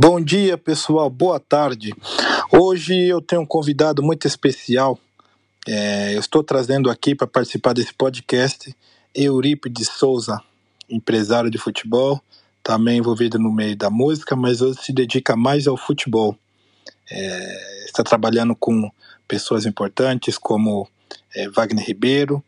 Bom 0.00 0.20
dia, 0.20 0.56
pessoal. 0.56 1.10
Boa 1.10 1.40
tarde. 1.40 1.92
Hoje 2.52 2.94
eu 2.94 3.20
tenho 3.20 3.42
um 3.42 3.46
convidado 3.46 4.00
muito 4.00 4.28
especial. 4.28 4.96
É, 5.66 6.14
eu 6.14 6.20
estou 6.20 6.44
trazendo 6.44 6.88
aqui 6.88 7.16
para 7.16 7.26
participar 7.26 7.72
desse 7.72 7.92
podcast 7.92 8.72
Eurípides 9.12 9.88
Souza, 9.88 10.40
empresário 10.88 11.50
de 11.50 11.58
futebol, 11.58 12.22
também 12.62 12.98
envolvido 12.98 13.40
no 13.40 13.50
meio 13.50 13.74
da 13.74 13.90
música, 13.90 14.36
mas 14.36 14.62
hoje 14.62 14.78
se 14.80 14.92
dedica 14.92 15.34
mais 15.34 15.66
ao 15.66 15.76
futebol. 15.76 16.38
É, 17.10 17.84
está 17.84 18.04
trabalhando 18.04 18.54
com 18.54 18.88
pessoas 19.26 19.66
importantes 19.66 20.38
como 20.38 20.88
é, 21.34 21.48
Wagner 21.48 21.84
Ribeiro 21.84 22.40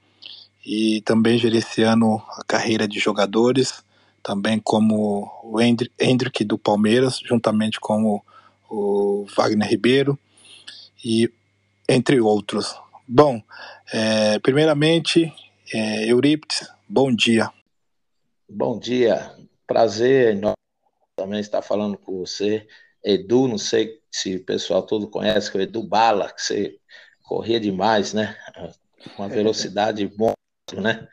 e 0.64 1.00
também 1.00 1.36
gerenciando 1.36 2.22
a 2.28 2.44
carreira 2.46 2.86
de 2.86 3.00
jogadores 3.00 3.82
também 4.22 4.58
como 4.58 5.30
o 5.42 5.60
Hendrick 5.60 6.44
do 6.44 6.58
Palmeiras, 6.58 7.20
juntamente 7.24 7.80
com 7.80 8.04
o, 8.04 8.22
o 8.70 9.26
Wagner 9.36 9.68
Ribeiro, 9.68 10.18
e 11.04 11.32
entre 11.88 12.20
outros. 12.20 12.74
Bom, 13.06 13.42
é, 13.92 14.38
primeiramente, 14.38 15.32
é, 15.72 16.10
Eurípides, 16.10 16.68
bom 16.88 17.14
dia. 17.14 17.50
Bom 18.48 18.78
dia, 18.78 19.34
prazer 19.66 20.40
também 21.20 21.40
estar 21.40 21.60
falando 21.60 21.98
com 21.98 22.18
você. 22.18 22.66
Edu, 23.04 23.46
não 23.46 23.58
sei 23.58 24.00
se 24.10 24.36
o 24.36 24.44
pessoal 24.44 24.82
todo 24.82 25.08
conhece, 25.08 25.50
que 25.50 25.58
é 25.58 25.60
o 25.60 25.62
Edu 25.62 25.82
Bala, 25.82 26.32
que 26.32 26.42
você 26.42 26.78
corria 27.22 27.60
demais, 27.60 28.14
né? 28.14 28.36
Uma 29.18 29.28
velocidade 29.28 30.06
bom, 30.06 30.32
né? 30.72 31.06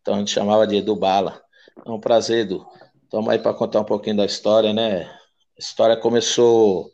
Então 0.00 0.14
a 0.14 0.18
gente 0.18 0.30
chamava 0.30 0.66
de 0.66 0.76
Edu 0.76 0.94
Bala. 0.94 1.42
É 1.86 1.90
um 1.90 2.00
prazer, 2.00 2.46
Edu. 2.46 2.66
Estamos 3.04 3.28
aí 3.28 3.38
para 3.38 3.54
contar 3.54 3.80
um 3.80 3.84
pouquinho 3.84 4.16
da 4.16 4.24
história, 4.24 4.72
né? 4.72 5.04
A 5.04 5.58
história 5.58 5.96
começou 5.96 6.90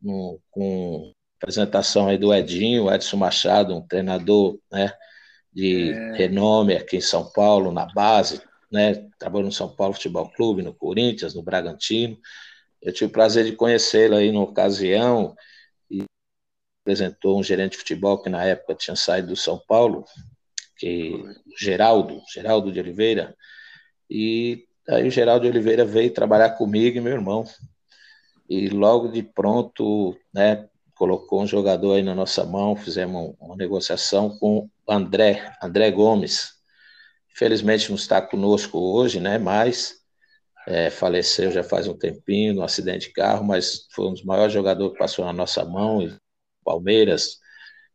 no, 0.00 0.40
com 0.50 1.12
a 1.12 1.36
apresentação 1.42 2.08
aí 2.08 2.16
do 2.16 2.32
Edinho, 2.32 2.92
Edson 2.92 3.16
Machado, 3.16 3.74
um 3.74 3.86
treinador 3.86 4.58
né, 4.70 4.92
de 5.52 5.92
é... 5.92 6.12
renome 6.12 6.74
aqui 6.74 6.96
em 6.96 7.00
São 7.00 7.30
Paulo, 7.32 7.70
na 7.70 7.86
base, 7.86 8.40
né? 8.70 8.94
Trabalhou 9.18 9.46
no 9.46 9.52
São 9.52 9.74
Paulo 9.74 9.94
Futebol 9.94 10.30
Clube, 10.30 10.62
no 10.62 10.74
Corinthians, 10.74 11.34
no 11.34 11.42
Bragantino. 11.42 12.18
Eu 12.80 12.92
tive 12.92 13.06
o 13.06 13.12
prazer 13.12 13.44
de 13.44 13.52
conhecê-lo 13.52 14.16
aí 14.16 14.32
na 14.32 14.40
ocasião 14.40 15.34
e 15.90 16.04
apresentou 16.82 17.38
um 17.38 17.42
gerente 17.42 17.72
de 17.72 17.78
futebol 17.78 18.22
que 18.22 18.30
na 18.30 18.44
época 18.44 18.74
tinha 18.74 18.96
saído 18.96 19.28
do 19.28 19.36
São 19.36 19.60
Paulo, 19.66 20.04
que 20.76 21.22
Geraldo, 21.58 22.22
Geraldo 22.32 22.72
de 22.72 22.80
Oliveira, 22.80 23.34
e 24.08 24.66
aí 24.88 25.06
o 25.06 25.10
Geraldo 25.10 25.46
Oliveira 25.46 25.84
veio 25.84 26.12
trabalhar 26.12 26.50
comigo 26.50 26.98
e 26.98 27.00
meu 27.00 27.12
irmão. 27.12 27.44
E 28.48 28.68
logo 28.68 29.08
de 29.08 29.22
pronto, 29.22 30.16
né, 30.32 30.68
colocou 30.94 31.42
um 31.42 31.46
jogador 31.46 31.94
aí 31.94 32.02
na 32.02 32.14
nossa 32.14 32.44
mão, 32.44 32.76
fizemos 32.76 33.34
uma 33.40 33.56
negociação 33.56 34.38
com 34.38 34.58
o 34.58 34.92
André, 34.92 35.52
André 35.62 35.90
Gomes. 35.90 36.52
Infelizmente 37.32 37.88
não 37.88 37.96
está 37.96 38.20
conosco 38.22 38.78
hoje, 38.78 39.18
né, 39.18 39.38
mas 39.38 39.94
é, 40.66 40.90
faleceu 40.90 41.50
já 41.50 41.62
faz 41.62 41.86
um 41.86 41.96
tempinho 41.96 42.54
no 42.54 42.62
acidente 42.62 43.08
de 43.08 43.12
carro, 43.12 43.44
mas 43.44 43.86
foi 43.90 44.06
um 44.06 44.12
dos 44.12 44.24
maiores 44.24 44.52
jogadores 44.52 44.92
que 44.92 44.98
passou 44.98 45.24
na 45.24 45.32
nossa 45.32 45.64
mão, 45.64 46.00
Palmeiras, 46.64 47.38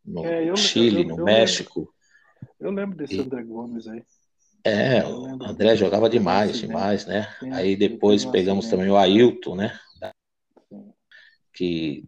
no 0.05 0.25
é, 0.25 0.55
Chile, 0.55 1.03
no 1.03 1.23
México. 1.23 1.91
Eu 2.59 2.71
lembro 2.71 2.97
desse 2.97 3.15
e, 3.15 3.21
André 3.21 3.43
Gomes 3.43 3.87
aí. 3.87 4.03
É, 4.63 5.03
o 5.05 5.43
André 5.43 5.75
jogava 5.75 6.09
demais, 6.09 6.59
demais, 6.59 7.05
né? 7.05 7.27
Aí 7.53 7.75
depois 7.75 8.25
pegamos 8.25 8.67
também 8.67 8.89
o 8.89 8.97
Ailton, 8.97 9.55
né? 9.55 9.79
Que 11.53 12.05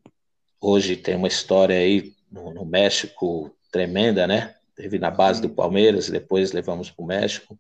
hoje 0.59 0.96
tem 0.96 1.16
uma 1.16 1.28
história 1.28 1.75
aí 1.75 2.14
no, 2.31 2.53
no 2.53 2.66
México 2.66 3.56
tremenda, 3.72 4.28
né? 4.28 4.56
Teve 4.75 5.00
na 5.00 5.12
base 5.12 5.42
do 5.42 5.50
Palmeiras, 5.50 6.09
depois 6.09 6.52
levamos 6.52 6.90
para 6.90 7.03
o 7.03 7.08
México. 7.08 7.58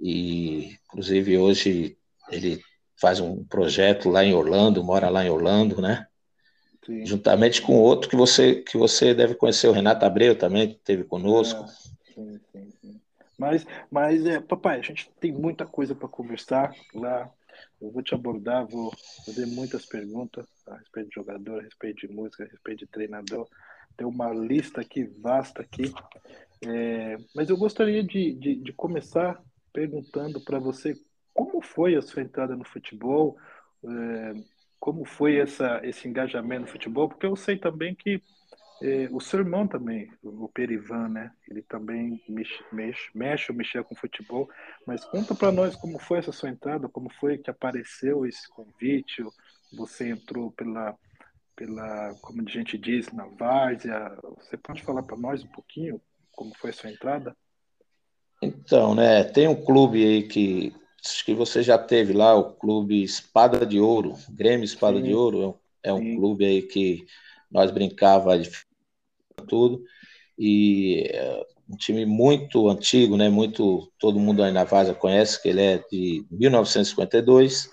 E, 0.00 0.78
inclusive, 0.84 1.38
hoje 1.38 1.96
ele 2.30 2.60
faz 3.00 3.20
um 3.20 3.44
projeto 3.44 4.08
lá 4.08 4.24
em 4.24 4.34
Orlando, 4.34 4.82
mora 4.82 5.08
lá 5.08 5.24
em 5.24 5.30
Orlando, 5.30 5.80
né? 5.80 6.06
Sim. 6.84 7.06
Juntamente 7.06 7.62
com 7.62 7.78
outro 7.78 8.10
que 8.10 8.16
você 8.16 8.56
que 8.56 8.76
você 8.76 9.14
deve 9.14 9.36
conhecer, 9.36 9.68
o 9.68 9.72
Renato 9.72 10.04
Abreu 10.04 10.36
também, 10.36 10.68
que 10.68 10.74
esteve 10.74 11.04
conosco. 11.04 11.64
É, 11.64 11.68
sim, 12.14 12.14
sim, 12.14 12.40
sim. 12.52 12.71
Mas, 13.42 13.66
mas 13.90 14.24
é, 14.24 14.38
papai, 14.38 14.78
a 14.78 14.82
gente 14.82 15.10
tem 15.18 15.32
muita 15.32 15.66
coisa 15.66 15.96
para 15.96 16.06
conversar 16.06 16.72
lá. 16.94 17.28
Eu 17.80 17.90
vou 17.90 18.00
te 18.00 18.14
abordar, 18.14 18.64
vou 18.68 18.92
fazer 19.26 19.46
muitas 19.46 19.84
perguntas 19.84 20.46
a 20.68 20.76
respeito 20.76 21.08
de 21.08 21.14
jogador, 21.16 21.58
a 21.58 21.62
respeito 21.64 22.06
de 22.06 22.14
música, 22.14 22.44
a 22.44 22.46
respeito 22.46 22.78
de 22.78 22.86
treinador. 22.86 23.48
Tem 23.96 24.06
uma 24.06 24.32
lista 24.32 24.80
aqui 24.80 25.02
vasta 25.20 25.60
aqui. 25.60 25.92
É, 26.64 27.16
mas 27.34 27.50
eu 27.50 27.56
gostaria 27.56 28.04
de, 28.04 28.32
de, 28.34 28.54
de 28.54 28.72
começar 28.72 29.42
perguntando 29.72 30.40
para 30.40 30.60
você 30.60 30.94
como 31.34 31.60
foi 31.60 31.96
a 31.96 32.02
sua 32.02 32.22
entrada 32.22 32.54
no 32.54 32.64
futebol, 32.64 33.36
é, 33.84 34.34
como 34.78 35.04
foi 35.04 35.38
essa, 35.38 35.80
esse 35.82 36.06
engajamento 36.06 36.62
no 36.62 36.68
futebol, 36.68 37.08
porque 37.08 37.26
eu 37.26 37.34
sei 37.34 37.56
também 37.56 37.92
que 37.92 38.22
é, 38.82 39.08
o 39.12 39.20
seu 39.20 39.38
irmão 39.38 39.66
também, 39.66 40.10
o 40.22 40.48
Perivan, 40.48 41.08
né? 41.08 41.32
Ele 41.48 41.62
também 41.62 42.20
mexe, 42.28 42.64
mexe, 42.72 43.10
mexe 43.14 43.52
ou 43.52 43.56
mexia 43.56 43.84
com 43.84 43.94
futebol. 43.94 44.48
Mas 44.84 45.04
conta 45.04 45.34
para 45.34 45.52
nós 45.52 45.76
como 45.76 46.00
foi 46.00 46.18
essa 46.18 46.32
sua 46.32 46.50
entrada, 46.50 46.88
como 46.88 47.08
foi 47.20 47.38
que 47.38 47.48
apareceu 47.48 48.26
esse 48.26 48.48
convite. 48.48 49.22
Você 49.72 50.10
entrou 50.10 50.50
pela, 50.50 50.96
pela 51.54 52.14
como 52.20 52.42
a 52.42 52.50
gente 52.50 52.76
diz, 52.76 53.12
na 53.12 53.26
várzea. 53.26 54.18
Você 54.38 54.56
pode 54.56 54.82
falar 54.82 55.04
para 55.04 55.16
nós 55.16 55.44
um 55.44 55.48
pouquinho 55.48 56.00
como 56.34 56.52
foi 56.56 56.70
a 56.70 56.74
sua 56.74 56.90
entrada? 56.90 57.36
Então, 58.42 58.96
né? 58.96 59.22
Tem 59.22 59.46
um 59.46 59.64
clube 59.64 60.04
aí 60.04 60.24
que 60.24 60.74
acho 61.04 61.24
que 61.24 61.34
você 61.34 61.62
já 61.62 61.78
teve 61.78 62.12
lá, 62.12 62.34
o 62.34 62.52
clube 62.54 63.02
Espada 63.02 63.64
de 63.64 63.78
Ouro, 63.78 64.14
Grêmio 64.28 64.64
Espada 64.64 64.98
sim, 64.98 65.04
de 65.04 65.14
Ouro. 65.14 65.56
É 65.84 65.92
um 65.92 66.00
sim. 66.00 66.16
clube 66.16 66.44
aí 66.44 66.62
que 66.62 67.06
nós 67.48 67.70
brincava 67.70 68.36
de 68.36 68.50
tudo. 69.46 69.82
E 70.38 71.08
é 71.10 71.42
um 71.68 71.76
time 71.76 72.04
muito 72.04 72.68
antigo, 72.68 73.16
né? 73.16 73.28
Muito 73.28 73.90
todo 73.98 74.18
mundo 74.18 74.42
aí 74.42 74.52
na 74.52 74.64
Vaza 74.64 74.94
conhece 74.94 75.40
que 75.40 75.48
ele 75.48 75.62
é 75.62 75.78
de 75.90 76.24
1952. 76.30 77.70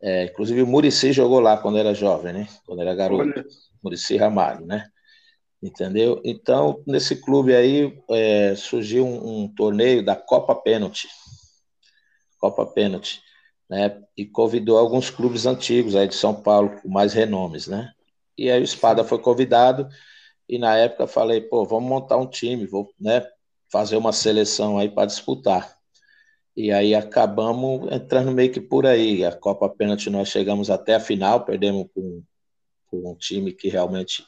É, 0.00 0.24
inclusive 0.24 0.62
o 0.62 0.66
Murici 0.66 1.12
jogou 1.12 1.40
lá 1.40 1.56
quando 1.56 1.78
era 1.78 1.94
jovem, 1.94 2.32
né? 2.32 2.48
Quando 2.64 2.82
era 2.82 2.94
garoto. 2.94 3.44
Murici 3.82 4.16
Ramalho, 4.16 4.64
né? 4.66 4.86
Entendeu? 5.62 6.20
Então, 6.24 6.82
nesse 6.86 7.16
clube 7.16 7.54
aí 7.54 8.00
é, 8.10 8.54
surgiu 8.54 9.04
um, 9.04 9.44
um, 9.44 9.48
torneio 9.48 10.04
da 10.04 10.14
Copa 10.14 10.54
Pênalti. 10.54 11.08
Copa 12.38 12.64
Pênalti, 12.64 13.20
né? 13.68 14.00
E 14.16 14.24
convidou 14.24 14.78
alguns 14.78 15.10
clubes 15.10 15.46
antigos 15.46 15.96
aí 15.96 16.06
de 16.06 16.14
São 16.14 16.34
Paulo, 16.34 16.80
com 16.80 16.88
mais 16.88 17.12
renomes, 17.12 17.66
né? 17.66 17.92
E 18.36 18.48
aí 18.50 18.60
o 18.60 18.64
Espada 18.64 19.02
foi 19.02 19.18
convidado 19.18 19.88
e 20.48 20.58
na 20.58 20.76
época 20.76 21.06
falei, 21.06 21.40
pô, 21.40 21.64
vamos 21.64 21.88
montar 21.88 22.16
um 22.16 22.26
time, 22.26 22.66
vou, 22.66 22.92
né, 22.98 23.26
fazer 23.70 23.96
uma 23.96 24.12
seleção 24.12 24.78
aí 24.78 24.88
para 24.88 25.06
disputar. 25.06 25.76
E 26.56 26.72
aí 26.72 26.94
acabamos 26.94 27.92
entrando 27.92 28.32
meio 28.32 28.50
que 28.50 28.60
por 28.60 28.86
aí. 28.86 29.24
A 29.24 29.32
Copa 29.32 29.68
Pênalti 29.68 30.10
nós 30.10 30.28
chegamos 30.28 30.70
até 30.70 30.94
a 30.94 31.00
final, 31.00 31.44
perdemos 31.44 31.86
com, 31.94 32.22
com 32.86 33.12
um 33.12 33.14
time 33.14 33.52
que 33.52 33.68
realmente 33.68 34.24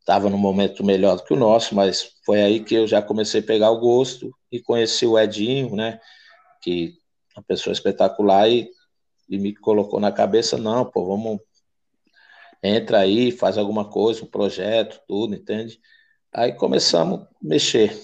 estava 0.00 0.28
no 0.28 0.36
momento 0.36 0.82
melhor 0.82 1.16
do 1.16 1.24
que 1.24 1.32
o 1.32 1.38
nosso, 1.38 1.74
mas 1.74 2.16
foi 2.24 2.42
aí 2.42 2.64
que 2.64 2.74
eu 2.74 2.86
já 2.86 3.00
comecei 3.00 3.40
a 3.40 3.44
pegar 3.44 3.70
o 3.70 3.78
gosto 3.78 4.34
e 4.50 4.60
conheci 4.60 5.06
o 5.06 5.16
Edinho, 5.16 5.76
né, 5.76 6.00
que 6.60 6.96
é 7.36 7.38
uma 7.38 7.44
pessoa 7.44 7.72
espetacular 7.72 8.48
e, 8.48 8.68
e 9.28 9.38
me 9.38 9.54
colocou 9.54 10.00
na 10.00 10.10
cabeça, 10.10 10.58
não, 10.58 10.84
pô, 10.84 11.06
vamos 11.06 11.38
entra 12.62 12.98
aí, 12.98 13.32
faz 13.32 13.58
alguma 13.58 13.88
coisa, 13.88 14.24
um 14.24 14.28
projeto, 14.28 15.00
tudo, 15.08 15.34
entende? 15.34 15.80
Aí 16.32 16.52
começamos 16.52 17.20
a 17.20 17.28
mexer. 17.42 17.98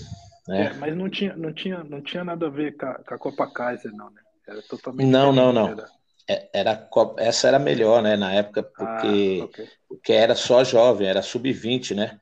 Né? 0.47 0.67
É, 0.67 0.75
mas 0.75 0.97
não 0.97 1.09
tinha, 1.09 1.37
não, 1.37 1.53
tinha, 1.53 1.85
não 1.85 2.03
tinha 2.03 2.25
nada 2.25 2.47
a 2.47 2.51
ver 2.51 2.77
com 2.77 2.87
a, 2.87 2.95
com 2.95 3.15
a 3.15 3.19
Copa 3.19 3.47
Kaiser, 3.47 3.93
não, 3.93 4.11
né? 4.11 4.21
Era 4.47 4.63
totalmente. 4.63 5.07
Não, 5.07 5.33
não, 5.33 5.53
não. 5.53 5.69
Era... 5.69 5.89
É, 6.31 6.51
era, 6.53 6.89
essa 7.19 7.49
era 7.49 7.59
melhor, 7.59 8.03
né, 8.03 8.15
na 8.15 8.33
época, 8.35 8.63
porque, 8.63 9.39
ah, 9.41 9.45
okay. 9.45 9.69
porque 9.89 10.13
era 10.13 10.35
só 10.35 10.63
jovem, 10.63 11.09
era 11.09 11.23
sub-20, 11.23 11.95
né? 11.95 12.19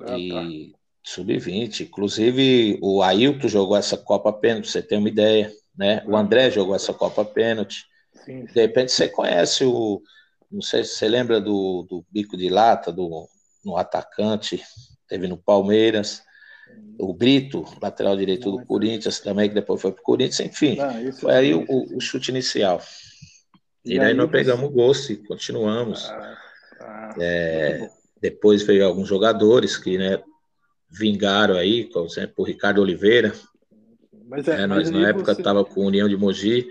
Ah, 0.00 0.18
e 0.18 0.72
tá. 0.72 0.78
sub-20. 1.04 1.80
Inclusive, 1.80 2.78
o 2.80 3.02
Ailton 3.02 3.48
jogou 3.48 3.76
essa 3.76 3.96
Copa 3.96 4.32
Pênalti, 4.32 4.70
você 4.70 4.82
tem 4.82 4.96
uma 4.96 5.08
ideia, 5.08 5.52
né? 5.76 6.02
O 6.06 6.16
André 6.16 6.50
jogou 6.50 6.74
essa 6.74 6.94
Copa 6.94 7.26
Pênalti. 7.26 7.84
Sim, 8.24 8.46
sim. 8.46 8.52
De 8.54 8.60
repente 8.60 8.92
você 8.92 9.06
conhece 9.06 9.64
o, 9.66 10.00
não 10.50 10.62
sei 10.62 10.84
se 10.84 10.94
você 10.94 11.08
lembra 11.08 11.40
do, 11.40 11.86
do 11.88 12.04
bico 12.10 12.36
de 12.36 12.48
lata, 12.48 12.92
do, 12.92 13.28
no 13.64 13.76
atacante, 13.76 14.62
teve 15.08 15.26
no 15.26 15.36
Palmeiras. 15.36 16.22
O 16.98 17.12
Brito, 17.12 17.64
lateral 17.80 18.16
direito 18.16 18.50
do 18.50 18.64
Corinthians, 18.64 19.20
também, 19.20 19.48
que 19.48 19.54
depois 19.54 19.80
foi 19.80 19.92
para 19.92 20.00
o 20.00 20.04
Corinthians, 20.04 20.40
enfim. 20.40 20.76
foi 21.20 21.32
aí 21.32 21.54
o, 21.54 21.64
o, 21.68 22.00
chute 22.00 22.30
inicial. 22.30 22.80
E, 23.84 23.94
e 23.94 24.00
aí, 24.00 24.14
nós 24.14 24.26
você... 24.26 24.32
pegamos 24.38 24.72
gosto 24.72 25.12
e 25.12 25.16
continuamos. 25.16 26.06
Ah, 26.06 26.38
ah, 26.80 27.14
é, 27.20 27.88
depois 28.20 28.62
veio 28.62 28.86
alguns 28.86 29.08
jogadores 29.08 29.76
que 29.76 29.96
né, 29.96 30.20
vingaram 30.90 31.54
aí, 31.54 31.84
por 31.84 32.04
exemplo, 32.04 32.34
o 32.38 32.44
Ricardo 32.44 32.80
Oliveira. 32.80 33.32
Mas 34.26 34.48
é, 34.48 34.62
é 34.62 34.66
nós 34.66 34.90
na 34.90 35.08
época 35.08 35.32
estava 35.32 35.64
com 35.64 35.82
a 35.82 35.86
União 35.86 36.08
de 36.08 36.16
Mogi 36.16 36.68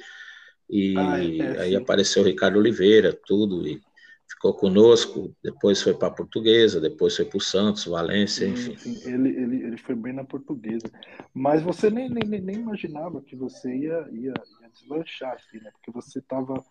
e 0.69 0.97
ah, 0.97 1.23
é, 1.23 1.38
é, 1.38 1.62
aí 1.62 1.75
apareceu 1.75 2.23
o 2.23 2.25
Ricardo 2.25 2.57
Oliveira, 2.57 3.17
tudo, 3.25 3.67
e 3.67 3.81
ficou 4.27 4.53
conosco, 4.53 5.35
depois 5.44 5.81
foi 5.81 5.94
para 5.94 6.07
a 6.07 6.12
Portuguesa, 6.12 6.81
depois 6.81 7.15
foi 7.15 7.25
para 7.25 7.38
o 7.38 7.41
Santos, 7.41 7.85
Valência, 7.85 8.47
enfim. 8.47 8.75
Sim, 8.77 9.00
ele, 9.03 9.29
ele, 9.29 9.63
ele 9.63 9.77
foi 9.77 9.95
bem 9.95 10.13
na 10.13 10.23
Portuguesa. 10.23 10.89
Mas 11.33 11.62
você 11.62 11.89
nem, 11.89 12.09
nem, 12.09 12.41
nem 12.41 12.56
imaginava 12.56 13.21
que 13.21 13.35
você 13.35 13.75
ia, 13.75 14.07
ia, 14.12 14.33
ia 14.62 14.69
deslanchar, 14.73 15.33
assim, 15.33 15.63
né? 15.63 15.69
Porque 15.71 15.91
você 15.91 16.19
estava 16.19 16.63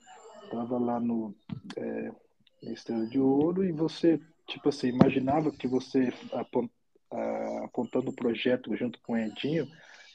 tava 0.51 0.79
lá 0.79 1.01
no 1.01 1.35
é, 1.77 2.13
Estrela 2.73 3.07
de 3.07 3.19
Ouro 3.19 3.65
e 3.65 3.73
você, 3.73 4.21
tipo 4.47 4.69
assim, 4.69 4.89
imaginava 4.89 5.51
que 5.51 5.67
você, 5.67 6.13
apontando 7.65 8.11
o 8.11 8.15
projeto 8.15 8.75
junto 8.77 8.99
com 9.03 9.15
o 9.15 9.17
Edinho, 9.17 9.69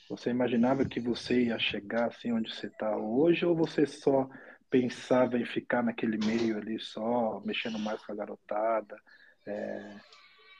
você 0.10 0.32
imaginava 0.32 0.86
que 0.86 1.00
você 1.00 1.44
ia 1.44 1.60
chegar 1.60 2.08
assim 2.08 2.32
onde 2.32 2.54
você 2.54 2.68
está 2.68 2.98
hoje 2.98 3.46
ou 3.46 3.56
você 3.56 3.86
só 3.86 4.28
pensava 4.70 5.38
em 5.38 5.46
ficar 5.46 5.84
naquele 5.84 6.18
meio 6.18 6.58
ali 6.58 6.80
só, 6.80 7.42
mexendo 7.46 7.78
mais 7.78 8.04
com 8.04 8.12
a 8.12 8.16
garotada? 8.16 8.98
É... 9.46 9.96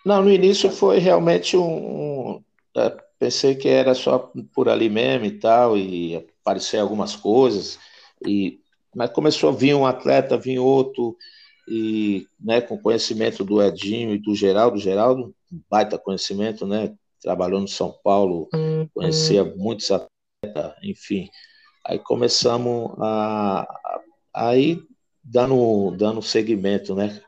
Não, 0.06 0.22
no 0.22 0.32
início 0.32 0.70
foi 0.70 1.00
realmente 1.00 1.58
um. 1.58 1.64
um 2.36 2.44
é, 2.76 2.96
pensei 3.18 3.56
que 3.56 3.68
era 3.68 3.94
só 3.94 4.32
por 4.54 4.70
ali 4.70 4.90
mesmo 4.90 5.26
e 5.26 5.32
tal, 5.32 5.78
e 5.78 6.16
aparecer 6.42 6.78
algumas 6.78 7.16
coisas, 7.16 7.80
e 8.26 8.60
mas 8.96 9.12
começou 9.12 9.50
a 9.50 9.54
vir 9.54 9.76
um 9.76 9.86
atleta, 9.86 10.38
vir 10.38 10.58
outro, 10.58 11.16
e 11.68 12.26
né, 12.40 12.60
com 12.60 12.78
conhecimento 12.78 13.44
do 13.44 13.62
Edinho 13.62 14.16
e 14.16 14.18
do 14.18 14.34
Geraldo, 14.34 14.80
Geraldo, 14.80 15.36
baita 15.70 15.98
conhecimento, 15.98 16.66
né? 16.66 16.96
Trabalhou 17.22 17.60
no 17.60 17.68
São 17.68 17.94
Paulo, 18.04 18.48
uhum. 18.54 18.88
conhecia 18.94 19.44
muitos 19.44 19.92
atletas, 19.92 20.74
enfim. 20.84 21.30
Aí 21.86 22.00
começamos 22.00 22.92
a, 23.00 23.68
aí 24.34 24.82
dando, 25.24 25.92
dando 25.98 26.22
segmento, 26.22 26.96
né? 26.96 27.22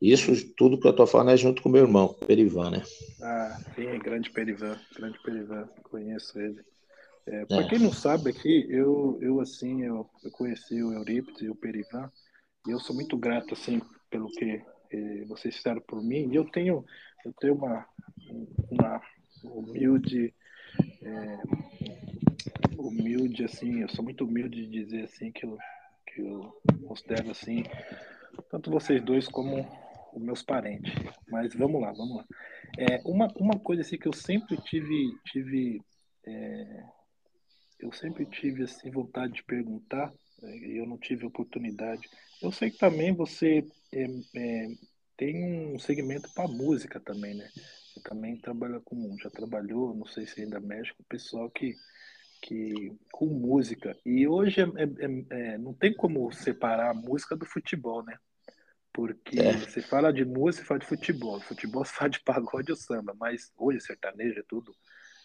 Isso 0.00 0.32
tudo 0.54 0.78
que 0.78 0.86
eu 0.86 0.92
tô 0.92 1.06
falando 1.06 1.30
é 1.30 1.36
junto 1.36 1.62
com 1.62 1.68
meu 1.68 1.82
irmão, 1.82 2.14
Perivan, 2.26 2.70
né? 2.70 2.82
Ah, 3.22 3.58
sim, 3.74 3.98
grande 3.98 4.30
Perivan, 4.30 4.78
grande 4.94 5.18
Perivan, 5.22 5.68
conheço 5.84 6.38
ele. 6.38 6.60
É, 7.26 7.46
para 7.46 7.62
é. 7.62 7.68
quem 7.68 7.78
não 7.78 7.92
sabe 7.92 8.30
aqui, 8.30 8.66
eu, 8.68 9.18
eu 9.22 9.40
assim, 9.40 9.82
eu, 9.82 10.08
eu 10.22 10.30
conheci 10.30 10.82
o 10.82 10.92
Eurípides 10.92 11.40
e 11.40 11.48
o 11.48 11.54
Perivan, 11.54 12.10
e 12.66 12.70
eu 12.70 12.78
sou 12.80 12.94
muito 12.94 13.16
grato, 13.16 13.54
assim, 13.54 13.80
pelo 14.10 14.28
que 14.28 14.62
eh, 14.90 15.24
vocês 15.26 15.56
fizeram 15.56 15.80
por 15.80 16.02
mim, 16.02 16.28
e 16.30 16.36
eu 16.36 16.44
tenho, 16.50 16.84
eu 17.24 17.32
tenho 17.40 17.54
uma, 17.54 17.86
uma 18.70 19.00
humilde, 19.44 20.34
é, 21.02 21.38
humilde, 22.76 23.44
assim, 23.44 23.80
eu 23.80 23.88
sou 23.88 24.04
muito 24.04 24.24
humilde 24.24 24.66
de 24.66 24.84
dizer, 24.84 25.04
assim, 25.04 25.30
que 25.30 25.44
eu 25.44 25.58
que 26.14 26.20
eu 26.20 26.62
considero 26.86 27.30
assim, 27.30 27.64
tanto 28.50 28.70
vocês 28.70 29.02
dois 29.02 29.26
como 29.26 29.66
os 30.14 30.22
meus 30.22 30.42
parentes. 30.42 30.92
Mas 31.28 31.54
vamos 31.54 31.80
lá, 31.80 31.92
vamos 31.92 32.18
lá. 32.18 32.24
É, 32.78 33.00
uma, 33.04 33.26
uma 33.36 33.58
coisa 33.58 33.82
assim 33.82 33.98
que 33.98 34.06
eu 34.06 34.12
sempre 34.12 34.56
tive, 34.62 35.12
tive 35.26 35.82
é, 36.26 36.84
eu 37.80 37.92
sempre 37.92 38.24
tive 38.26 38.62
assim 38.62 38.90
vontade 38.90 39.34
de 39.34 39.44
perguntar 39.44 40.12
é, 40.42 40.56
e 40.56 40.78
eu 40.78 40.86
não 40.86 40.96
tive 40.96 41.26
oportunidade. 41.26 42.08
Eu 42.40 42.52
sei 42.52 42.70
que 42.70 42.78
também 42.78 43.12
você 43.12 43.64
é, 43.92 44.04
é, 44.36 44.68
tem 45.16 45.74
um 45.74 45.78
segmento 45.78 46.32
para 46.32 46.48
música 46.48 47.00
também, 47.00 47.34
né? 47.34 47.48
Também 48.04 48.36
trabalha 48.38 48.80
com, 48.80 49.16
já 49.18 49.30
trabalhou, 49.30 49.94
não 49.94 50.06
sei 50.06 50.26
se 50.26 50.42
ainda 50.42 50.60
mexe 50.60 50.92
com 50.94 51.02
o 51.02 51.06
pessoal 51.06 51.50
que 51.50 51.74
que 52.44 52.92
com 53.10 53.26
música. 53.26 53.96
E 54.04 54.28
hoje 54.28 54.60
é, 54.60 54.64
é, 54.64 55.54
é, 55.54 55.58
não 55.58 55.72
tem 55.72 55.94
como 55.94 56.30
separar 56.30 56.90
a 56.90 56.94
música 56.94 57.34
do 57.34 57.46
futebol, 57.46 58.04
né? 58.04 58.18
Porque 58.92 59.40
é. 59.40 59.52
você 59.54 59.80
fala 59.80 60.12
de 60.12 60.24
música, 60.24 60.62
você 60.62 60.68
fala 60.68 60.80
de 60.80 60.86
futebol. 60.86 61.40
Futebol 61.40 61.84
você 61.86 61.92
fala 61.94 62.10
de 62.10 62.20
pagode 62.20 62.70
ou 62.70 62.76
samba, 62.76 63.14
mas 63.18 63.50
hoje 63.56 63.80
sertanejo 63.80 64.38
é 64.38 64.44
tudo 64.46 64.74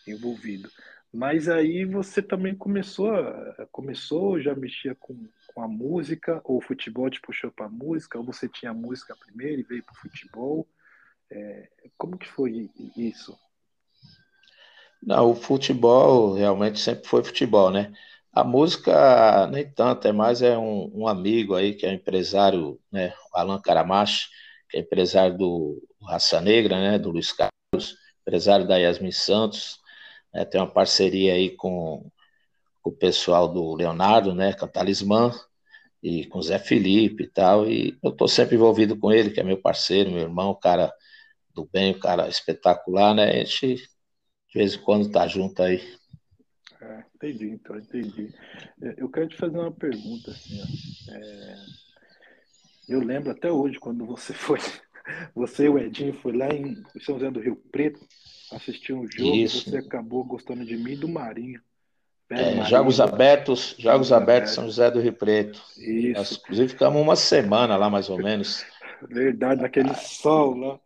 envolvido. 0.08 0.70
Mas 1.12 1.50
aí 1.50 1.86
você 1.86 2.22
também 2.22 2.56
começou, 2.56 3.12
começou 3.72 4.40
já 4.40 4.56
mexia 4.56 4.96
com, 4.96 5.28
com 5.54 5.62
a 5.62 5.68
música, 5.68 6.40
ou 6.44 6.58
o 6.58 6.62
futebol 6.62 7.10
te 7.10 7.20
puxou 7.20 7.52
para 7.52 7.66
a 7.66 7.70
música, 7.70 8.18
ou 8.18 8.24
você 8.24 8.48
tinha 8.48 8.74
música 8.74 9.16
primeiro 9.16 9.60
e 9.60 9.64
veio 9.64 9.84
para 9.84 9.94
o 9.94 9.98
futebol. 9.98 10.68
É, 11.32 11.70
como 11.98 12.18
que 12.18 12.28
foi 12.28 12.70
isso? 12.98 13.38
Não, 15.02 15.32
o 15.32 15.36
futebol 15.36 16.34
realmente 16.34 16.80
sempre 16.80 17.08
foi 17.08 17.24
futebol, 17.24 17.72
né? 17.72 17.94
A 18.34 18.44
música 18.44 19.48
nem 19.48 19.70
tanto, 19.72 20.08
é 20.08 20.12
mais 20.12 20.42
é 20.42 20.58
um, 20.58 20.92
um 20.94 21.08
amigo 21.08 21.56
aí 21.56 21.74
que 21.74 21.86
é 21.86 21.90
um 21.90 21.94
empresário, 21.94 22.80
né? 22.92 23.14
O 23.34 23.38
Alan 23.38 23.60
Caramache, 23.62 24.28
que 24.70 24.78
é 24.78 24.82
empresário 24.82 25.38
do 25.38 25.82
Raça 26.04 26.42
Negra, 26.42 26.80
né? 26.80 27.00
Do 27.00 27.12
Luiz 27.12 27.32
Carlos, 27.32 27.96
empresário 28.22 28.68
da 28.68 28.78
Yasmin 28.78 29.12
Santos, 29.12 29.80
né? 30.34 30.46
tem 30.46 30.60
uma 30.62 30.72
parceria 30.72 31.34
aí 31.34 31.52
com, 31.56 32.12
com 32.82 32.90
o 32.92 32.96
pessoal 32.96 33.48
do 33.48 33.76
Leonardo, 33.76 34.34
né? 34.36 34.54
Com 34.54 34.68
Talismã 34.68 35.34
e 36.04 36.26
com 36.28 36.40
o 36.40 36.44
Zé 36.44 36.60
Felipe 36.60 37.24
e 37.24 37.28
tal, 37.28 37.68
e 37.70 37.98
eu 38.04 38.12
tô 38.12 38.28
sempre 38.28 38.56
envolvido 38.56 38.98
com 38.98 39.12
ele, 39.12 39.32
que 39.32 39.40
é 39.40 39.44
meu 39.44 39.58
parceiro, 39.62 40.12
meu 40.12 40.22
irmão, 40.22 40.56
cara 40.56 40.94
do 41.60 41.70
bem, 41.72 41.92
o 41.92 42.00
cara 42.00 42.28
espetacular, 42.28 43.14
né? 43.14 43.30
A 43.30 43.44
gente 43.44 43.76
de 43.76 44.58
vez 44.58 44.76
em 44.76 44.82
quando 44.82 45.12
tá 45.12 45.28
junto 45.28 45.62
aí. 45.62 45.82
É, 46.82 47.04
entendi, 47.16 47.50
então, 47.50 47.78
entendi. 47.78 48.34
É, 48.82 48.96
eu 48.98 49.10
quero 49.10 49.28
te 49.28 49.38
fazer 49.38 49.58
uma 49.58 49.72
pergunta, 49.72 50.32
assim, 50.32 50.60
ó. 50.62 51.14
É, 51.14 51.56
eu 52.88 53.00
lembro 53.00 53.32
até 53.32 53.52
hoje, 53.52 53.78
quando 53.80 54.06
você 54.06 54.34
foi, 54.34 54.60
você 55.36 55.66
e 55.66 55.70
o 55.70 55.78
Edinho 55.78 56.14
foi 56.14 56.36
lá 56.36 56.48
em 56.50 56.76
São 57.02 57.16
José 57.20 57.30
do 57.30 57.40
Rio 57.40 57.56
Preto, 57.56 58.00
assistir 58.52 58.94
um 58.94 59.08
jogo, 59.10 59.36
Isso. 59.36 59.70
você 59.70 59.78
acabou 59.78 60.24
gostando 60.24 60.66
de 60.66 60.76
mim 60.76 60.94
e 60.94 60.98
do 60.98 61.08
Marinho. 61.08 61.62
É, 62.32 62.56
Marinho, 62.56 62.66
jogos 62.66 63.00
abertos, 63.00 63.76
Jogos 63.78 64.12
Abertos 64.12 64.52
São 64.52 64.66
José 64.66 64.90
do 64.90 65.00
Rio 65.00 65.14
Preto. 65.14 65.62
Isso. 65.78 66.18
Nós, 66.18 66.32
inclusive, 66.32 66.70
ficamos 66.70 67.02
uma 67.02 67.16
semana 67.16 67.76
lá, 67.76 67.90
mais 67.90 68.10
ou 68.10 68.18
menos. 68.18 68.66
Verdade, 69.10 69.62
naquele 69.62 69.94
sol 69.96 70.56
lá. 70.56 70.80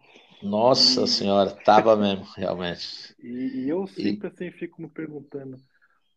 Nossa 0.44 1.04
e... 1.04 1.08
senhora, 1.08 1.52
tava 1.52 1.96
mesmo, 1.96 2.26
realmente. 2.36 3.16
E, 3.22 3.64
e 3.64 3.70
eu 3.70 3.88
sempre 3.88 4.28
e... 4.28 4.32
assim 4.32 4.52
fico 4.52 4.82
me 4.82 4.90
perguntando 4.90 5.58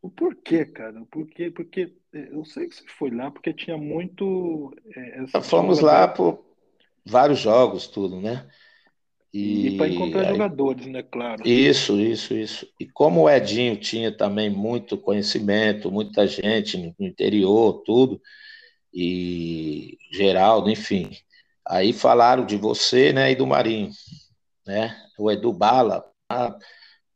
o 0.02 0.10
porquê, 0.10 0.64
cara, 0.64 1.00
o 1.00 1.06
porquê, 1.06 1.50
porque 1.50 1.92
é, 2.12 2.28
eu 2.30 2.44
sei 2.44 2.68
que 2.68 2.76
você 2.76 2.84
foi 2.86 3.10
lá 3.10 3.30
porque 3.30 3.52
tinha 3.52 3.76
muito. 3.76 4.72
É, 4.94 5.40
Fomos 5.42 5.80
lá 5.80 6.06
por 6.06 6.44
vários 7.04 7.40
jogos, 7.40 7.88
tudo, 7.88 8.20
né? 8.20 8.48
E, 9.32 9.68
e 9.68 9.76
para 9.76 9.88
encontrar 9.88 10.22
aí... 10.22 10.28
jogadores, 10.28 10.86
né? 10.86 11.02
Claro. 11.02 11.46
Isso, 11.46 12.00
isso, 12.00 12.34
isso. 12.34 12.66
E 12.78 12.86
como 12.86 13.22
o 13.22 13.30
Edinho 13.30 13.76
tinha 13.76 14.10
também 14.10 14.48
muito 14.48 14.96
conhecimento, 14.96 15.90
muita 15.90 16.26
gente 16.26 16.94
no 16.98 17.06
interior, 17.06 17.82
tudo, 17.84 18.20
e 18.94 19.98
Geraldo, 20.12 20.70
enfim. 20.70 21.10
Aí 21.68 21.92
falaram 21.92 22.46
de 22.46 22.56
você, 22.56 23.12
né, 23.12 23.32
e 23.32 23.34
do 23.34 23.46
Marinho, 23.46 23.90
né? 24.64 24.96
O 25.18 25.30
Edu 25.30 25.52
Bala, 25.52 26.04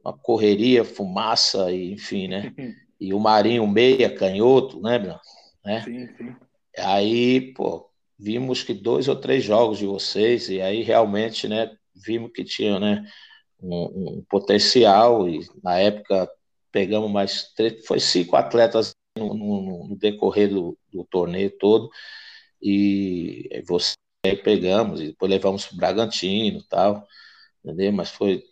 uma 0.05 0.17
correria, 0.19 0.85
fumaça, 0.85 1.71
e, 1.73 1.93
enfim, 1.93 2.29
né? 2.29 2.53
E 3.01 3.15
o 3.15 3.19
Marinho 3.19 3.67
meia, 3.67 4.15
canhoto, 4.15 4.79
né, 4.83 4.99
meu? 4.99 5.19
Né? 5.65 5.83
Sim, 5.83 6.07
sim. 6.19 6.37
Aí, 6.77 7.55
pô, 7.55 7.89
vimos 8.19 8.63
que 8.63 8.75
dois 8.75 9.09
ou 9.09 9.17
três 9.17 9.43
jogos 9.43 9.79
de 9.79 9.87
vocês, 9.87 10.51
e 10.51 10.61
aí 10.61 10.83
realmente, 10.83 11.49
né, 11.49 11.75
vimos 11.95 12.31
que 12.31 12.45
tinha, 12.45 12.79
né, 12.79 13.03
um, 13.59 14.19
um 14.19 14.25
potencial, 14.29 15.27
e 15.27 15.41
na 15.63 15.79
época 15.79 16.29
pegamos 16.71 17.11
mais 17.11 17.51
três, 17.55 17.87
foi 17.87 17.99
cinco 17.99 18.37
atletas 18.37 18.95
no, 19.17 19.33
no, 19.33 19.89
no 19.89 19.97
decorrer 19.97 20.51
do, 20.51 20.77
do 20.93 21.03
torneio 21.05 21.51
todo, 21.59 21.89
e 22.61 23.49
você 23.67 23.95
aí 24.25 24.37
pegamos 24.37 25.01
e 25.01 25.09
depois 25.09 25.31
levamos 25.31 25.67
para 25.67 25.75
o 25.75 25.79
Bragantino 25.79 26.63
tal, 26.69 27.07
entendeu? 27.65 27.93
Mas 27.93 28.11
foi, 28.11 28.43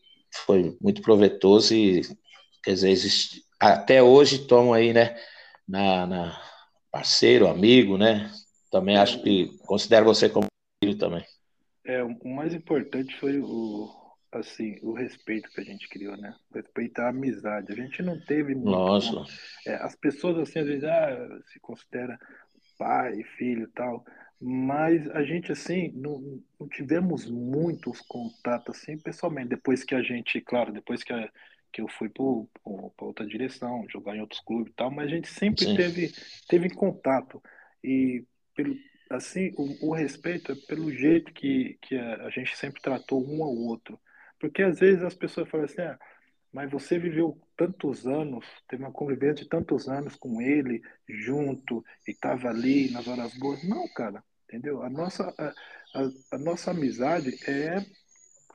foi 0.47 0.77
muito 0.81 1.03
proveitoso 1.03 1.75
e, 1.75 2.03
quer 2.63 2.73
dizer, 2.73 2.91
existe, 2.91 3.45
até 3.61 4.03
hoje 4.03 4.37
estão 4.37 4.73
aí, 4.73 4.93
né, 4.93 5.17
na, 5.67 6.07
na, 6.07 6.43
parceiro, 6.91 7.47
amigo, 7.47 7.99
né? 7.99 8.31
Também 8.71 8.97
acho 8.97 9.23
que 9.23 9.57
considero 9.67 10.07
você 10.07 10.29
como 10.29 10.47
filho 10.83 10.99
também. 10.99 11.25
É, 11.85 12.03
o 12.03 12.29
mais 12.29 12.53
importante 12.55 13.17
foi 13.19 13.39
o, 13.41 13.89
assim, 14.33 14.79
o 14.83 14.93
respeito 14.93 15.51
que 15.51 15.61
a 15.61 15.65
gente 15.65 15.89
criou, 15.89 16.17
né? 16.17 16.35
Respeitar 16.55 17.07
a 17.07 17.11
amizade. 17.11 17.73
A 17.73 17.75
gente 17.75 18.03
não 18.03 18.19
teve 18.21 18.55
muito. 18.55 18.71
Nossa. 18.71 19.25
É, 19.67 19.75
as 19.77 19.97
pessoas, 19.97 20.39
assim, 20.39 20.59
às 20.59 20.67
vezes, 20.67 20.85
ah, 20.85 21.41
se 21.53 21.59
considera 21.61 22.19
pai, 22.79 23.23
filho 23.37 23.65
e 23.65 23.73
tal. 23.73 24.05
Mas 24.41 25.09
a 25.11 25.25
gente, 25.25 25.51
assim, 25.51 25.91
não, 25.97 26.41
não 26.61 26.69
tivemos 26.69 27.29
muitos 27.29 28.01
contatos, 28.03 28.77
assim, 28.77 28.97
pessoalmente. 28.97 29.49
Depois 29.49 29.83
que 29.83 29.95
a 29.95 30.03
gente, 30.03 30.41
claro, 30.41 30.73
depois 30.73 31.03
que, 31.03 31.13
a, 31.13 31.29
que 31.73 31.81
eu 31.81 31.89
fui 31.89 32.09
para 32.09 32.25
outra 33.05 33.27
direção, 33.27 33.85
jogar 33.89 34.17
em 34.17 34.21
outros 34.21 34.41
clubes 34.41 34.73
e 34.73 34.77
tal, 34.77 34.91
mas 34.93 35.07
a 35.07 35.11
gente 35.11 35.29
sempre 35.29 35.77
teve, 35.77 36.13
teve 36.49 36.71
contato. 36.71 37.43
E, 37.83 38.25
pelo, 38.55 38.77
assim, 39.11 39.53
o, 39.57 39.89
o, 39.89 39.93
respeito 39.93 40.53
é 40.53 40.55
pelo 40.69 40.93
jeito 40.93 41.33
que, 41.33 41.77
que 41.83 41.97
a, 41.97 42.27
a, 42.27 42.31
gente 42.31 42.57
sempre 42.57 42.81
tratou 42.81 43.27
um 43.29 43.43
ao 43.43 43.55
outro. 43.57 43.99
Porque 44.39 44.63
às 44.63 44.79
vezes 44.79 45.03
as 45.03 45.15
pessoas 45.15 45.49
falam 45.49 45.67
assim, 45.67 45.83
ah, 45.83 45.99
mas 46.53 46.71
você 46.71 46.97
viveu 46.97 47.41
tantos 47.57 48.07
anos, 48.07 48.47
teve 48.69 48.85
uma 48.85 48.93
convivência 48.93 49.43
de 49.43 49.49
tantos 49.49 49.89
anos 49.89 50.15
com 50.15 50.41
ele, 50.41 50.81
junto, 51.09 51.85
e 52.07 52.13
estava 52.13 52.49
ali 52.49 52.91
nas 52.93 53.09
horas 53.09 53.35
boas. 53.37 53.63
Não, 53.69 53.87
cara 53.89 54.23
entendeu? 54.49 54.83
A 54.83 54.89
nossa, 54.89 55.35
a, 55.37 55.49
a, 56.01 56.11
a, 56.33 56.39
nossa 56.39 56.71
amizade 56.71 57.39
é 57.49 57.85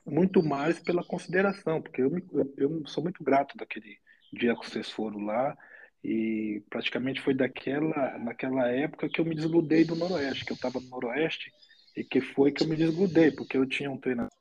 muito 0.04 0.42
mais 0.42 0.80
pela 0.80 1.04
consideração, 1.04 1.80
porque 1.80 2.02
eu, 2.02 2.10
me, 2.10 2.22
eu 2.56 2.86
sou 2.86 3.02
muito 3.02 3.22
grato 3.22 3.56
daquele 3.56 3.96
dia 4.32 4.56
que 4.58 4.68
vocês 4.68 4.90
foram 4.90 5.20
lá 5.20 5.56
e 6.02 6.62
praticamente 6.68 7.20
foi 7.20 7.32
daquela, 7.32 8.18
naquela 8.18 8.68
época 8.68 9.08
que 9.08 9.20
eu 9.20 9.24
me 9.24 9.34
desgrudei 9.34 9.84
do 9.84 9.94
Noroeste, 9.94 10.44
que 10.44 10.52
eu 10.52 10.56
estava 10.56 10.80
no 10.80 10.88
Noroeste 10.88 11.50
e 11.96 12.04
que 12.04 12.20
foi 12.20 12.50
que 12.50 12.64
eu 12.64 12.68
me 12.68 12.76
desgrudei, 12.76 13.30
porque 13.30 13.56
eu 13.56 13.66
tinha 13.66 13.90
um 13.90 13.98
treinador, 13.98 14.32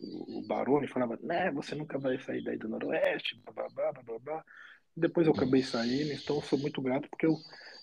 o 0.00 0.42
Baroni 0.46 0.88
falava, 0.88 1.18
né, 1.22 1.50
você 1.52 1.74
nunca 1.74 1.98
vai 1.98 2.18
sair 2.20 2.42
daí 2.42 2.56
do 2.56 2.68
Noroeste, 2.68 3.40
blá, 3.44 3.68
blá, 3.68 3.92
blá, 3.92 4.02
blá, 4.02 4.18
blá. 4.18 4.44
Depois 4.96 5.26
eu 5.26 5.32
acabei 5.32 5.62
saindo, 5.62 6.12
então 6.12 6.36
eu 6.36 6.42
sou 6.42 6.58
muito 6.58 6.80
grato 6.80 7.08
porque 7.08 7.26
eu, 7.26 7.36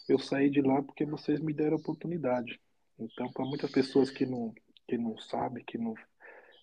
eu 0.10 0.18
saí 0.20 0.50
de 0.50 0.62
lá 0.62 0.82
porque 0.82 1.06
vocês 1.06 1.40
me 1.40 1.54
deram 1.54 1.78
a 1.78 1.80
oportunidade. 1.80 2.60
Então, 3.00 3.32
para 3.32 3.46
muitas 3.46 3.70
pessoas 3.72 4.10
que 4.10 4.26
não, 4.26 4.54
que 4.88 4.98
não 4.98 5.18
sabem, 5.18 5.64
que 5.64 5.78
não. 5.78 5.94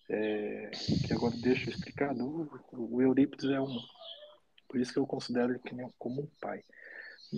É, 0.09 0.71
que 1.07 1.13
agora 1.13 1.35
deixa 1.37 1.71
eu 1.71 1.75
explicar, 1.75 2.15
o, 2.15 2.49
o 2.73 3.01
Eurípides 3.01 3.51
é 3.51 3.61
um. 3.61 3.79
Por 4.69 4.81
isso 4.81 4.93
que 4.93 4.99
eu 4.99 5.07
considero 5.07 5.53
ele 5.53 5.61
como 5.99 6.23
um 6.23 6.29
pai. 6.41 6.63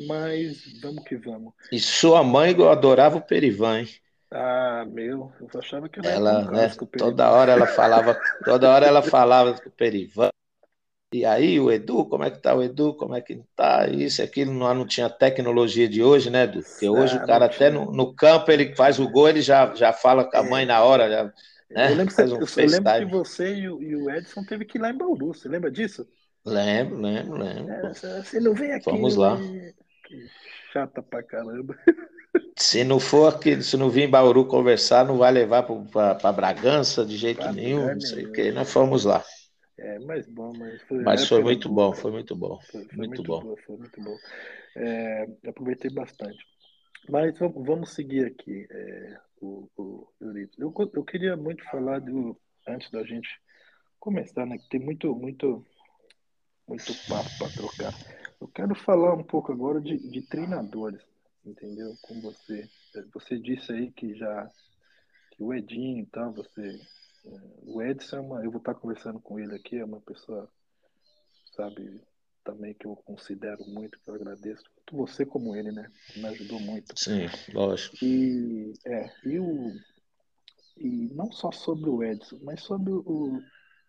Mas 0.08 0.80
vamos 0.80 1.04
que 1.04 1.16
vamos. 1.16 1.52
E 1.70 1.78
sua 1.78 2.22
mãe 2.24 2.54
adorava 2.68 3.18
o 3.18 3.22
Perivan, 3.22 3.80
hein? 3.80 3.88
Ah, 4.30 4.84
meu, 4.88 5.32
eu 5.40 5.60
achava 5.60 5.88
que 5.88 6.04
ela, 6.04 6.50
né, 6.50 6.68
toda 6.98 7.30
hora 7.30 7.52
ela 7.52 7.68
falava, 7.68 8.20
toda 8.44 8.68
hora 8.68 8.84
ela 8.84 9.00
falava 9.00 9.52
do 9.52 9.70
Perivan. 9.70 10.33
E 11.14 11.24
aí, 11.24 11.60
o 11.60 11.70
Edu, 11.70 12.04
como 12.06 12.24
é 12.24 12.30
que 12.32 12.40
tá 12.40 12.52
o 12.56 12.60
Edu? 12.60 12.92
Como 12.94 13.14
é 13.14 13.20
que 13.20 13.40
tá? 13.54 13.86
Isso, 13.86 14.20
aquilo, 14.20 14.52
não, 14.52 14.74
não 14.74 14.84
tinha 14.84 15.08
tecnologia 15.08 15.88
de 15.88 16.02
hoje, 16.02 16.28
né, 16.28 16.42
Edu? 16.42 16.60
Porque 16.60 16.88
hoje 16.88 17.16
ah, 17.16 17.22
o 17.22 17.24
cara 17.24 17.44
até 17.44 17.70
no, 17.70 17.92
no, 17.92 18.12
campo, 18.12 18.50
ele 18.50 18.74
faz 18.74 18.98
o 18.98 19.08
gol, 19.08 19.28
ele 19.28 19.40
já, 19.40 19.72
já 19.76 19.92
fala 19.92 20.28
com 20.28 20.36
a 20.36 20.42
mãe 20.42 20.66
na 20.66 20.82
hora, 20.82 21.08
já, 21.08 21.24
né? 21.70 21.92
Eu 21.92 21.96
lembro, 21.98 22.12
faz 22.12 22.32
um 22.32 22.40
eu, 22.40 22.66
lembro 22.66 22.98
que 22.98 23.04
você 23.04 23.54
e 23.54 23.68
o, 23.68 23.80
e 23.80 23.94
o, 23.94 24.10
Edson 24.10 24.42
teve 24.42 24.64
que 24.64 24.76
ir 24.76 24.80
lá 24.80 24.90
em 24.90 24.98
Bauru, 24.98 25.28
você 25.28 25.48
lembra 25.48 25.70
disso? 25.70 26.04
Lembro, 26.44 27.00
lembro, 27.00 27.38
lembro. 27.38 27.72
É, 27.72 27.92
você 27.94 28.40
não 28.40 28.52
vem 28.52 28.72
aqui. 28.72 28.90
Vamos 28.90 29.14
lá. 29.14 29.38
Que 29.38 30.26
chata 30.72 31.00
pra 31.00 31.22
caramba. 31.22 31.78
Se 32.58 32.82
não 32.82 32.98
for 32.98 33.32
aqui, 33.32 33.62
se 33.62 33.76
não 33.76 33.88
vir 33.88 34.02
em 34.02 34.10
Bauru 34.10 34.44
conversar, 34.44 35.04
não 35.04 35.18
vai 35.18 35.30
levar 35.30 35.62
para 35.62 36.32
Bragança 36.32 37.06
de 37.06 37.16
jeito 37.16 37.38
pra 37.38 37.52
nenhum, 37.52 37.86
não 37.86 38.00
sei 38.00 38.26
o 38.26 38.32
que. 38.32 38.50
Nós 38.50 38.72
fomos 38.72 39.04
lá. 39.04 39.24
É, 39.76 39.98
mas 40.00 40.26
bom, 40.26 40.52
mas 40.56 40.80
foi. 40.82 41.02
Mas 41.02 41.28
foi 41.28 41.42
muito 41.42 41.68
bom, 41.68 41.92
foi 41.92 42.10
muito 42.10 42.36
bom. 42.36 42.60
Foi, 42.70 42.84
foi 42.84 42.96
muito, 42.96 43.08
muito, 43.08 43.22
bom. 43.24 43.40
Boa, 43.40 43.56
foi 43.66 43.76
muito 43.76 44.00
bom. 44.00 44.16
É, 44.76 45.28
aproveitei 45.46 45.90
bastante. 45.90 46.44
Mas 47.08 47.38
vamos 47.38 47.90
seguir 47.90 48.26
aqui, 48.26 48.66
é, 48.70 49.20
o, 49.40 49.68
o 49.76 50.08
Euripides. 50.20 50.58
Eu, 50.58 50.72
eu 50.94 51.04
queria 51.04 51.36
muito 51.36 51.62
falar 51.64 52.00
do, 52.00 52.38
antes 52.66 52.90
da 52.90 53.04
gente 53.04 53.28
começar, 53.98 54.46
né? 54.46 54.58
Que 54.58 54.68
tem 54.68 54.80
muito, 54.80 55.14
muito, 55.14 55.64
muito 56.66 56.94
papo 57.06 57.30
para 57.36 57.50
trocar. 57.50 57.98
Eu 58.40 58.48
quero 58.48 58.74
falar 58.74 59.14
um 59.14 59.24
pouco 59.24 59.52
agora 59.52 59.80
de, 59.80 59.98
de 59.98 60.22
treinadores, 60.22 61.02
entendeu? 61.44 61.96
Com 62.00 62.20
você. 62.20 62.68
Você 63.12 63.38
disse 63.38 63.72
aí 63.72 63.90
que 63.90 64.14
já 64.14 64.50
que 65.32 65.42
o 65.42 65.52
Edinho 65.52 66.04
e 66.04 66.06
tal, 66.06 66.32
você 66.32 66.80
o 67.66 67.82
Edson, 67.82 68.16
é 68.16 68.20
uma, 68.20 68.44
eu 68.44 68.50
vou 68.50 68.58
estar 68.58 68.74
conversando 68.74 69.20
com 69.20 69.38
ele 69.38 69.54
aqui, 69.54 69.78
é 69.78 69.84
uma 69.84 70.00
pessoa, 70.00 70.48
sabe, 71.56 72.00
também 72.44 72.74
que 72.74 72.86
eu 72.86 72.94
considero 72.96 73.64
muito, 73.66 73.98
que 73.98 74.08
eu 74.08 74.14
agradeço. 74.14 74.62
Tanto 74.76 74.96
você 74.96 75.24
como 75.24 75.56
ele, 75.56 75.72
né? 75.72 75.90
Que 76.12 76.20
me 76.20 76.26
ajudou 76.26 76.60
muito. 76.60 76.98
Sim, 76.98 77.26
lógico. 77.52 77.96
E, 78.02 78.74
é, 78.84 79.10
e, 79.24 79.38
o, 79.38 79.72
e 80.76 81.08
não 81.14 81.32
só 81.32 81.50
sobre 81.50 81.88
o 81.88 82.02
Edson, 82.02 82.38
mas 82.42 82.62
sobre 82.62 82.92
o, 82.92 83.40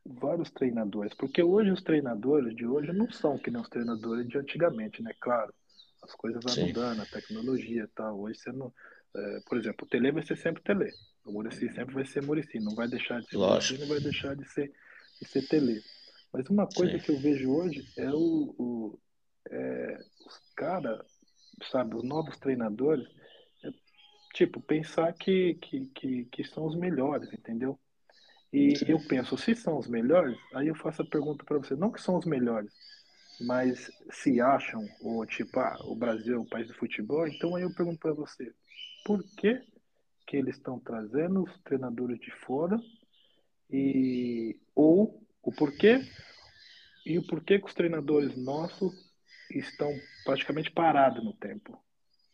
vários 0.06 0.50
treinadores. 0.52 1.14
Porque 1.14 1.44
hoje 1.44 1.72
os 1.72 1.82
treinadores 1.82 2.56
de 2.56 2.66
hoje 2.66 2.94
não 2.94 3.12
são 3.12 3.38
que 3.38 3.52
nem 3.52 3.62
os 3.62 3.70
treinadores 3.70 4.28
de 4.28 4.38
antigamente, 4.38 5.04
né? 5.04 5.12
Claro, 5.20 5.54
as 6.02 6.14
coisas 6.16 6.42
vão 6.44 6.68
mudando, 6.68 7.02
a 7.02 7.06
tecnologia 7.06 7.84
e 7.84 7.88
tal. 7.88 8.20
Hoje 8.20 8.40
você 8.40 8.52
não. 8.52 8.74
É, 9.16 9.40
por 9.48 9.58
exemplo, 9.58 9.86
o 9.86 9.90
Tele 9.90 10.12
vai 10.12 10.26
ser 10.26 10.38
sempre 10.38 10.64
Tele. 10.64 10.92
O 11.26 11.32
Murici 11.32 11.68
sempre 11.74 11.96
vai 11.96 12.06
ser 12.06 12.22
Murici, 12.22 12.60
não 12.60 12.76
vai 12.76 12.88
deixar 12.88 13.20
de 13.20 13.28
ser 13.30 13.38
Murici, 13.38 13.78
não 13.80 13.88
vai 13.88 14.00
deixar 14.00 14.36
de 14.36 14.48
ser, 14.48 14.72
de 15.20 15.28
ser 15.28 15.48
Tele. 15.48 15.82
Mas 16.32 16.48
uma 16.50 16.68
coisa 16.68 16.98
Sim. 16.98 17.04
que 17.04 17.12
eu 17.12 17.20
vejo 17.20 17.52
hoje 17.52 17.84
é 17.98 18.10
o, 18.12 18.56
o 18.58 19.00
é, 19.50 20.00
os 20.26 20.40
caras, 20.56 21.00
sabe, 21.72 21.96
os 21.96 22.04
novos 22.04 22.38
treinadores, 22.38 23.08
é, 23.64 23.70
tipo, 24.34 24.62
pensar 24.62 25.14
que, 25.14 25.56
que, 25.56 25.86
que, 25.88 26.26
que, 26.26 26.44
são 26.44 26.66
os 26.66 26.76
melhores, 26.76 27.32
entendeu? 27.34 27.80
E 28.52 28.76
Sim. 28.76 28.86
eu 28.90 29.00
penso, 29.08 29.38
se 29.38 29.56
são 29.56 29.78
os 29.78 29.88
melhores, 29.88 30.38
aí 30.54 30.68
eu 30.68 30.76
faço 30.76 31.02
a 31.02 31.06
pergunta 31.06 31.44
para 31.44 31.58
você, 31.58 31.76
não 31.76 31.92
que 31.92 32.02
são 32.02 32.18
os 32.18 32.26
melhores, 32.26 32.72
mas 33.42 33.92
se 34.12 34.40
acham, 34.40 34.88
ou 35.02 35.26
tipo, 35.26 35.60
ah, 35.60 35.78
o 35.84 35.96
Brasil 35.96 36.36
é 36.36 36.40
o 36.40 36.46
país 36.46 36.68
do 36.68 36.74
futebol, 36.76 37.28
então 37.28 37.56
aí 37.56 37.64
eu 37.64 37.74
pergunto 37.74 38.00
para 38.00 38.14
você, 38.14 38.54
por 39.04 39.24
que 39.38 39.62
que 40.26 40.38
eles 40.38 40.56
estão 40.56 40.80
trazendo 40.80 41.44
os 41.44 41.58
treinadores 41.64 42.20
de 42.20 42.32
fora 42.32 42.80
e 43.70 44.60
ou 44.74 45.22
o 45.42 45.52
porquê 45.52 46.02
e 47.06 47.18
o 47.18 47.26
porquê 47.26 47.60
que 47.60 47.66
os 47.66 47.74
treinadores 47.74 48.36
nossos 48.36 48.94
estão 49.52 49.92
praticamente 50.24 50.72
parados 50.72 51.24
no 51.24 51.34
tempo. 51.34 51.80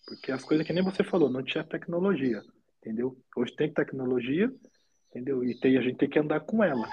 Porque 0.06 0.32
as 0.32 0.44
coisas 0.44 0.66
que 0.66 0.74
nem 0.74 0.84
você 0.84 1.04
falou, 1.04 1.30
não 1.30 1.44
tinha 1.44 1.64
tecnologia, 1.64 2.42
entendeu? 2.80 3.18
Hoje 3.36 3.56
tem 3.56 3.72
tecnologia, 3.72 4.52
entendeu? 5.10 5.44
E 5.44 5.60
tem, 5.60 5.78
a 5.78 5.82
gente 5.82 5.98
tem 5.98 6.10
que 6.10 6.20
andar 6.20 6.40
com 6.42 6.64
ela, 6.64 6.88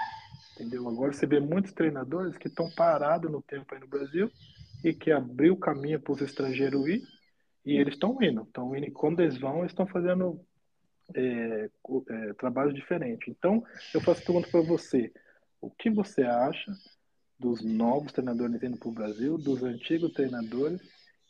entendeu? 0.53 0.87
Agora 0.87 1.13
você 1.13 1.25
vê 1.25 1.39
muitos 1.39 1.71
treinadores 1.71 2.37
que 2.37 2.47
estão 2.47 2.69
parados 2.71 3.31
no 3.31 3.41
tempo 3.41 3.73
aí 3.73 3.79
no 3.79 3.87
Brasil 3.87 4.29
e 4.83 4.93
que 4.93 5.11
abriu 5.11 5.53
o 5.53 5.59
caminho 5.59 5.99
para 5.99 6.13
os 6.13 6.21
estrangeiros 6.21 6.87
ir 6.87 7.01
e 7.65 7.77
eles 7.77 7.93
estão 7.93 8.21
indo, 8.21 8.43
estão 8.43 8.75
indo. 8.75 8.87
E 8.87 8.91
quando 8.91 9.21
eles 9.21 9.37
vão, 9.37 9.59
eles 9.59 9.71
estão 9.71 9.87
fazendo 9.87 10.39
é, 11.13 11.69
é, 12.09 12.33
trabalhos 12.33 12.73
diferentes. 12.73 13.27
Então, 13.27 13.63
eu 13.93 14.01
faço 14.01 14.23
pergunta 14.23 14.49
para 14.49 14.61
você: 14.61 15.11
o 15.61 15.69
que 15.69 15.89
você 15.89 16.23
acha 16.23 16.71
dos 17.39 17.61
novos 17.61 18.11
treinadores 18.11 18.61
indo 18.61 18.77
para 18.77 18.89
o 18.89 18.93
Brasil, 18.93 19.37
dos 19.37 19.63
antigos 19.63 20.11
treinadores 20.13 20.81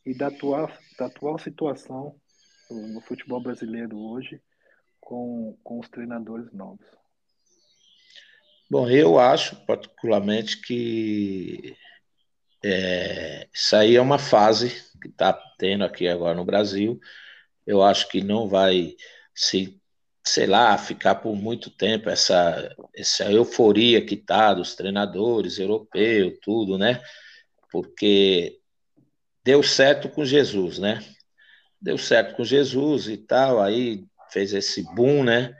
e 0.05 0.17
da 0.17 0.27
atual, 0.27 0.71
da 0.97 1.05
atual 1.05 1.37
situação 1.37 2.15
no 2.69 3.01
futebol 3.01 3.41
brasileiro 3.41 3.97
hoje 3.97 4.41
com, 4.99 5.57
com 5.63 5.79
os 5.79 5.89
treinadores 5.89 6.51
novos? 6.51 6.85
Bom, 8.69 8.87
eu 8.87 9.17
acho 9.19 9.55
particularmente 9.65 10.61
que 10.61 11.75
é, 12.63 13.47
isso 13.53 13.75
aí 13.75 13.95
é 13.95 14.01
uma 14.01 14.19
fase 14.19 14.69
que 15.01 15.07
está 15.07 15.33
tendo 15.57 15.83
aqui 15.83 16.07
agora 16.07 16.35
no 16.35 16.45
Brasil. 16.45 16.99
Eu 17.65 17.81
acho 17.81 18.07
que 18.09 18.21
não 18.21 18.47
vai 18.47 18.95
se, 19.39 19.79
sei 20.21 20.45
lá, 20.45 20.77
ficar 20.77 21.15
por 21.15 21.33
muito 21.33 21.69
tempo 21.69 22.09
essa, 22.09 22.75
essa 22.93 23.31
euforia 23.31 24.05
que 24.05 24.17
tá 24.17 24.53
dos 24.53 24.75
treinadores 24.75 25.57
europeus, 25.57 26.37
tudo, 26.41 26.77
né? 26.77 27.01
Porque 27.71 28.59
deu 29.41 29.63
certo 29.63 30.09
com 30.09 30.25
Jesus, 30.25 30.77
né? 30.77 31.01
Deu 31.81 31.97
certo 31.97 32.35
com 32.35 32.43
Jesus 32.43 33.07
e 33.07 33.15
tal, 33.15 33.61
aí 33.61 34.03
fez 34.29 34.53
esse 34.53 34.83
boom, 34.93 35.23
né? 35.23 35.55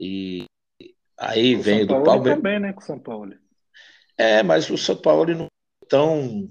E 0.00 0.46
aí 1.20 1.54
o 1.54 1.60
veio 1.60 1.86
do 1.86 2.02
Palmeiras. 2.02 2.38
também, 2.38 2.58
né, 2.58 2.72
com 2.72 2.80
o 2.80 2.84
São 2.84 2.98
Paulo. 2.98 3.34
É, 4.16 4.42
mas 4.42 4.70
o 4.70 4.78
São 4.78 4.96
Paulo 4.96 5.34
não 5.34 5.48
tão 5.86 6.48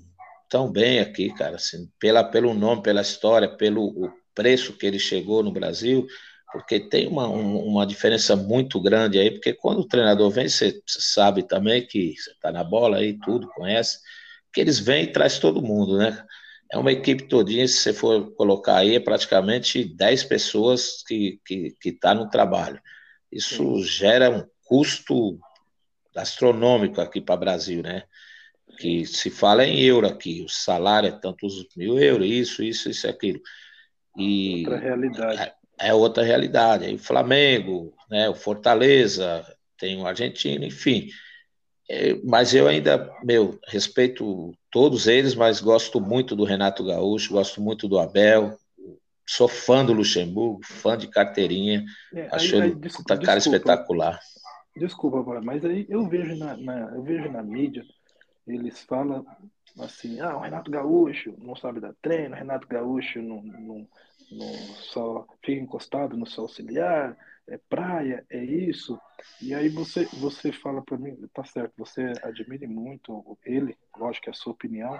tão 0.47 0.71
bem 0.71 0.99
aqui, 0.99 1.33
cara, 1.33 1.55
assim, 1.55 1.89
pela 1.97 2.23
pelo 2.23 2.53
nome, 2.53 2.83
pela 2.83 3.01
história, 3.01 3.49
pelo 3.49 4.13
preço 4.35 4.77
que 4.77 4.85
ele 4.85 4.99
chegou 4.99 5.41
no 5.41 5.51
Brasil, 5.51 6.05
porque 6.51 6.79
tem 6.79 7.07
uma, 7.07 7.27
uma 7.27 7.85
diferença 7.85 8.35
muito 8.35 8.81
grande 8.81 9.17
aí, 9.17 9.31
porque 9.31 9.53
quando 9.53 9.79
o 9.79 9.87
treinador 9.87 10.29
vem, 10.29 10.49
você 10.49 10.81
sabe 10.85 11.43
também 11.43 11.85
que 11.85 12.15
você 12.17 12.31
está 12.31 12.51
na 12.51 12.63
bola 12.63 12.97
aí, 12.97 13.17
tudo, 13.19 13.47
conhece, 13.49 13.99
que 14.53 14.59
eles 14.59 14.79
vêm 14.79 15.03
e 15.05 15.11
traz 15.11 15.39
todo 15.39 15.61
mundo, 15.61 15.97
né? 15.97 16.25
é 16.71 16.77
uma 16.77 16.91
equipe 16.91 17.27
todinha, 17.27 17.67
se 17.67 17.75
você 17.75 17.93
for 17.93 18.31
colocar 18.33 18.77
aí, 18.77 18.95
é 18.95 18.99
praticamente 18.99 19.83
10 19.83 20.23
pessoas 20.23 21.03
que 21.05 21.33
estão 21.33 21.41
que, 21.45 21.75
que 21.81 21.91
tá 21.91 22.15
no 22.15 22.29
trabalho. 22.29 22.81
Isso 23.29 23.77
Sim. 23.77 23.83
gera 23.83 24.29
um 24.29 24.45
custo 24.63 25.37
astronômico 26.15 27.01
aqui 27.01 27.19
para 27.19 27.35
o 27.35 27.39
Brasil, 27.39 27.83
né? 27.83 28.03
Que 28.79 29.05
se 29.05 29.29
fala 29.29 29.65
em 29.65 29.81
euro 29.81 30.07
aqui, 30.07 30.43
o 30.43 30.49
salário 30.49 31.09
é 31.09 31.11
tantos 31.11 31.67
mil 31.75 31.99
euros, 31.99 32.25
isso, 32.25 32.63
isso, 32.63 32.89
isso, 32.89 33.05
aquilo. 33.05 33.41
E 34.17 34.63
outra 34.65 34.79
realidade. 34.79 35.53
É, 35.81 35.93
outra 35.93 36.23
realidade. 36.23 36.85
Aí 36.85 36.95
o 36.95 36.99
Flamengo, 36.99 37.93
né, 38.09 38.29
o 38.29 38.35
Fortaleza, 38.35 39.45
tem 39.77 39.99
o 39.99 40.05
Argentino, 40.05 40.63
enfim. 40.63 41.09
É, 41.89 42.13
mas 42.23 42.53
eu 42.53 42.67
ainda, 42.67 43.11
meu, 43.23 43.59
respeito 43.67 44.53
todos 44.71 45.07
eles, 45.07 45.35
mas 45.35 45.59
gosto 45.59 45.99
muito 45.99 46.35
do 46.35 46.43
Renato 46.43 46.85
Gaúcho, 46.85 47.33
gosto 47.33 47.59
muito 47.59 47.87
do 47.87 47.99
Abel, 47.99 48.57
sou 49.27 49.47
fã 49.47 49.83
do 49.83 49.93
Luxemburgo, 49.93 50.61
fã 50.63 50.97
de 50.97 51.07
carteirinha, 51.07 51.83
é, 52.13 52.27
acho 52.31 52.55
aí, 52.55 52.61
aí, 52.61 52.67
ele 52.69 52.79
desculpa, 52.79 53.17
cara 53.17 53.39
espetacular. 53.39 54.19
Desculpa, 54.75 55.41
mas 55.41 55.65
aí 55.65 55.85
eu 55.89 56.07
vejo 56.07 56.35
na, 56.37 56.55
na, 56.55 56.91
eu 56.95 57.03
vejo 57.03 57.29
na 57.29 57.43
mídia, 57.43 57.83
eles 58.47 58.81
falam 58.81 59.25
assim, 59.79 60.19
ah, 60.19 60.37
o 60.37 60.41
Renato 60.41 60.69
Gaúcho 60.69 61.33
não 61.39 61.55
sabe 61.55 61.79
dar 61.79 61.93
treino, 62.01 62.35
o 62.35 62.37
Renato 62.37 62.67
Gaúcho 62.67 63.21
não, 63.21 63.41
não, 63.41 63.87
não 64.31 64.53
só 64.91 65.27
fica 65.43 65.61
encostado 65.61 66.15
no 66.17 66.25
seu 66.25 66.43
auxiliar, 66.43 67.17
é 67.47 67.57
praia, 67.69 68.25
é 68.29 68.43
isso. 68.43 68.99
E 69.41 69.53
aí 69.53 69.69
você, 69.69 70.05
você 70.13 70.51
fala 70.51 70.81
para 70.81 70.97
mim, 70.97 71.15
tá 71.33 71.43
certo, 71.43 71.73
você 71.77 72.13
admire 72.23 72.67
muito 72.67 73.37
ele, 73.45 73.77
lógico 73.97 74.23
que 74.23 74.29
é 74.29 74.31
a 74.31 74.35
sua 74.35 74.53
opinião, 74.53 74.99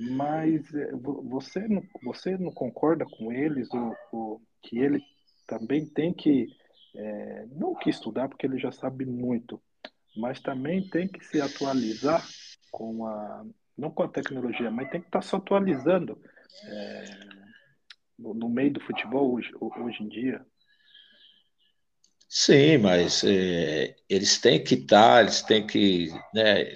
mas 0.00 0.74
é, 0.74 0.90
você 0.92 1.68
não, 1.68 1.82
você 2.02 2.36
não 2.36 2.50
concorda 2.50 3.04
com 3.04 3.30
eles 3.32 3.68
o, 3.72 3.96
o 4.12 4.40
que 4.62 4.78
ele 4.78 5.00
também 5.46 5.86
tem 5.86 6.12
que 6.12 6.48
é, 6.96 7.46
não 7.52 7.74
que 7.74 7.90
estudar 7.90 8.28
porque 8.28 8.46
ele 8.46 8.58
já 8.58 8.72
sabe 8.72 9.04
muito, 9.04 9.60
mas 10.16 10.40
também 10.40 10.88
tem 10.88 11.06
que 11.08 11.24
se 11.24 11.40
atualizar 11.40 12.24
com 12.70 13.06
a 13.06 13.44
não 13.76 13.90
com 13.90 14.04
a 14.04 14.08
tecnologia, 14.08 14.70
mas 14.70 14.88
tem 14.90 15.00
que 15.00 15.08
estar 15.08 15.20
tá 15.20 15.26
se 15.26 15.34
atualizando 15.34 16.16
é, 16.66 17.04
no, 18.18 18.48
meio 18.48 18.72
do 18.72 18.80
futebol 18.80 19.34
hoje, 19.34 19.50
hoje 19.60 20.02
em 20.02 20.08
dia. 20.08 20.44
Sim, 22.28 22.78
mas 22.78 23.22
é, 23.24 23.94
eles 24.08 24.38
têm 24.40 24.62
que 24.62 24.74
estar, 24.74 25.22
eles 25.22 25.42
têm 25.42 25.66
que 25.66 26.08
né, 26.34 26.72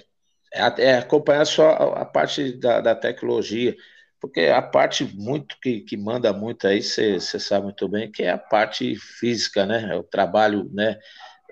é, 0.53 0.61
é 0.77 0.97
acompanhar 0.97 1.45
só 1.45 1.71
a, 1.71 2.05
parte 2.05 2.53
da, 2.53 2.79
da, 2.79 2.95
tecnologia, 2.95 3.75
porque 4.21 4.41
a 4.41 4.61
parte 4.61 5.03
muito 5.15 5.57
que, 5.61 5.81
que 5.81 5.97
manda 5.97 6.31
muito 6.31 6.67
aí, 6.67 6.81
você 6.81 7.19
sabe 7.19 7.65
muito 7.65 7.87
bem, 7.87 8.11
que 8.11 8.23
é 8.23 8.31
a 8.31 8.37
parte 8.37 8.95
física, 8.95 9.65
né? 9.65 9.93
É 9.93 9.95
o 9.95 10.03
trabalho 10.03 10.69
né, 10.73 10.97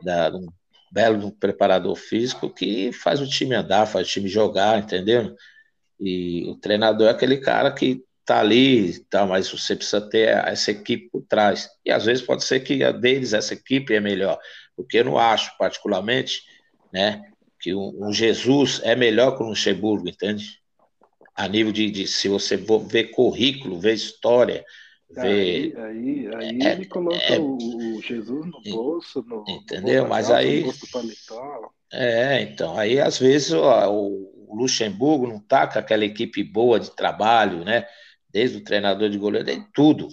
da, 0.03 0.35
um 0.35 0.47
belo 0.91 1.31
preparador 1.33 1.95
físico 1.95 2.49
que 2.53 2.91
faz 2.91 3.19
o 3.21 3.27
time 3.27 3.55
andar, 3.55 3.85
faz 3.85 4.07
o 4.07 4.11
time 4.11 4.29
jogar, 4.29 4.79
entendeu? 4.79 5.35
E 5.99 6.45
o 6.49 6.55
treinador 6.55 7.07
é 7.07 7.11
aquele 7.11 7.37
cara 7.37 7.71
que 7.73 8.03
tá 8.27 8.39
ali, 8.41 8.99
tá, 9.05 9.25
mas 9.25 9.49
você 9.49 9.73
precisa 9.73 10.01
ter 10.01 10.27
essa 10.45 10.69
equipe 10.71 11.09
por 11.09 11.23
trás. 11.23 11.69
E 11.85 11.89
às 11.89 12.03
vezes 12.03 12.21
pode 12.21 12.43
ser 12.43 12.59
que 12.59 12.83
a 12.83 12.91
deles, 12.91 13.31
essa 13.31 13.53
equipe 13.53 13.95
é 13.95 14.01
melhor, 14.01 14.37
porque 14.75 14.99
eu 14.99 15.05
não 15.05 15.17
acho, 15.17 15.57
particularmente, 15.57 16.41
né, 16.91 17.21
que 17.57 17.73
um, 17.73 18.11
Jesus 18.11 18.81
é 18.83 18.97
melhor 18.97 19.37
que 19.37 19.43
um 19.43 19.47
Luxemburgo, 19.47 20.09
entende? 20.09 20.59
A 21.33 21.47
nível 21.47 21.71
de, 21.71 21.89
de 21.89 22.05
se 22.05 22.27
você 22.27 22.57
ver 22.57 23.11
currículo, 23.11 23.79
ver 23.79 23.93
história, 23.93 24.65
Aí, 25.15 25.73
aí, 25.77 26.29
aí 26.35 26.59
é, 26.61 26.71
ele 26.73 26.85
coloca 26.85 27.15
é, 27.17 27.39
o, 27.39 28.01
Jesus 28.01 28.45
no 28.45 28.61
bolso, 28.61 29.23
no, 29.25 29.45
entendeu? 29.47 30.03
No 30.03 30.09
Mas 30.09 30.29
aí, 30.29 30.65
é, 31.93 32.41
então, 32.41 32.77
aí 32.77 32.99
às 32.99 33.17
vezes 33.17 33.53
ó, 33.53 33.89
o 33.89 34.53
Luxemburgo 34.53 35.25
não 35.25 35.39
tá 35.39 35.65
com 35.65 35.79
aquela 35.79 36.03
equipe 36.03 36.43
boa 36.43 36.77
de 36.77 36.93
trabalho, 36.93 37.63
né? 37.63 37.87
Desde 38.29 38.57
o 38.57 38.63
treinador 38.63 39.09
de 39.09 39.17
goleiro, 39.17 39.45
tem 39.45 39.65
tudo, 39.73 40.07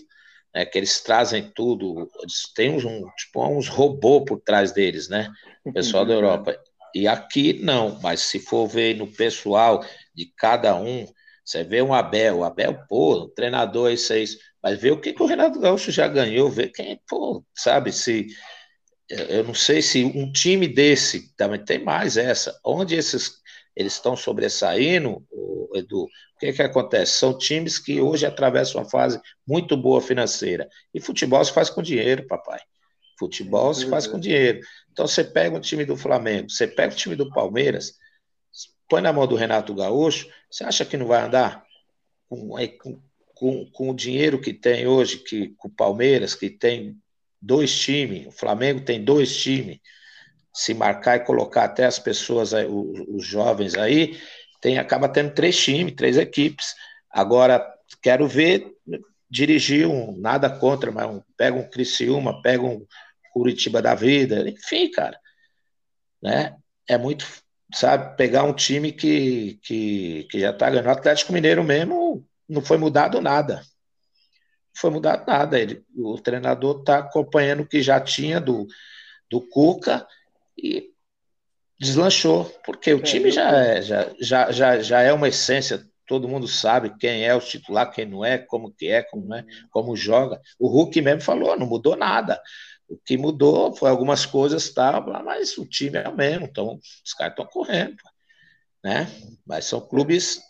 né, 0.55 0.65
que 0.65 0.79
eles 0.79 1.01
trazem 1.01 1.51
tudo, 1.55 2.11
eles 2.21 2.53
têm 2.55 2.71
uns, 2.71 2.85
um, 2.85 3.09
tipo, 3.17 3.47
uns 3.47 3.69
robôs 3.69 4.25
por 4.27 4.41
trás 4.41 4.73
deles, 4.73 5.09
né, 5.09 5.31
o 5.65 5.73
pessoal 5.73 6.05
da 6.05 6.15
Europa. 6.15 6.57
E 6.95 7.09
aqui 7.09 7.55
não, 7.63 7.99
mas 8.01 8.21
se 8.21 8.39
for 8.39 8.69
ver 8.69 8.97
no 8.97 9.07
pessoal 9.07 9.85
de 10.15 10.33
cada 10.37 10.77
um, 10.77 11.07
você 11.45 11.65
vê 11.65 11.83
um 11.83 11.93
Abel, 11.93 12.39
o 12.39 12.45
Abel, 12.45 12.79
pô, 12.89 13.25
um 13.25 13.29
treinador, 13.29 13.91
isso 13.91 14.13
aí, 14.13 14.25
mas 14.63 14.81
vê 14.81 14.91
o 14.91 15.01
que, 15.01 15.13
que 15.13 15.23
o 15.23 15.27
Renato 15.27 15.59
Gaúcho 15.59 15.91
já 15.91 16.09
ganhou, 16.09 16.49
vê 16.49 16.69
quem, 16.69 17.01
pô, 17.09 17.45
sabe, 17.55 17.93
se 17.93 18.29
eu 19.09 19.45
não 19.45 19.55
sei 19.55 19.83
se 19.83 20.05
um 20.05 20.33
time 20.33 20.67
desse, 20.67 21.35
também 21.37 21.63
tem 21.63 21.83
mais 21.83 22.17
essa, 22.17 22.59
onde 22.65 22.95
esses 22.95 23.43
eles 23.77 23.95
estão 23.95 24.17
sobressaindo, 24.17 25.25
Edu, 25.75 26.05
o 26.05 26.09
que, 26.39 26.53
que 26.53 26.63
acontece? 26.63 27.19
São 27.19 27.37
times 27.37 27.79
que 27.79 28.01
hoje 28.01 28.25
atravessam 28.25 28.81
uma 28.81 28.89
fase 28.89 29.21
muito 29.47 29.77
boa 29.77 30.01
financeira. 30.01 30.69
E 30.93 31.01
futebol 31.01 31.45
se 31.45 31.53
faz 31.53 31.69
com 31.69 31.83
dinheiro, 31.83 32.27
papai. 32.27 32.61
Futebol 33.19 33.75
se 33.75 33.89
faz 33.89 34.07
com 34.07 34.19
dinheiro. 34.19 34.61
Então 34.93 35.07
você 35.07 35.25
pega 35.25 35.57
o 35.57 35.61
time 35.61 35.85
do 35.85 35.97
Flamengo, 35.97 36.51
você 36.51 36.67
pega 36.67 36.93
o 36.93 36.97
time 36.97 37.17
do 37.17 37.29
Palmeiras, 37.31 37.95
põe 38.89 39.03
na 39.03 39.13
mão 39.13 39.27
do 39.27 39.35
Renato 39.35 39.75
Gaúcho, 39.75 40.29
você 40.51 40.65
acha 40.65 40.85
que 40.85 40.97
não 40.97 41.07
vai 41.07 41.23
andar 41.23 41.65
com, 42.29 42.49
com, 42.79 43.03
com, 43.35 43.71
com 43.71 43.91
o 43.91 43.95
dinheiro 43.95 44.41
que 44.41 44.53
tem 44.53 44.87
hoje, 44.87 45.19
que, 45.19 45.49
com 45.57 45.69
o 45.69 45.75
Palmeiras, 45.75 46.35
que 46.35 46.51
tem 46.51 46.97
dois 47.41 47.77
times, 47.77 48.27
o 48.27 48.33
Flamengo 48.33 48.81
tem 48.81 49.03
dois 49.03 49.37
times, 49.37 49.79
se 50.55 50.73
marcar 50.73 51.17
e 51.17 51.25
colocar 51.25 51.65
até 51.65 51.85
as 51.85 51.99
pessoas, 51.99 52.53
os, 52.53 53.27
jovens 53.27 53.75
aí, 53.75 54.17
tem, 54.61 54.79
acaba 54.79 55.09
tendo 55.09 55.35
três 55.35 55.59
times, 55.59 55.97
três 55.97 56.17
equipes. 56.17 56.75
Agora, 57.11 57.67
quero 58.01 58.29
ver 58.29 58.73
dirigir 59.29 59.89
um, 59.89 60.17
nada 60.17 60.49
contra, 60.49 60.93
mas 60.93 61.07
um, 61.11 61.21
pega 61.37 61.57
um 61.57 61.69
Criciúma, 61.69 62.41
pega 62.41 62.63
um 62.63 62.87
Curitiba 63.33 63.83
da 63.83 63.97
vida, 63.97 64.49
enfim, 64.49 64.89
cara. 64.93 65.19
Né? 66.23 66.57
É 66.89 66.97
muito, 66.97 67.27
sabe, 67.75 68.17
pegar 68.17 68.45
um 68.45 68.55
time 68.55 68.93
que, 68.93 69.59
que, 69.61 70.29
que 70.31 70.39
já 70.39 70.51
está 70.51 70.71
ganhando. 70.71 70.87
O 70.87 70.93
Atlético 70.93 71.33
Mineiro 71.33 71.65
mesmo 71.65 72.25
não 72.49 72.63
foi 72.63 72.79
mudado 72.79 73.21
nada. 73.21 73.57
Não 73.57 74.81
foi 74.81 74.91
mudado 74.91 75.27
nada. 75.27 75.59
Ele, 75.59 75.85
o 75.97 76.17
treinador 76.21 76.79
está 76.79 76.99
acompanhando 76.99 77.65
o 77.65 77.67
que 77.67 77.83
já 77.83 78.01
tinha 78.01 78.41
do, 78.41 78.69
do 79.29 79.41
Cuca 79.41 80.07
e 80.57 80.95
deslanchou, 81.79 82.45
porque 82.65 82.93
o 82.93 82.99
é, 82.99 83.03
time 83.03 83.31
já 83.31 83.51
é, 83.51 83.83
já, 83.83 84.15
já, 84.21 84.53
já, 84.53 84.81
já 84.81 85.03
é 85.03 85.13
uma 85.13 85.29
essência, 85.29 85.85
todo 86.07 86.29
mundo 86.29 86.47
sabe 86.47 86.97
quem 86.99 87.25
é 87.25 87.35
o 87.35 87.41
titular, 87.41 87.91
quem 87.91 88.07
não 88.07 88.25
é, 88.25 88.39
como 88.39 88.73
que 88.73 88.87
é, 88.87 89.03
como 89.03 89.35
é, 89.35 89.45
como 89.71 89.97
joga. 89.97 90.41
O 90.59 90.69
Hulk 90.69 91.01
mesmo 91.01 91.23
falou, 91.23 91.59
não 91.59 91.67
mudou 91.67 91.97
nada. 91.97 92.41
O 92.89 92.99
que 92.99 93.17
mudou 93.17 93.75
foi 93.75 93.89
algumas 93.89 94.27
coisas, 94.27 94.73
tá, 94.73 95.01
mas 95.25 95.57
o 95.57 95.67
time 95.67 95.99
é 95.99 96.09
o 96.09 96.17
mesmo, 96.17 96.47
então 96.47 96.79
os 97.05 97.15
caras 97.15 97.33
estão 97.33 97.47
correndo, 97.47 97.97
né? 98.83 99.07
Mas 99.47 99.65
são 99.65 99.81
clubes 99.81 100.41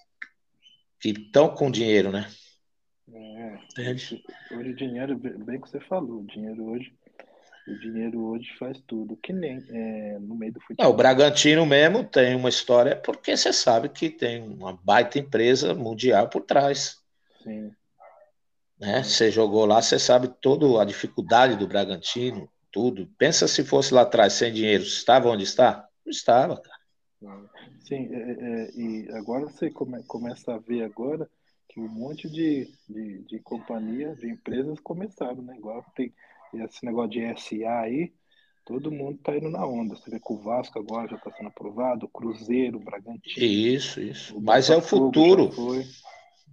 que 1.00 1.10
estão 1.10 1.48
com 1.48 1.70
dinheiro, 1.70 2.10
né? 2.10 2.28
É, 3.76 3.90
hoje 3.92 4.24
o 4.50 4.74
dinheiro, 4.74 5.16
bem 5.16 5.60
que 5.60 5.68
você 5.68 5.78
falou, 5.80 6.22
o 6.22 6.26
dinheiro 6.26 6.64
hoje 6.64 6.92
o 7.66 7.78
dinheiro 7.78 8.22
hoje 8.24 8.48
faz 8.58 8.78
tudo, 8.86 9.16
que 9.16 9.32
nem 9.32 9.64
é, 9.70 10.18
no 10.18 10.34
meio 10.34 10.52
do 10.52 10.60
futebol. 10.60 10.84
Não, 10.84 10.92
o 10.92 10.96
Bragantino 10.96 11.64
mesmo 11.64 12.04
tem 12.04 12.34
uma 12.34 12.48
história, 12.48 12.94
porque 12.96 13.36
você 13.36 13.52
sabe 13.52 13.88
que 13.88 14.10
tem 14.10 14.42
uma 14.42 14.78
baita 14.84 15.18
empresa 15.18 15.74
mundial 15.74 16.28
por 16.28 16.42
trás. 16.42 17.02
Sim. 17.42 17.72
Né? 18.78 19.02
Você 19.02 19.30
jogou 19.30 19.64
lá, 19.64 19.80
você 19.80 19.98
sabe 19.98 20.28
toda 20.28 20.80
a 20.80 20.84
dificuldade 20.84 21.56
do 21.56 21.66
Bragantino, 21.66 22.48
tudo. 22.70 23.08
Pensa 23.16 23.48
se 23.48 23.64
fosse 23.64 23.94
lá 23.94 24.02
atrás 24.02 24.34
sem 24.34 24.52
dinheiro, 24.52 24.82
estava 24.82 25.28
onde 25.28 25.44
está? 25.44 25.88
Não 26.04 26.10
estava, 26.10 26.60
cara. 26.60 26.84
Sim, 27.80 28.08
é, 28.12 28.30
é, 28.30 28.70
e 28.74 29.08
agora 29.12 29.46
você 29.46 29.70
come, 29.70 30.02
começa 30.04 30.54
a 30.54 30.58
ver 30.58 30.82
agora 30.82 31.28
que 31.68 31.80
um 31.80 31.88
monte 31.88 32.28
de, 32.28 32.70
de, 32.88 33.22
de 33.22 33.38
companhias, 33.40 34.18
de 34.18 34.28
empresas 34.28 34.78
começaram, 34.80 35.42
né? 35.42 35.56
Igual 35.56 35.84
tem 35.94 36.12
esse 36.62 36.84
negócio 36.84 37.10
de 37.10 37.20
SA 37.36 37.80
aí, 37.80 38.12
todo 38.64 38.90
mundo 38.90 39.18
tá 39.22 39.36
indo 39.36 39.50
na 39.50 39.66
onda. 39.66 39.96
Você 39.96 40.10
vê 40.10 40.18
que 40.18 40.32
o 40.32 40.38
Vasco 40.38 40.78
agora 40.78 41.08
já 41.08 41.16
está 41.16 41.30
sendo 41.30 41.48
aprovado, 41.48 42.06
o 42.06 42.08
Cruzeiro, 42.08 42.78
o 42.78 42.84
Bragantino. 42.84 43.44
Isso, 43.44 44.00
isso. 44.00 44.40
Mas 44.40 44.70
é 44.70 44.76
o 44.76 44.82
futuro. 44.82 45.50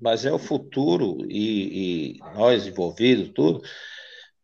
Mas 0.02 0.26
é 0.26 0.32
o 0.32 0.40
futuro 0.40 1.18
e, 1.30 2.16
e, 2.16 2.20
nós 2.34 2.66
envolvidos, 2.66 3.30
tudo, 3.36 3.62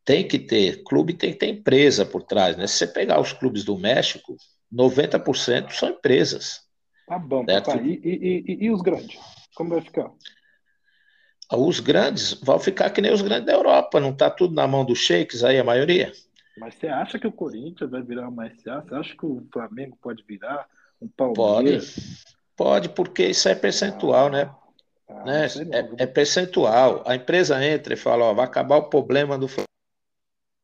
tem 0.06 0.28
que 0.28 0.38
ter, 0.38 0.84
clube 0.84 1.14
tem 1.14 1.34
que 1.34 1.40
ter 1.40 1.48
empresa 1.48 2.06
por 2.06 2.22
trás, 2.22 2.56
né? 2.56 2.68
Se 2.68 2.76
você 2.76 2.88
pegar 2.88 3.20
os 3.20 3.34
clubes 3.34 3.64
do 3.64 3.76
México, 3.76 4.38
90% 4.72 5.72
são 5.72 5.90
empresas. 5.90 6.62
Tá 7.08 7.18
bom, 7.18 7.44
papai. 7.46 7.84
E, 7.86 8.00
e, 8.04 8.44
e, 8.48 8.66
e 8.66 8.72
os 8.72 8.82
grandes? 8.82 9.20
Como 9.56 9.72
vai 9.72 9.82
ficar? 9.82 10.12
Os 11.52 11.80
grandes 11.80 12.34
vão 12.34 12.60
ficar 12.60 12.90
que 12.90 13.02
nem 13.02 13.14
os 13.14 13.22
grandes 13.22 13.46
da 13.46 13.54
Europa, 13.54 14.00
não 14.00 14.12
está 14.12 14.30
tudo 14.30 14.54
na 14.54 14.68
mão 14.68 14.84
dos 14.84 15.00
sheiks 15.00 15.44
aí, 15.44 15.58
a 15.58 15.64
maioria? 15.64 16.12
Mas 16.58 16.76
você 16.76 16.88
acha 16.88 17.20
que 17.20 17.28
o 17.28 17.32
Corinthians 17.32 17.90
vai 17.90 18.02
virar 18.02 18.28
uma 18.28 18.50
SA? 18.50 18.82
Você 18.82 18.96
acha 18.96 19.16
que 19.16 19.26
o 19.26 19.46
Flamengo 19.52 19.98
pode 20.02 20.24
virar 20.24 20.68
um 21.02 21.08
Palmeiras? 21.08 22.26
Pode, 22.56 22.90
pode 22.90 22.90
porque 22.90 23.28
isso 23.28 23.48
é 23.48 23.56
percentual, 23.56 24.30
né? 24.30 24.50
ah, 25.08 25.24
né? 25.24 25.48
né? 25.48 25.90
É, 26.00 26.04
é, 26.04 26.06
percentual. 26.06 27.04
A 27.06 27.16
empresa 27.16 27.64
entra 27.64 27.94
e 27.94 27.98
fala, 27.98 28.26
ó, 28.26 28.34
vai 28.34 28.46
acabar 28.46 28.78
o 28.78 28.90
problema 28.90 29.38
do 29.38 29.48
Flamengo. 29.48 29.68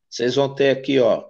Vocês 0.10 0.36
vão 0.36 0.54
ter 0.54 0.70
aqui, 0.70 1.00
ó, 1.00 1.26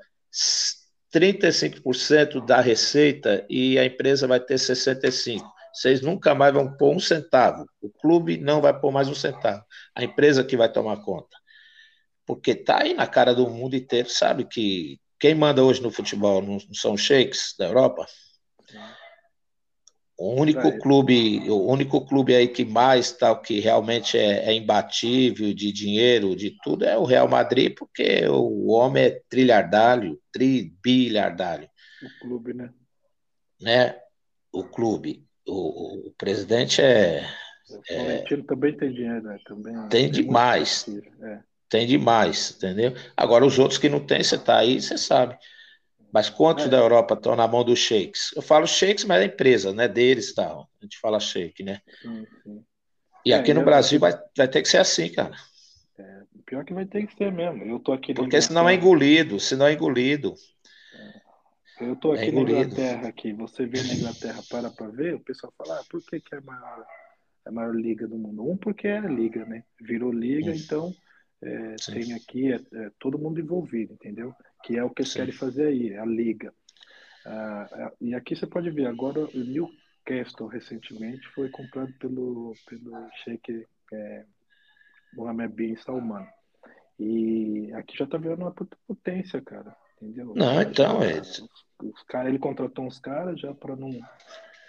35% 1.13 2.43
da 2.45 2.59
receita 2.59 3.45
e 3.49 3.77
a 3.77 3.85
empresa 3.85 4.27
vai 4.27 4.39
ter 4.39 4.55
65%. 4.55 5.41
Vocês 5.73 6.01
nunca 6.01 6.35
mais 6.35 6.53
vão 6.53 6.71
pôr 6.77 6.95
um 6.95 6.99
centavo. 6.99 7.65
O 7.81 7.89
clube 7.89 8.37
não 8.37 8.61
vai 8.61 8.79
pôr 8.79 8.91
mais 8.91 9.07
um 9.07 9.15
centavo. 9.15 9.63
A 9.95 10.03
empresa 10.03 10.43
que 10.43 10.55
vai 10.55 10.71
tomar 10.71 10.97
conta. 10.97 11.35
Porque 12.25 12.55
tá 12.55 12.83
aí 12.83 12.93
na 12.93 13.07
cara 13.07 13.33
do 13.33 13.49
mundo 13.49 13.75
inteiro, 13.75 14.09
sabe 14.09 14.45
que 14.45 14.99
quem 15.19 15.33
manda 15.33 15.63
hoje 15.63 15.81
no 15.81 15.91
futebol 15.91 16.41
não 16.41 16.59
são 16.73 16.93
os 16.93 17.01
sheiks 17.01 17.55
da 17.57 17.65
Europa? 17.65 18.05
O 20.17 20.39
único 20.39 20.77
clube, 20.79 21.49
o 21.49 21.65
único 21.65 22.05
clube 22.05 22.35
aí 22.35 22.47
que 22.47 22.63
mais 22.63 23.11
tal 23.11 23.41
que 23.41 23.59
realmente 23.59 24.17
é, 24.17 24.49
é, 24.49 24.53
imbatível 24.53 25.53
de 25.53 25.71
dinheiro, 25.71 26.35
de 26.35 26.55
tudo, 26.63 26.85
é 26.85 26.97
o 26.97 27.03
Real 27.03 27.27
Madrid, 27.27 27.73
porque 27.75 28.25
o 28.27 28.71
homem 28.71 29.05
é 29.05 29.21
trilhardalho, 29.27 30.21
tribilhardalho. 30.31 31.67
O 32.01 32.19
clube, 32.21 32.53
né? 32.53 32.73
Né? 33.59 33.99
O 34.51 34.63
clube. 34.63 35.25
O, 35.47 36.07
o 36.07 36.13
presidente 36.17 36.81
é. 36.81 37.27
O 37.69 37.81
Florentino 37.85 38.41
é, 38.41 38.45
também 38.45 38.77
tem 38.77 38.91
dinheiro, 38.93 39.23
né? 39.23 39.37
Também 39.45 39.73
tem, 39.73 39.87
tem 39.89 40.11
demais. 40.11 40.85
É. 41.21 41.39
Tem 41.69 41.87
demais, 41.87 42.55
entendeu? 42.55 42.93
Agora, 43.17 43.45
os 43.45 43.57
outros 43.57 43.79
que 43.79 43.89
não 43.89 43.99
tem, 43.99 44.23
você 44.23 44.37
tá 44.37 44.59
aí, 44.59 44.79
você 44.79 44.97
sabe. 44.97 45.37
Mas 46.13 46.29
quantos 46.29 46.65
é. 46.65 46.69
da 46.69 46.77
Europa 46.77 47.15
estão 47.15 47.35
na 47.35 47.47
mão 47.47 47.63
dos 47.63 47.79
sheiks? 47.79 48.31
Eu 48.35 48.43
falo 48.43 48.67
sheiks, 48.67 49.03
mas 49.03 49.23
é 49.23 49.25
empresa, 49.25 49.73
né? 49.73 49.87
Deles 49.87 50.33
tal. 50.35 50.69
A 50.79 50.85
gente 50.85 50.99
fala 50.99 51.19
sheik, 51.19 51.63
né? 51.63 51.81
Sim, 52.01 52.27
sim. 52.43 52.63
E 53.25 53.33
é, 53.33 53.35
aqui 53.35 53.53
no 53.53 53.63
Brasil 53.63 53.99
vai, 53.99 54.13
vai 54.37 54.47
ter 54.47 54.61
que 54.61 54.69
ser 54.69 54.77
assim, 54.77 55.09
cara. 55.09 55.33
É, 55.97 56.21
pior 56.45 56.63
que 56.63 56.73
vai 56.73 56.85
ter 56.85 57.07
que 57.07 57.15
ser 57.15 57.31
mesmo. 57.31 57.63
Eu 57.63 57.79
tô 57.79 57.93
aqui 57.93 58.13
Porque 58.13 58.39
senão 58.39 58.69
é 58.69 58.75
engolido, 58.75 59.39
senão 59.39 59.65
é 59.65 59.73
engolido. 59.73 60.35
É. 61.83 61.89
Eu 61.89 61.95
tô 61.95 62.11
aqui 62.13 62.29
é 62.29 62.31
na 62.31 62.41
Inglaterra, 62.41 63.07
aqui. 63.07 63.33
Você 63.33 63.65
vê 63.65 63.81
na 63.83 63.93
Inglaterra, 63.93 64.41
para 64.49 64.69
para 64.69 64.87
ver, 64.87 65.15
o 65.15 65.19
pessoal 65.19 65.53
fala, 65.57 65.79
ah, 65.79 65.83
por 65.89 66.01
que, 66.05 66.19
que 66.19 66.35
é 66.35 66.37
a 66.37 66.41
maior, 66.41 66.85
a 67.45 67.51
maior 67.51 67.75
liga 67.75 68.07
do 68.07 68.17
mundo? 68.17 68.49
Um, 68.49 68.57
porque 68.57 68.87
é 68.87 68.97
a 68.97 69.07
liga, 69.07 69.45
né? 69.45 69.63
Virou 69.79 70.11
liga, 70.11 70.51
hum. 70.51 70.55
então 70.55 70.93
é, 71.41 71.75
tem 71.91 72.13
aqui 72.13 72.53
é, 72.53 72.55
é, 72.55 72.91
todo 72.99 73.19
mundo 73.19 73.39
envolvido, 73.39 73.93
entendeu? 73.93 74.33
Que 74.63 74.77
é 74.77 74.83
o 74.83 74.89
que 74.89 75.01
eles 75.01 75.11
Sim. 75.11 75.19
querem 75.19 75.33
fazer 75.33 75.67
aí, 75.67 75.95
a 75.97 76.05
liga. 76.05 76.53
Ah, 77.25 77.69
ah, 77.71 77.91
e 78.01 78.15
aqui 78.15 78.35
você 78.35 78.47
pode 78.47 78.69
ver, 78.69 78.87
agora 78.87 79.19
o 79.19 79.37
Newcastle 79.37 80.47
recentemente 80.47 81.27
foi 81.29 81.49
comprado 81.49 81.93
pelo, 81.99 82.53
pelo 82.67 83.09
Sheikh 83.23 83.65
é, 83.91 84.25
Mohammed 85.13 85.53
bin 85.53 85.75
Salman. 85.75 86.25
E 86.99 87.71
aqui 87.73 87.97
já 87.97 88.05
tá 88.05 88.17
vendo 88.17 88.41
uma 88.41 88.53
potência, 88.87 89.41
cara. 89.41 89.75
Entendeu? 90.01 90.33
Não, 90.35 90.61
então 90.61 91.01
é. 91.03 91.19
Os, 91.19 91.47
os 91.81 92.03
cara, 92.07 92.29
ele 92.29 92.39
contratou 92.39 92.85
uns 92.85 92.99
caras 92.99 93.39
já 93.39 93.53
para 93.53 93.75
não, 93.75 93.91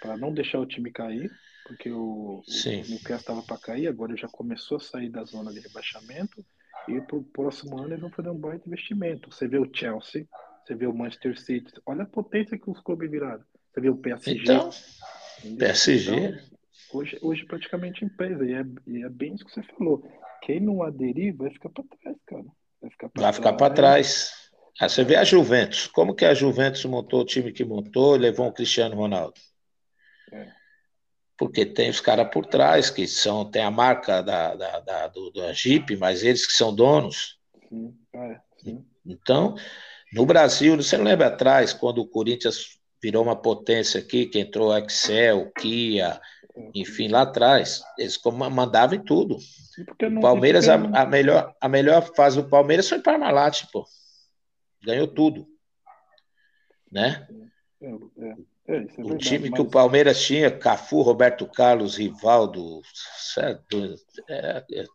para 0.01 0.17
não 0.17 0.33
deixar 0.33 0.59
o 0.59 0.65
time 0.65 0.91
cair, 0.91 1.31
porque 1.65 1.91
o, 1.91 2.41
Sim. 2.45 2.81
o 2.81 2.89
Newcastle 2.89 3.15
estava 3.15 3.41
para 3.41 3.57
cair, 3.57 3.87
agora 3.87 4.11
ele 4.11 4.21
já 4.21 4.27
começou 4.27 4.77
a 4.77 4.81
sair 4.81 5.09
da 5.09 5.23
zona 5.23 5.51
de 5.51 5.59
rebaixamento 5.59 6.45
e 6.87 7.01
para 7.01 7.17
o 7.17 7.23
próximo 7.23 7.77
ano 7.77 7.89
eles 7.89 8.01
vão 8.01 8.11
fazer 8.11 8.29
um 8.29 8.37
bom 8.37 8.53
investimento. 8.53 9.31
Você 9.31 9.47
vê 9.47 9.57
o 9.57 9.69
Chelsea, 9.73 10.27
você 10.63 10.75
vê 10.75 10.85
o 10.85 10.93
Manchester 10.93 11.39
City, 11.39 11.71
olha 11.85 12.03
a 12.03 12.07
potência 12.07 12.57
que 12.57 12.69
os 12.69 12.79
clubes 12.81 13.09
viraram. 13.09 13.43
Você 13.71 13.81
vê 13.81 13.89
o 13.89 13.97
PSG. 13.97 14.41
Então, 14.41 14.69
PSG. 15.57 16.15
Então, 16.15 16.39
hoje, 16.93 17.17
hoje 17.21 17.45
praticamente 17.45 18.05
empresa, 18.05 18.45
e 18.45 18.53
é, 18.53 18.65
e 18.87 19.03
é 19.03 19.09
bem 19.09 19.33
isso 19.35 19.45
que 19.45 19.51
você 19.51 19.63
falou. 19.63 20.07
Quem 20.41 20.59
não 20.59 20.83
aderir 20.83 21.35
vai 21.35 21.49
ficar 21.49 21.69
para 21.69 21.83
trás, 21.83 22.17
cara. 22.25 22.45
Vai 22.81 22.91
ficar 22.91 23.09
para 23.09 23.21
trás. 23.21 23.35
Ficar 23.35 23.53
pra 23.53 23.69
trás. 23.69 24.44
Ah, 24.79 24.89
você 24.89 25.03
vê 25.03 25.15
a 25.15 25.23
Juventus. 25.23 25.87
Como 25.87 26.13
que 26.13 26.25
a 26.25 26.33
Juventus 26.33 26.83
montou 26.85 27.21
o 27.21 27.25
time 27.25 27.51
que 27.51 27.63
montou 27.63 28.15
e 28.15 28.19
levou 28.19 28.47
o 28.47 28.53
Cristiano 28.53 28.95
Ronaldo? 28.95 29.39
É 30.31 30.65
porque 31.37 31.65
tem 31.65 31.89
os 31.89 31.99
caras 31.99 32.29
por 32.31 32.45
trás 32.45 32.89
que 32.89 33.07
são 33.07 33.49
tem 33.49 33.61
a 33.61 33.71
marca 33.71 34.21
da, 34.21 34.55
da, 34.55 34.79
da, 34.79 35.07
do, 35.07 35.31
da 35.31 35.51
Jeep, 35.53 35.95
mas 35.97 36.23
eles 36.23 36.45
que 36.45 36.53
são 36.53 36.73
donos. 36.73 37.37
Sim, 37.69 37.93
é, 38.13 38.39
sim. 38.63 38.85
Então, 39.05 39.55
no 40.13 40.25
Brasil, 40.25 40.75
você 40.77 40.97
não 40.97 41.05
lembra 41.05 41.27
atrás, 41.27 41.73
quando 41.73 41.99
o 41.99 42.07
Corinthians 42.07 42.79
virou 43.01 43.23
uma 43.23 43.35
potência 43.35 43.99
aqui, 43.99 44.25
que 44.25 44.39
entrou 44.39 44.75
Excel, 44.77 45.51
Kia, 45.59 46.19
enfim, 46.73 47.09
lá 47.09 47.23
atrás, 47.23 47.83
eles 47.97 48.19
mandavam 48.49 48.95
em 48.95 49.03
tudo. 49.03 49.37
Palmeiras, 50.21 50.69
a, 50.69 50.75
a, 50.75 51.05
melhor, 51.05 51.53
a 51.59 51.67
melhor 51.67 52.13
fase 52.15 52.41
do 52.41 52.47
Palmeiras 52.47 52.87
foi 52.87 53.01
Parmalat, 53.01 53.65
pô. 53.73 53.85
Ganhou 54.85 55.07
tudo. 55.07 55.47
Né? 56.91 57.27
É, 57.81 57.87
é. 57.89 58.35
É, 58.67 58.77
é 58.77 59.03
o 59.03 59.17
time 59.17 59.49
mas... 59.49 59.59
que 59.59 59.61
o 59.61 59.69
Palmeiras 59.69 60.23
tinha, 60.23 60.49
Cafu, 60.49 61.01
Roberto 61.01 61.45
Carlos, 61.45 61.97
Rivaldo, 61.97 62.81
certo? 63.15 63.95
É, 64.27 64.65
é 64.71 64.85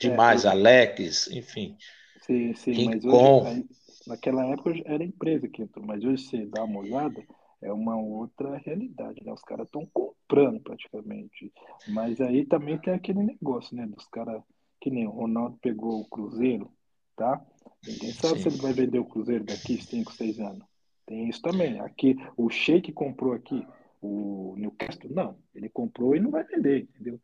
demais, 0.00 0.46
Alex, 0.46 1.30
enfim. 1.30 1.76
Sim, 2.22 2.54
sim, 2.54 2.86
mas 2.86 3.04
hoje, 3.04 3.66
naquela 4.06 4.46
época 4.46 4.72
era 4.86 5.04
empresa 5.04 5.46
que 5.46 5.62
entrou, 5.62 5.84
mas 5.84 6.02
hoje 6.04 6.24
você 6.24 6.46
dá 6.46 6.64
uma 6.64 6.80
olhada, 6.80 7.22
é 7.62 7.70
uma 7.70 7.96
outra 7.96 8.56
realidade, 8.64 9.22
né? 9.22 9.32
Os 9.32 9.42
caras 9.42 9.66
estão 9.66 9.86
comprando 9.92 10.60
praticamente. 10.60 11.52
Mas 11.88 12.20
aí 12.20 12.46
também 12.46 12.78
tem 12.78 12.94
aquele 12.94 13.22
negócio, 13.22 13.76
né? 13.76 13.86
Dos 13.86 14.06
caras, 14.06 14.42
que 14.80 14.90
nem 14.90 15.06
o 15.06 15.10
Ronaldo 15.10 15.58
pegou 15.60 16.00
o 16.00 16.08
Cruzeiro, 16.08 16.72
tá? 17.14 17.44
Ninguém 17.86 18.12
sabe 18.12 18.36
sim. 18.36 18.42
se 18.42 18.56
ele 18.56 18.62
vai 18.62 18.72
vender 18.72 18.98
o 18.98 19.04
Cruzeiro 19.04 19.44
daqui 19.44 19.80
5, 19.80 20.12
6 20.12 20.40
anos. 20.40 20.64
Tem 21.06 21.28
isso 21.28 21.40
também. 21.40 21.80
Aqui, 21.80 22.16
o 22.36 22.50
Sheik 22.50 22.92
comprou 22.92 23.32
aqui 23.32 23.66
o 24.00 24.54
Newcastle? 24.56 25.10
Não, 25.12 25.36
ele 25.54 25.68
comprou 25.68 26.16
e 26.16 26.20
não 26.20 26.30
vai 26.30 26.44
vender, 26.44 26.82
entendeu? 26.82 27.20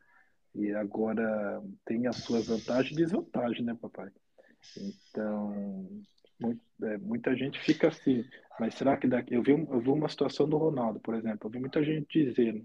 E 0.54 0.70
agora 0.72 1.62
tem 1.84 2.06
as 2.06 2.16
suas 2.16 2.46
vantagens 2.46 2.92
e 2.92 3.02
desvantagens, 3.02 3.64
né, 3.64 3.76
papai? 3.80 4.10
Então, 4.76 5.88
muito, 6.38 6.60
é, 6.82 6.98
muita 6.98 7.34
gente 7.34 7.58
fica 7.60 7.88
assim, 7.88 8.24
mas 8.60 8.74
será 8.74 8.96
que 8.96 9.06
daqui. 9.06 9.34
Eu 9.34 9.42
vi, 9.42 9.52
eu 9.52 9.80
vi 9.80 9.88
uma 9.88 10.08
situação 10.08 10.48
do 10.48 10.56
Ronaldo, 10.56 11.00
por 11.00 11.14
exemplo, 11.14 11.46
eu 11.46 11.50
vi 11.50 11.58
muita 11.58 11.82
gente 11.82 12.24
dizendo 12.24 12.64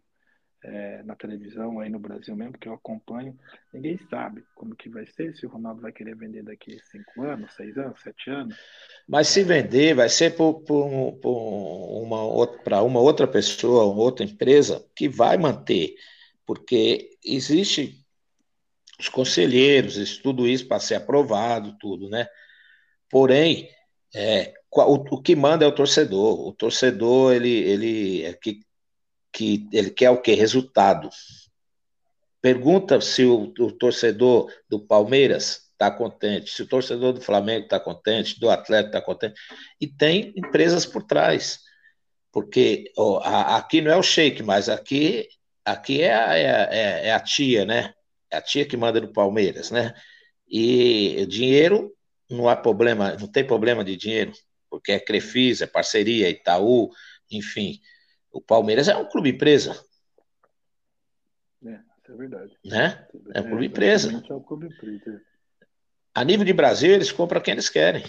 é, 0.63 1.03
na 1.03 1.15
televisão 1.15 1.79
aí 1.79 1.89
no 1.89 1.99
Brasil 1.99 2.35
mesmo, 2.35 2.57
que 2.57 2.67
eu 2.67 2.73
acompanho, 2.73 3.37
ninguém 3.73 3.99
sabe 4.09 4.43
como 4.55 4.75
que 4.75 4.89
vai 4.89 5.05
ser, 5.05 5.35
se 5.35 5.45
o 5.45 5.49
Ronaldo 5.49 5.81
vai 5.81 5.91
querer 5.91 6.15
vender 6.15 6.43
daqui 6.43 6.79
cinco 6.91 7.23
anos, 7.23 7.53
seis 7.55 7.77
anos, 7.77 8.01
sete 8.01 8.29
anos. 8.29 8.55
Mas 9.07 9.27
se 9.27 9.43
vender, 9.43 9.95
vai 9.95 10.09
ser 10.09 10.35
por 10.35 10.63
uma, 10.71 12.23
outra, 12.23 12.81
uma 12.81 12.99
outra 12.99 13.27
pessoa, 13.27 13.91
uma 13.91 14.01
outra 14.01 14.25
empresa 14.25 14.85
que 14.95 15.07
vai 15.07 15.37
manter, 15.37 15.95
porque 16.45 17.17
existe 17.23 18.03
os 18.99 19.09
conselheiros, 19.09 20.17
tudo 20.17 20.47
isso 20.47 20.67
para 20.67 20.79
ser 20.79 20.95
aprovado, 20.95 21.77
tudo, 21.79 22.09
né? 22.09 22.27
Porém, 23.09 23.69
é, 24.13 24.53
o, 24.71 24.93
o, 25.15 25.21
que 25.21 25.35
manda 25.35 25.63
é 25.63 25.67
o 25.67 25.75
torcedor. 25.75 26.47
O 26.47 26.51
torcedor, 26.51 27.33
ele, 27.33 27.49
ele 27.49 28.23
é 28.23 28.33
que 28.33 28.61
que 29.37 29.69
ele 29.71 29.91
quer 29.91 30.09
o 30.09 30.19
quê? 30.19 30.33
Resultado. 30.33 31.11
Pergunta 32.41 32.99
se 32.99 33.23
o, 33.23 33.53
o 33.59 33.71
torcedor 33.71 34.51
do 34.67 34.79
Palmeiras 34.79 35.69
está 35.73 35.91
contente, 35.91 36.49
se 36.49 36.63
o 36.63 36.67
torcedor 36.67 37.13
do 37.13 37.21
Flamengo 37.21 37.65
está 37.65 37.79
contente, 37.79 38.39
do 38.39 38.49
Atlético 38.49 38.87
está 38.87 38.99
contente. 39.01 39.39
E 39.79 39.85
tem 39.85 40.33
empresas 40.35 40.87
por 40.87 41.03
trás. 41.03 41.59
Porque 42.31 42.91
ó, 42.97 43.19
a, 43.19 43.57
aqui 43.57 43.79
não 43.79 43.91
é 43.91 43.95
o 43.95 44.01
shake, 44.01 44.41
mas 44.41 44.69
aqui, 44.69 45.27
aqui 45.63 46.01
é, 46.01 46.15
a, 46.15 46.35
é, 46.35 46.69
é, 46.71 47.07
é 47.09 47.13
a 47.13 47.19
tia, 47.19 47.63
né? 47.63 47.93
É 48.31 48.37
a 48.37 48.41
tia 48.41 48.65
que 48.65 48.75
manda 48.75 48.99
no 48.99 49.13
Palmeiras, 49.13 49.69
né? 49.69 49.93
E 50.49 51.27
dinheiro 51.29 51.93
não 52.27 52.49
há 52.49 52.55
problema, 52.55 53.15
não 53.19 53.27
tem 53.27 53.45
problema 53.45 53.83
de 53.83 53.95
dinheiro, 53.95 54.31
porque 54.67 54.93
é 54.93 54.99
Crefisa, 54.99 55.65
é 55.65 55.67
parceria, 55.67 56.27
Itaú, 56.27 56.89
enfim. 57.29 57.79
O 58.37 58.41
Palmeiras 58.41 58.87
é 58.87 58.95
um 58.95 59.09
clube 59.09 59.31
empresa. 59.31 59.71
É, 61.65 61.71
isso 61.71 62.11
é 62.11 62.15
verdade. 62.15 62.55
Né? 62.63 63.07
É 63.33 63.41
um 63.41 63.47
clube 63.47 63.63
é, 63.63 63.67
empresa. 63.67 64.23
É 64.29 64.33
um 64.33 64.43
clube 64.43 64.67
empresa. 64.67 65.21
A 66.13 66.23
nível 66.23 66.45
de 66.45 66.53
Brasil, 66.53 66.91
eles 66.91 67.11
compram 67.11 67.41
quem 67.41 67.53
eles 67.53 67.67
querem. 67.67 68.03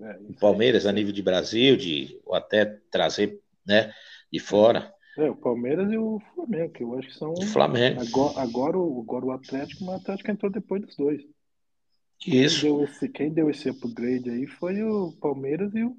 É, 0.00 0.18
o 0.28 0.34
Palmeiras, 0.34 0.84
a 0.84 0.90
nível 0.90 1.12
de 1.12 1.22
Brasil, 1.22 1.76
de, 1.76 2.20
ou 2.24 2.34
até 2.34 2.64
trazer 2.90 3.40
né, 3.64 3.92
de 4.32 4.40
fora. 4.40 4.92
É, 5.16 5.30
o 5.30 5.36
Palmeiras 5.36 5.92
e 5.92 5.96
o 5.96 6.20
Flamengo, 6.34 6.72
que 6.72 6.82
eu 6.82 6.98
acho 6.98 7.06
que 7.06 7.14
são. 7.14 7.32
Flamengo. 7.52 8.00
Agora, 8.00 8.40
agora, 8.40 8.78
o, 8.78 9.00
agora 9.00 9.26
o 9.26 9.30
Atlético, 9.30 9.84
mas 9.84 9.94
o 9.94 10.00
Atlético 10.00 10.30
entrou 10.32 10.50
depois 10.50 10.82
dos 10.82 10.96
dois. 10.96 11.22
Isso. 12.26 12.62
Quem 12.62 12.74
deu 12.74 12.84
esse, 12.84 13.08
quem 13.08 13.32
deu 13.32 13.50
esse 13.50 13.68
upgrade 13.68 14.28
aí 14.28 14.48
foi 14.48 14.82
o 14.82 15.12
Palmeiras 15.20 15.72
e 15.72 15.84
o, 15.84 15.96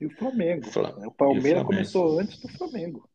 e 0.00 0.06
o 0.06 0.10
Flamengo. 0.10 0.66
Flam 0.66 0.94
o 1.06 1.12
Palmeiras 1.12 1.62
o 1.62 1.66
começou 1.66 2.18
antes 2.18 2.40
do 2.40 2.48
Flamengo. 2.48 3.08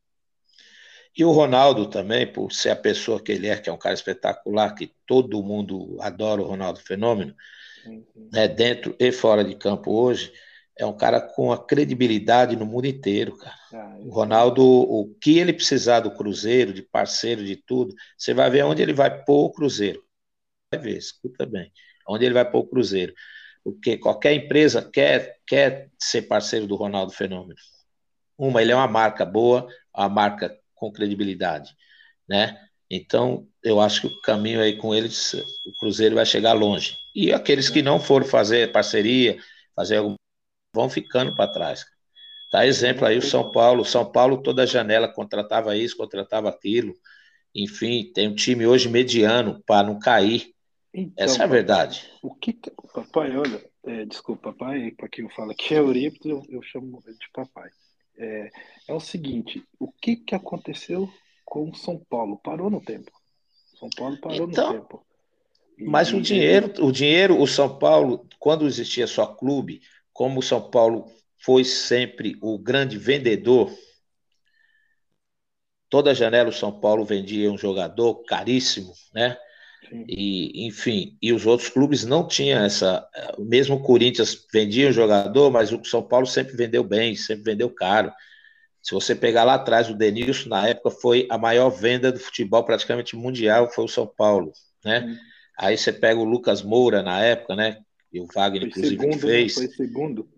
E 1.16 1.24
o 1.24 1.30
Ronaldo 1.30 1.88
também, 1.88 2.30
por 2.30 2.52
ser 2.52 2.70
a 2.70 2.76
pessoa 2.76 3.22
que 3.22 3.32
ele 3.32 3.48
é, 3.48 3.56
que 3.56 3.70
é 3.70 3.72
um 3.72 3.78
cara 3.78 3.94
espetacular, 3.94 4.74
que 4.74 4.94
todo 5.06 5.42
mundo 5.42 5.96
adora 6.00 6.42
o 6.42 6.46
Ronaldo 6.46 6.78
Fenômeno, 6.80 7.34
sim. 7.82 8.04
Né, 8.30 8.46
dentro 8.46 8.94
e 8.98 9.10
fora 9.10 9.42
de 9.42 9.54
campo 9.54 9.92
hoje, 9.92 10.30
é 10.78 10.84
um 10.84 10.94
cara 10.94 11.20
com 11.20 11.50
a 11.50 11.64
credibilidade 11.64 12.54
no 12.54 12.66
mundo 12.66 12.86
inteiro, 12.86 13.36
cara. 13.38 13.56
Ah, 13.72 13.96
o 13.98 14.10
Ronaldo, 14.10 14.62
o 14.62 15.14
que 15.18 15.38
ele 15.38 15.54
precisar 15.54 16.00
do 16.00 16.10
Cruzeiro, 16.10 16.74
de 16.74 16.82
parceiro, 16.82 17.42
de 17.42 17.56
tudo, 17.56 17.94
você 18.16 18.34
vai 18.34 18.50
ver 18.50 18.64
onde 18.64 18.82
ele 18.82 18.92
vai 18.92 19.24
pôr 19.24 19.46
o 19.46 19.50
Cruzeiro. 19.50 20.04
Vai 20.70 20.82
ver, 20.82 20.98
escuta 20.98 21.46
bem. 21.46 21.72
Onde 22.06 22.26
ele 22.26 22.34
vai 22.34 22.48
pôr 22.48 22.58
o 22.58 22.66
Cruzeiro. 22.66 23.14
Porque 23.66 23.98
qualquer 23.98 24.32
empresa 24.32 24.80
quer, 24.80 25.40
quer 25.44 25.90
ser 25.98 26.22
parceiro 26.22 26.68
do 26.68 26.76
Ronaldo 26.76 27.10
Fenômeno. 27.10 27.58
Uma, 28.38 28.62
ele 28.62 28.70
é 28.70 28.76
uma 28.76 28.86
marca 28.86 29.26
boa, 29.26 29.66
uma 29.92 30.08
marca 30.08 30.56
com 30.72 30.92
credibilidade, 30.92 31.74
né? 32.28 32.56
Então, 32.88 33.48
eu 33.64 33.80
acho 33.80 34.02
que 34.02 34.06
o 34.06 34.20
caminho 34.20 34.60
aí 34.60 34.76
com 34.76 34.94
eles, 34.94 35.34
o 35.34 35.72
Cruzeiro 35.80 36.14
vai 36.14 36.24
chegar 36.24 36.52
longe. 36.52 36.96
E 37.12 37.32
aqueles 37.32 37.68
que 37.68 37.82
não 37.82 37.98
foram 37.98 38.24
fazer 38.24 38.70
parceria, 38.70 39.36
fazer 39.74 39.96
algum, 39.96 40.14
vão 40.72 40.88
ficando 40.88 41.34
para 41.34 41.50
trás. 41.50 41.84
Tá 42.52 42.64
exemplo 42.64 43.04
aí 43.04 43.18
o 43.18 43.22
São 43.22 43.50
Paulo. 43.50 43.84
São 43.84 44.04
Paulo, 44.12 44.44
toda 44.44 44.64
janela 44.64 45.08
contratava 45.08 45.76
isso, 45.76 45.96
contratava 45.96 46.48
aquilo. 46.48 46.94
Enfim, 47.52 48.12
tem 48.14 48.28
um 48.28 48.34
time 48.36 48.64
hoje 48.64 48.88
mediano 48.88 49.60
para 49.66 49.88
não 49.88 49.98
cair. 49.98 50.54
Então, 50.98 51.24
Essa 51.24 51.42
é 51.42 51.44
a 51.44 51.48
verdade. 51.48 52.10
O 52.22 52.34
que, 52.34 52.54
que 52.54 52.70
papai, 52.94 53.36
olha, 53.36 53.62
é, 53.84 54.04
desculpa, 54.06 54.52
papai, 54.52 54.92
para 54.92 55.08
quem 55.08 55.24
eu 55.24 55.30
falo 55.30 55.50
aqui 55.50 55.74
é 55.74 55.78
Eurípides, 55.78 56.24
eu, 56.24 56.42
eu 56.48 56.62
chamo 56.62 57.02
de 57.06 57.30
papai 57.34 57.68
é, 58.18 58.50
é 58.88 58.94
o 58.94 59.00
seguinte: 59.00 59.62
o 59.78 59.90
que, 59.90 60.16
que 60.16 60.34
aconteceu 60.34 61.08
com 61.44 61.72
São 61.74 61.98
Paulo? 62.08 62.40
Parou 62.42 62.70
no 62.70 62.80
tempo. 62.80 63.10
São 63.78 63.88
Paulo 63.90 64.18
parou 64.18 64.48
então, 64.48 64.72
no 64.72 64.80
tempo. 64.80 65.06
E, 65.78 65.84
mas 65.84 66.12
o 66.12 66.20
dinheiro, 66.20 66.72
o 66.84 66.90
dinheiro, 66.90 67.40
o 67.40 67.46
São 67.46 67.78
Paulo, 67.78 68.26
quando 68.38 68.66
existia 68.66 69.06
só 69.06 69.26
clube, 69.26 69.82
como 70.12 70.40
o 70.40 70.42
São 70.42 70.70
Paulo 70.70 71.10
foi 71.38 71.64
sempre 71.64 72.36
o 72.40 72.58
grande 72.58 72.96
vendedor, 72.96 73.70
toda 75.90 76.14
janela 76.14 76.48
o 76.48 76.52
São 76.52 76.80
Paulo 76.80 77.04
vendia 77.04 77.52
um 77.52 77.58
jogador 77.58 78.24
caríssimo, 78.24 78.94
né? 79.12 79.36
E, 80.08 80.66
enfim, 80.66 81.16
e 81.22 81.32
os 81.32 81.46
outros 81.46 81.68
clubes 81.68 82.04
não 82.04 82.26
tinham 82.26 82.64
essa. 82.64 83.06
Mesmo 83.38 83.76
o 83.76 83.82
Corinthians 83.82 84.46
vendia 84.52 84.88
um 84.88 84.92
jogador, 84.92 85.50
mas 85.50 85.72
o 85.72 85.84
São 85.84 86.02
Paulo 86.02 86.26
sempre 86.26 86.56
vendeu 86.56 86.82
bem, 86.82 87.14
sempre 87.14 87.44
vendeu 87.44 87.70
caro. 87.70 88.12
Se 88.82 88.92
você 88.92 89.14
pegar 89.14 89.44
lá 89.44 89.54
atrás, 89.54 89.88
o 89.88 89.94
Denilson, 89.94 90.48
na 90.48 90.68
época, 90.68 90.90
foi 90.90 91.26
a 91.30 91.36
maior 91.38 91.70
venda 91.70 92.12
do 92.12 92.18
futebol 92.18 92.64
praticamente 92.64 93.16
mundial, 93.16 93.70
foi 93.70 93.84
o 93.84 93.88
São 93.88 94.06
Paulo, 94.06 94.52
né? 94.84 95.00
Sim. 95.00 95.18
Aí 95.58 95.76
você 95.76 95.92
pega 95.92 96.20
o 96.20 96.24
Lucas 96.24 96.62
Moura 96.62 97.02
na 97.02 97.20
época, 97.20 97.56
né? 97.56 97.78
E 98.12 98.20
o 98.20 98.26
Wagner, 98.32 98.62
foi 98.62 98.68
inclusive, 98.68 98.96
segundo, 98.96 99.14
né? 99.14 99.20
fez. 99.20 99.54
Foi 99.54 99.68
segundo. 99.68 100.28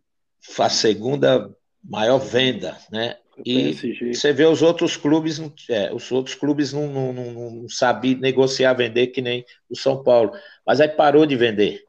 A 0.58 0.70
segunda 0.70 1.56
maior 1.82 2.18
venda, 2.18 2.78
né? 2.90 3.16
E 3.44 3.74
você 4.12 4.32
vê 4.32 4.44
os 4.44 4.62
outros 4.62 4.96
clubes, 4.96 5.40
é, 5.68 5.92
os 5.92 6.10
outros 6.10 6.34
clubes 6.34 6.72
não, 6.72 6.88
não, 6.88 7.12
não, 7.12 7.50
não 7.50 7.68
sabiam 7.68 8.18
negociar, 8.18 8.72
vender 8.74 9.08
que 9.08 9.20
nem 9.20 9.44
o 9.68 9.76
São 9.76 10.02
Paulo. 10.02 10.32
Mas 10.66 10.80
aí 10.80 10.88
parou 10.88 11.24
de 11.26 11.36
vender. 11.36 11.84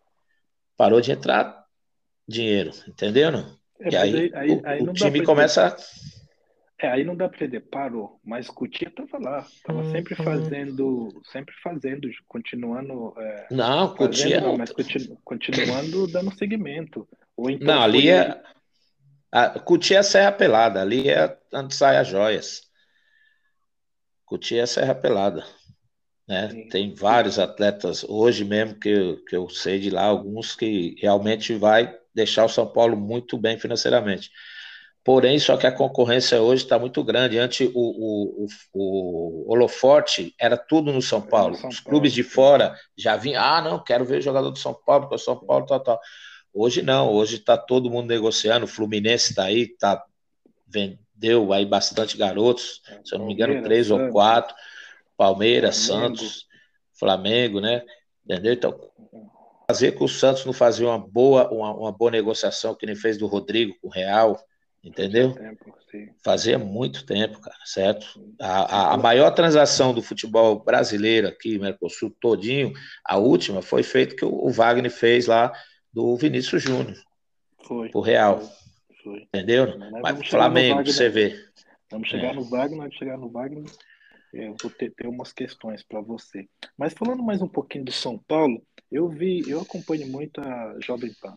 Parou 0.77 1.01
de 1.01 1.11
entrar 1.11 1.65
dinheiro, 2.27 2.71
entendeu? 2.87 3.29
É, 3.79 3.89
e 3.89 3.95
aí, 3.95 4.31
aí, 4.33 4.51
o, 4.51 4.61
aí 4.65 4.81
o 4.81 4.93
time 4.93 5.23
começa. 5.23 5.75
É, 6.81 6.87
aí 6.87 7.03
não 7.03 7.15
dá 7.15 7.27
para 7.27 7.37
entender, 7.37 7.61
parou. 7.61 8.19
Mas 8.23 8.47
Cutia 8.47 8.87
estava 8.87 9.17
lá, 9.17 9.39
estava 9.39 9.79
hum, 9.79 9.91
sempre 9.91 10.13
hum. 10.13 10.23
fazendo, 10.23 11.21
sempre 11.31 11.53
fazendo, 11.61 12.09
continuando. 12.27 13.13
É, 13.17 13.47
não, 13.51 13.95
Cutia. 13.95 14.39
Não, 14.39 14.57
mas 14.57 14.71
continu, 14.71 15.17
continuando 15.23 16.07
dando 16.07 16.33
segmento. 16.35 17.07
Ou 17.35 17.49
então 17.49 17.67
não, 17.67 17.81
ali 17.81 18.09
é. 18.09 18.41
A, 19.31 19.59
Cutia 19.59 19.99
é 19.99 20.03
Serra 20.03 20.31
Pelada, 20.31 20.81
ali 20.81 21.09
é 21.09 21.37
onde 21.53 21.75
sai 21.75 21.97
as 21.97 22.07
joias. 22.07 22.61
Cutia 24.25 24.63
é 24.63 24.65
Serra 24.65 24.95
Pelada. 24.95 25.45
Né? 26.27 26.67
Tem 26.69 26.93
vários 26.93 27.39
atletas 27.39 28.03
hoje 28.03 28.45
mesmo 28.45 28.79
que, 28.79 28.89
eu, 28.89 29.23
que 29.25 29.35
eu 29.35 29.49
sei 29.49 29.79
de 29.79 29.89
lá, 29.89 30.03
alguns 30.03 30.55
que 30.55 30.95
realmente 30.99 31.55
vai 31.55 31.97
deixar 32.13 32.45
o 32.45 32.49
São 32.49 32.67
Paulo 32.67 32.95
muito 32.95 33.37
bem 33.37 33.57
financeiramente. 33.57 34.29
Porém, 35.03 35.39
só 35.39 35.57
que 35.57 35.65
a 35.65 35.71
concorrência 35.71 36.39
hoje 36.39 36.63
está 36.63 36.77
muito 36.77 37.03
grande. 37.03 37.39
Antes 37.39 37.67
o, 37.73 38.45
o, 38.45 38.47
o, 38.73 39.51
holoforte 39.51 40.35
era 40.37 40.55
tudo 40.55 40.93
no 40.93 41.01
São 41.01 41.19
Paulo. 41.19 41.55
São 41.55 41.69
Os 41.69 41.79
clubes 41.79 42.13
de 42.13 42.21
fora 42.21 42.75
já 42.95 43.15
vinham, 43.15 43.41
ah, 43.41 43.61
não, 43.61 43.83
quero 43.83 44.05
ver 44.05 44.19
o 44.19 44.21
jogador 44.21 44.51
do 44.51 44.59
São 44.59 44.73
Paulo, 44.73 45.03
porque 45.03 45.15
o 45.15 45.17
São 45.17 45.35
Paulo, 45.35 45.65
tal, 45.65 45.79
tal. 45.79 45.99
Hoje 46.53 46.83
não, 46.83 47.11
hoje 47.11 47.37
está 47.37 47.57
todo 47.57 47.89
mundo 47.89 48.07
negociando, 48.07 48.65
o 48.65 48.67
Fluminense 48.67 49.31
está 49.31 49.45
aí, 49.45 49.67
tá, 49.77 50.03
vendeu 51.19 51.51
aí 51.51 51.65
bastante 51.65 52.17
garotos, 52.17 52.81
se 53.03 53.13
eu 53.13 53.19
não 53.19 53.27
me 53.27 53.33
engano, 53.33 53.61
três 53.61 53.91
ou 53.91 54.09
quatro, 54.09 54.55
Palmeiras. 55.17 55.75
Santos, 55.75 56.47
Flamengo, 56.97 57.59
né? 57.59 57.83
Entendeu? 58.25 58.53
Então, 58.53 58.79
fazer 59.67 59.91
com 59.93 60.05
o 60.05 60.09
Santos 60.09 60.45
não 60.45 60.53
fazia 60.53 60.87
uma 60.87 60.97
boa, 60.97 61.49
uma, 61.51 61.73
uma 61.73 61.91
boa 61.91 62.11
negociação, 62.11 62.73
que 62.73 62.85
nem 62.85 62.95
fez 62.95 63.17
do 63.17 63.27
Rodrigo 63.27 63.75
com 63.81 63.87
o 63.87 63.91
Real, 63.91 64.39
entendeu? 64.83 65.35
Fazia 66.23 66.57
muito 66.57 67.05
tempo, 67.05 67.39
cara, 67.41 67.57
certo? 67.65 68.07
A, 68.39 68.91
a, 68.91 68.93
a, 68.93 68.97
maior 68.97 69.31
transação 69.31 69.93
do 69.93 70.01
futebol 70.01 70.63
brasileiro 70.63 71.27
aqui, 71.27 71.57
Mercosul 71.57 72.15
todinho, 72.19 72.71
a 73.03 73.17
última 73.17 73.61
foi 73.61 73.83
feita 73.83 74.15
que 74.15 74.23
o, 74.23 74.29
o 74.29 74.51
Wagner 74.51 74.91
fez 74.91 75.27
lá 75.27 75.51
do 75.91 76.15
Vinícius 76.15 76.61
Júnior. 76.61 76.97
Foi. 77.65 77.89
Pro 77.89 78.01
Real. 78.01 78.41
Foi. 79.09 79.21
Entendeu? 79.23 79.77
Mas 80.03 80.27
Flamengo, 80.27 80.75
Wagner, 80.77 80.93
você 80.93 81.09
vê. 81.09 81.45
Vamos 81.89 82.07
chegar 82.07 82.31
é. 82.31 82.33
no 82.33 82.43
Wagner, 82.43 82.77
vamos 82.77 82.95
chegar 82.95 83.17
no 83.17 83.29
Wagner. 83.29 83.65
Eu 84.31 84.55
vou 84.61 84.69
ter, 84.69 84.91
ter 84.91 85.07
umas 85.07 85.33
questões 85.33 85.81
para 85.81 85.99
você. 85.99 86.47
Mas 86.77 86.93
falando 86.93 87.23
mais 87.23 87.41
um 87.41 87.47
pouquinho 87.47 87.85
do 87.85 87.91
São 87.91 88.19
Paulo, 88.19 88.63
eu 88.91 89.09
vi, 89.09 89.41
eu 89.49 89.59
acompanho 89.59 90.07
muito 90.07 90.39
a 90.39 90.77
Jovem 90.79 91.11
Pan. 91.19 91.33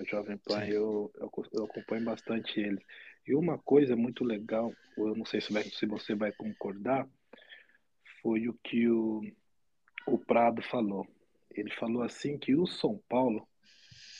A 0.00 0.04
Jovem 0.04 0.38
Pan, 0.38 0.64
eu, 0.64 1.12
eu, 1.16 1.30
eu, 1.52 1.64
acompanho 1.64 2.04
bastante 2.04 2.58
eles. 2.58 2.82
E 3.28 3.34
uma 3.34 3.58
coisa 3.58 3.94
muito 3.94 4.24
legal, 4.24 4.72
eu 4.96 5.14
não 5.14 5.26
sei 5.26 5.42
se, 5.42 5.52
vai, 5.52 5.64
se 5.64 5.84
você 5.84 6.14
vai 6.14 6.32
concordar, 6.32 7.06
foi 8.22 8.48
o 8.48 8.54
que 8.64 8.88
o, 8.88 9.20
o 10.06 10.18
Prado 10.18 10.62
falou. 10.62 11.06
Ele 11.54 11.70
falou 11.72 12.02
assim 12.02 12.38
que 12.38 12.54
o 12.54 12.66
São 12.66 12.98
Paulo 13.06 13.46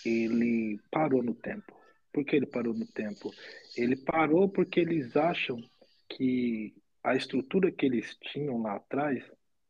ele 0.04 0.78
parou 0.90 1.22
no 1.22 1.34
tempo. 1.34 1.83
Por 2.14 2.24
que 2.24 2.36
ele 2.36 2.46
parou 2.46 2.72
no 2.72 2.86
tempo? 2.86 3.34
Ele 3.76 3.96
parou 3.96 4.48
porque 4.48 4.78
eles 4.78 5.16
acham 5.16 5.60
que 6.08 6.72
a 7.02 7.16
estrutura 7.16 7.72
que 7.72 7.84
eles 7.84 8.16
tinham 8.32 8.62
lá 8.62 8.76
atrás, 8.76 9.20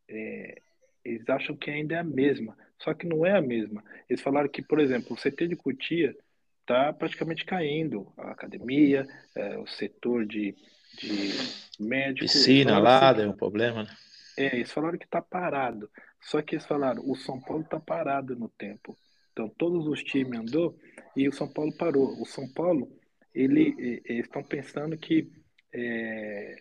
é, 0.06 0.58
eles 1.02 1.26
acham 1.26 1.56
que 1.56 1.70
ainda 1.70 1.94
é 1.94 1.98
a 2.00 2.04
mesma. 2.04 2.54
Só 2.78 2.92
que 2.92 3.06
não 3.06 3.24
é 3.24 3.32
a 3.34 3.40
mesma. 3.40 3.82
Eles 4.10 4.20
falaram 4.20 4.46
que, 4.46 4.60
por 4.60 4.78
exemplo, 4.78 5.14
o 5.14 5.16
CT 5.16 5.48
de 5.48 5.56
Cotia 5.56 6.14
está 6.60 6.92
praticamente 6.92 7.46
caindo. 7.46 8.12
A 8.18 8.32
academia, 8.32 9.06
é, 9.34 9.58
o 9.58 9.66
setor 9.66 10.26
de, 10.26 10.54
de 10.98 11.32
médico. 11.80 12.26
Piscina 12.26 12.78
lá, 12.78 13.10
deu 13.14 13.30
um 13.30 13.36
problema, 13.36 13.84
né? 13.84 13.90
É, 14.36 14.56
eles 14.56 14.70
falaram 14.70 14.98
que 14.98 15.06
está 15.06 15.22
parado. 15.22 15.88
Só 16.20 16.42
que 16.42 16.56
eles 16.56 16.66
falaram, 16.66 17.02
o 17.08 17.16
São 17.16 17.40
Paulo 17.40 17.62
está 17.62 17.80
parado 17.80 18.36
no 18.36 18.50
tempo. 18.50 18.98
Então, 19.32 19.48
todos 19.48 19.86
os 19.86 20.02
times 20.02 20.38
andou 20.38 20.78
e 21.16 21.28
o 21.28 21.32
São 21.32 21.48
Paulo 21.48 21.72
parou. 21.76 22.20
O 22.20 22.24
São 22.24 22.48
Paulo, 22.48 22.90
ele, 23.34 24.02
eles 24.04 24.26
estão 24.26 24.42
pensando 24.42 24.96
que 24.96 25.30
é, 25.72 26.56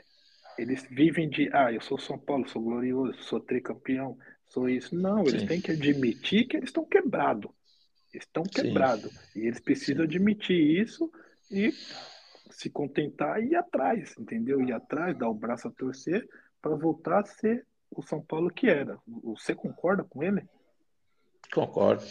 eles 0.57 0.85
vivem 0.89 1.29
de, 1.29 1.49
ah, 1.53 1.71
eu 1.71 1.81
sou 1.81 1.97
São 1.97 2.17
Paulo, 2.17 2.47
sou 2.47 2.61
glorioso, 2.61 3.21
sou 3.23 3.39
tricampeão, 3.39 4.17
sou 4.47 4.69
isso. 4.69 4.95
Não, 4.95 5.21
eles 5.21 5.41
Sim. 5.41 5.47
têm 5.47 5.61
que 5.61 5.71
admitir 5.71 6.47
que 6.47 6.57
eles 6.57 6.69
estão 6.69 6.85
quebrados. 6.85 7.51
Estão 8.13 8.43
quebrados. 8.43 9.11
E 9.35 9.47
eles 9.47 9.59
precisam 9.59 10.03
Sim. 10.03 10.09
admitir 10.09 10.81
isso 10.81 11.11
e 11.51 11.73
se 12.51 12.69
contentar 12.69 13.41
e 13.41 13.49
ir 13.49 13.55
atrás, 13.55 14.15
entendeu? 14.19 14.61
Ir 14.61 14.73
atrás, 14.73 15.17
dar 15.17 15.29
o 15.29 15.33
braço 15.33 15.67
a 15.67 15.71
torcer 15.71 16.27
para 16.61 16.75
voltar 16.75 17.21
a 17.21 17.25
ser 17.25 17.65
o 17.89 18.01
São 18.03 18.21
Paulo 18.21 18.49
que 18.49 18.67
era. 18.67 18.97
Você 19.23 19.55
concorda 19.55 20.03
com 20.03 20.23
ele? 20.23 20.43
Concordo. 21.51 22.03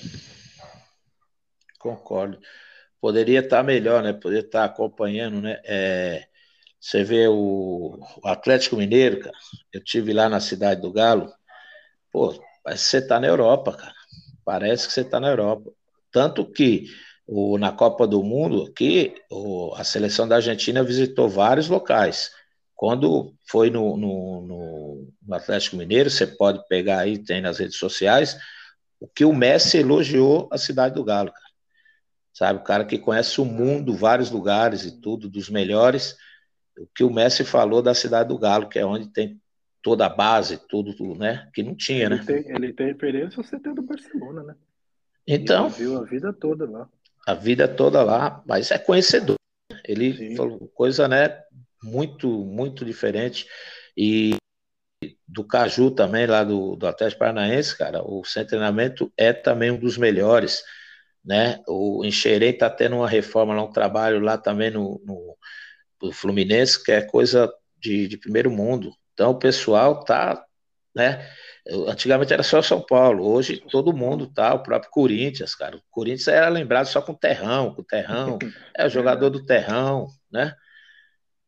Concordo. 1.83 2.39
Poderia 3.01 3.41
estar 3.41 3.65
melhor, 3.65 4.03
né? 4.03 4.13
Poderia 4.13 4.45
estar 4.47 4.65
acompanhando, 4.65 5.41
né? 5.43 5.61
É, 5.65 6.27
Você 6.81 7.05
vê 7.05 7.27
o, 7.29 7.99
o 8.23 8.29
Atlético 8.29 8.77
Mineiro, 8.77 9.21
cara. 9.21 9.37
Eu 9.73 9.83
tive 9.83 10.13
lá 10.13 10.29
na 10.29 10.41
cidade 10.41 10.81
do 10.81 10.93
Galo. 10.93 11.33
Pô, 12.13 12.35
parece 12.65 12.85
que 12.85 12.91
você 12.91 13.07
tá 13.09 13.21
na 13.21 13.27
Europa, 13.27 13.73
cara. 13.77 13.95
Parece 14.45 14.87
que 14.87 14.93
você 14.95 15.05
tá 15.05 15.19
na 15.21 15.29
Europa. 15.29 15.73
Tanto 16.13 16.45
que 16.47 16.87
o, 17.27 17.59
na 17.59 17.73
Copa 17.73 18.07
do 18.07 18.23
Mundo 18.23 18.65
aqui, 18.65 19.15
o, 19.31 19.75
a 19.77 19.85
seleção 19.85 20.29
da 20.29 20.37
Argentina 20.37 20.85
visitou 20.85 21.29
vários 21.29 21.69
locais. 21.69 22.31
Quando 22.77 23.35
foi 23.49 23.71
no, 23.71 23.97
no, 23.97 25.09
no, 25.27 25.35
Atlético 25.35 25.77
Mineiro, 25.77 26.11
você 26.11 26.27
pode 26.27 26.67
pegar 26.69 27.01
aí, 27.01 27.19
tem 27.19 27.41
nas 27.41 27.59
redes 27.59 27.77
sociais, 27.77 28.37
o 29.01 29.09
que 29.09 29.25
o 29.25 29.33
Messi 29.33 29.79
elogiou 29.79 30.49
a 30.53 30.59
cidade 30.59 30.95
do 30.95 31.05
Galo. 31.05 31.33
Sabe, 32.33 32.61
o 32.61 32.65
cara 32.65 32.85
que 32.85 32.99
conhece 32.99 33.41
o 33.41 33.45
mundo, 33.45 33.95
vários 33.95 34.31
lugares 34.31 34.85
e 34.85 35.01
tudo, 35.01 35.29
dos 35.29 35.51
melhores. 35.51 36.17
O 36.79 36.87
que 36.87 37.05
o 37.05 37.13
Messi 37.13 37.45
falou 37.45 37.83
da 37.83 37.95
cidade 37.95 38.31
do 38.31 38.39
Galo, 38.39 38.69
que 38.69 38.79
é 38.79 38.87
onde 38.87 39.13
tem 39.13 39.41
toda 39.83 40.07
a 40.07 40.09
base, 40.09 40.57
tudo, 40.69 40.95
tudo 40.95 41.19
né? 41.19 41.51
Que 41.53 41.63
não 41.63 41.75
tinha, 41.75 42.07
ele 42.07 42.17
né? 42.17 42.25
Tem, 42.25 42.49
ele 42.49 42.73
tem 42.73 42.87
referência 42.87 43.43
você 43.43 43.59
tem 43.59 43.75
do 43.75 43.83
Barcelona, 43.83 44.43
né? 44.43 44.55
Então. 45.27 45.67
Ele 45.67 45.75
viu 45.75 45.99
a 45.99 46.05
vida 46.05 46.33
toda 46.33 46.69
lá. 46.69 46.89
A 47.27 47.35
vida 47.35 47.69
toda 47.69 48.03
lá, 48.03 48.43
mas 48.47 48.71
é 48.71 48.79
conhecedor. 48.79 49.37
Ele 49.85 50.17
Sim. 50.17 50.37
falou 50.37 50.69
coisa, 50.75 51.07
né? 51.07 51.43
Muito, 51.83 52.29
muito 52.29 52.85
diferente. 52.85 53.47
E 53.97 54.37
do 55.27 55.45
Caju 55.45 55.91
também, 55.91 56.27
lá 56.27 56.45
do, 56.45 56.77
do 56.77 56.87
Atlético 56.87 57.21
Paranaense, 57.21 57.77
cara, 57.77 58.03
o 58.03 58.25
seu 58.25 58.47
treinamento 58.47 59.13
é 59.17 59.33
também 59.33 59.71
um 59.71 59.79
dos 59.79 59.99
melhores, 59.99 60.63
né? 61.25 61.63
O 61.69 62.05
Enxerei 62.05 62.53
tá 62.53 62.69
tendo 62.69 62.97
uma 62.97 63.09
reforma 63.09 63.55
lá, 63.55 63.63
um 63.63 63.73
trabalho 63.73 64.21
lá 64.21 64.37
também 64.37 64.71
no, 64.71 65.01
no, 65.05 65.37
no 66.03 66.13
Fluminense, 66.13 66.83
que 66.83 66.93
é 66.93 67.03
coisa 67.03 67.53
de, 67.79 68.09
de 68.09 68.17
primeiro 68.17 68.51
mundo. 68.51 68.93
Então 69.13 69.31
o 69.31 69.39
pessoal 69.39 70.05
tá, 70.05 70.45
né? 70.95 71.29
Antigamente 71.87 72.33
era 72.33 72.43
só 72.43 72.61
São 72.61 72.85
Paulo, 72.85 73.25
hoje 73.25 73.63
todo 73.71 73.97
mundo 73.97 74.27
tá, 74.27 74.53
o 74.53 74.63
próprio 74.65 74.91
Corinthians, 74.91 75.55
cara. 75.55 75.77
O 75.77 75.83
Corinthians 75.91 76.27
era 76.27 76.49
lembrado 76.49 76.87
só 76.87 77.01
com 77.01 77.13
o 77.13 77.19
Terrão, 77.19 77.73
com 77.73 77.83
o 77.83 77.85
Terrão, 77.85 78.39
é 78.77 78.87
o 78.87 78.91
jogador 78.91 79.31
do 79.31 79.45
Terrão, 79.45 80.09
né? 80.31 80.55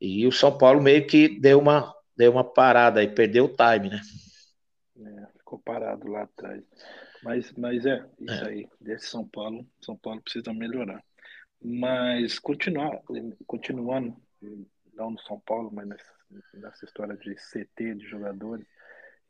E 0.01 0.27
o 0.27 0.33
São 0.33 0.57
Paulo 0.57 0.81
meio 0.81 1.07
que 1.07 1.41
deu 1.41 1.59
uma, 1.59 1.93
deu 2.17 2.31
uma 2.31 2.45
parada 2.45 3.01
aí, 3.01 3.09
perdeu 3.09 3.47
o 3.47 3.57
time, 3.57 3.91
né? 3.91 4.01
É, 4.97 5.39
ficou 5.39 5.59
parado 5.59 6.09
lá 6.09 6.23
atrás. 6.23 6.63
Mas, 7.25 7.53
mas 7.55 7.87
é, 7.87 8.07
isso 8.21 8.45
é. 8.45 8.49
aí, 8.49 8.69
desse 8.79 9.07
São 9.07 9.27
Paulo, 9.27 9.67
São 9.81 9.97
Paulo 9.97 10.21
precisa 10.21 10.53
melhorar. 10.53 11.03
Mas 11.63 12.39
continuar, 12.39 13.01
continuando, 13.47 14.15
não 14.93 15.13
no 15.13 15.19
São 15.21 15.41
Paulo, 15.41 15.71
mas 15.73 15.89
nessa, 15.89 16.13
nessa 16.53 16.85
história 16.85 17.17
de 17.17 17.35
CT 17.35 17.95
de 17.95 18.07
jogadores, 18.07 18.67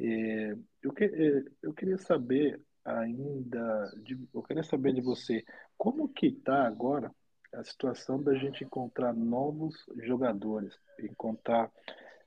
é, 0.01 0.57
eu, 0.83 0.93
que, 0.93 1.05
é, 1.05 1.45
eu 1.63 1.73
queria 1.73 1.97
saber 1.97 2.61
ainda, 2.85 3.93
de, 4.03 4.19
eu 4.35 4.43
queria 4.43 4.65
saber 4.65 4.93
de 4.93 5.01
você, 5.01 5.45
como 5.79 6.09
que 6.09 6.27
está 6.27 6.67
agora 6.67 7.15
a 7.53 7.63
situação 7.63 8.21
da 8.21 8.35
gente 8.35 8.65
encontrar 8.65 9.15
novos 9.15 9.77
jogadores, 10.03 10.77
encontrar 10.99 11.71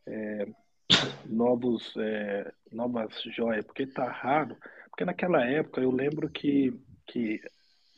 é, 0.06 0.47
novos, 1.25 1.93
é, 1.97 2.51
novas 2.71 3.21
joias, 3.23 3.65
porque 3.65 3.84
está 3.84 4.10
raro, 4.10 4.58
porque 4.97 5.05
naquela 5.05 5.45
época 5.45 5.79
eu 5.79 5.91
lembro 5.91 6.27
que, 6.27 6.73
que 7.05 7.39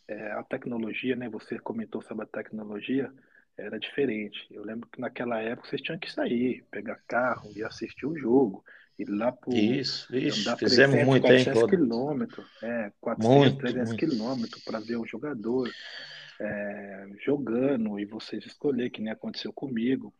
é, 0.05 0.33
a 0.33 0.43
tecnologia, 0.43 1.15
né, 1.15 1.29
você 1.29 1.57
comentou 1.57 2.01
sobre 2.01 2.25
a 2.25 2.27
tecnologia, 2.27 3.09
era 3.57 3.79
diferente. 3.79 4.45
Eu 4.51 4.65
lembro 4.65 4.89
que 4.89 4.99
naquela 4.99 5.39
época 5.39 5.69
vocês 5.69 5.81
tinham 5.81 5.97
que 5.97 6.11
sair, 6.11 6.65
pegar 6.69 6.99
carro 7.07 7.49
e 7.55 7.63
assistir 7.63 8.05
o 8.05 8.17
jogo. 8.17 8.65
Ir 8.97 9.05
lá 9.05 9.31
por. 9.31 9.53
Isso, 9.53 10.13
isso. 10.13 10.57
Fizemos 10.57 10.91
300, 10.97 11.05
muito, 11.05 11.21
400 11.21 11.61
hein? 11.61 11.69
quilômetros. 11.69 12.47
É, 12.61 12.91
400, 12.99 13.37
muito, 13.37 13.57
300 13.59 13.93
quilômetros 13.93 14.63
para 14.65 14.79
ver 14.81 14.97
o 14.97 15.05
jogador 15.05 15.71
é, 16.37 17.07
jogando 17.23 17.97
e 17.97 18.03
vocês 18.03 18.45
escolher, 18.45 18.89
que 18.89 19.01
nem 19.01 19.13
aconteceu 19.13 19.53
comigo. 19.53 20.13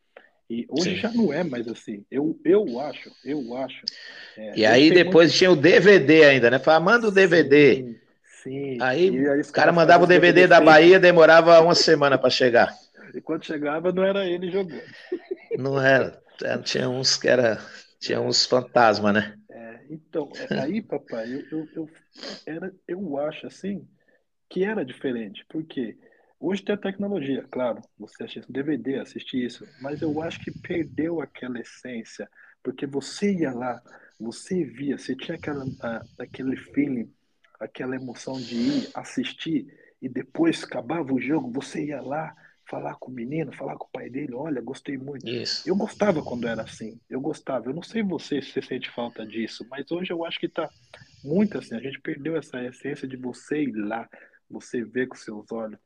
E 0.50 0.66
hoje 0.68 0.96
Sim. 0.96 0.96
já 0.96 1.12
não 1.12 1.32
é 1.32 1.44
mais 1.44 1.68
assim. 1.68 2.04
Eu, 2.10 2.40
eu 2.44 2.80
acho, 2.80 3.12
eu 3.24 3.56
acho. 3.58 3.86
É, 4.36 4.58
e 4.58 4.66
aí 4.66 4.90
depois 4.90 5.30
muito... 5.30 5.38
tinha 5.38 5.52
o 5.52 5.56
DVD 5.56 6.26
ainda, 6.26 6.50
né? 6.50 6.58
Fala, 6.58 6.80
manda 6.80 7.08
o 7.08 7.12
DVD. 7.12 7.76
Sim, 7.76 7.96
sim. 8.44 8.78
Aí, 8.82 9.10
aí 9.30 9.42
o 9.42 9.52
cara 9.52 9.72
mandava 9.72 10.06
o 10.06 10.08
DVD 10.08 10.48
da 10.48 10.60
Bahia, 10.60 11.00
demorava 11.00 11.60
uma 11.62 11.76
semana 11.76 12.18
para 12.18 12.30
chegar. 12.30 12.74
E 13.12 13.20
quando 13.20 13.44
chegava, 13.44 13.92
não 13.92 14.04
era 14.04 14.24
ele 14.24 14.52
jogando. 14.52 14.84
Não 15.58 15.82
era. 15.82 16.22
É, 16.44 16.56
tinha 16.60 16.88
uns 16.88 17.18
que 17.18 17.28
era. 17.28 17.60
Tinha 18.00 18.22
uns 18.22 18.46
fantasmas, 18.46 19.14
né? 19.16 19.36
É, 19.50 19.80
então, 19.90 20.32
é, 20.48 20.60
aí, 20.60 20.80
papai, 20.80 21.26
eu, 21.34 21.44
eu, 21.52 21.70
eu, 21.76 21.90
era, 22.46 22.72
eu 22.88 23.18
acho 23.18 23.48
assim 23.48 23.84
que 24.48 24.64
era 24.64 24.86
diferente. 24.86 25.44
Porque 25.50 25.98
hoje 26.40 26.64
tem 26.64 26.74
a 26.74 26.78
tecnologia, 26.78 27.46
claro, 27.52 27.82
você 27.98 28.24
assiste 28.24 28.52
DVD, 28.52 29.00
assiste 29.00 29.44
isso, 29.44 29.68
mas 29.82 30.02
eu 30.02 30.22
acho 30.22 30.40
que 30.40 30.52
perdeu 30.52 31.22
aquela 31.22 31.60
essência. 31.60 32.30
Porque 32.64 32.86
você 32.86 33.34
ia 33.34 33.52
lá, 33.52 33.82
você 34.20 34.64
via, 34.64 34.98
você 34.98 35.16
tinha 35.16 35.36
aquela, 35.36 35.66
aquele 36.18 36.56
feeling, 36.58 37.12
aquela 37.60 37.96
emoção 37.96 38.40
de 38.40 38.56
ir 38.56 38.90
assistir 38.94 39.68
e 40.02 40.08
depois 40.08 40.64
acabava 40.64 41.14
o 41.14 41.20
jogo, 41.20 41.52
você 41.52 41.86
ia 41.86 42.02
lá, 42.02 42.36
falar 42.70 42.96
com 42.96 43.12
o 43.12 43.14
menino, 43.14 43.52
falar 43.52 43.76
com 43.78 43.86
o 43.86 43.92
pai 43.92 44.10
dele, 44.10 44.34
olha, 44.34 44.62
gostei 44.62 44.98
muito. 44.98 45.28
Isso. 45.28 45.68
Eu 45.68 45.76
gostava 45.76 46.22
quando 46.22 46.48
era 46.48 46.62
assim, 46.62 47.00
eu 47.10 47.20
gostava. 47.20 47.70
Eu 47.70 47.74
não 47.74 47.82
sei 47.82 48.04
você 48.04 48.42
se 48.42 48.52
você 48.52 48.62
sente 48.62 48.90
falta 48.92 49.26
disso, 49.26 49.66
mas 49.70 49.92
hoje 49.92 50.12
eu 50.12 50.24
acho 50.24 50.40
que 50.40 50.46
está 50.46 50.70
muito 51.24 51.58
assim. 51.58 51.76
A 51.76 51.80
gente 51.80 52.00
perdeu 52.00 52.38
essa 52.38 52.64
essência 52.64 53.08
de 53.08 53.18
você 53.18 53.64
ir 53.64 53.74
lá, 53.74 54.08
você 54.50 54.84
ver 54.84 55.08
com 55.08 55.16
seus 55.16 55.52
olhos 55.52 55.80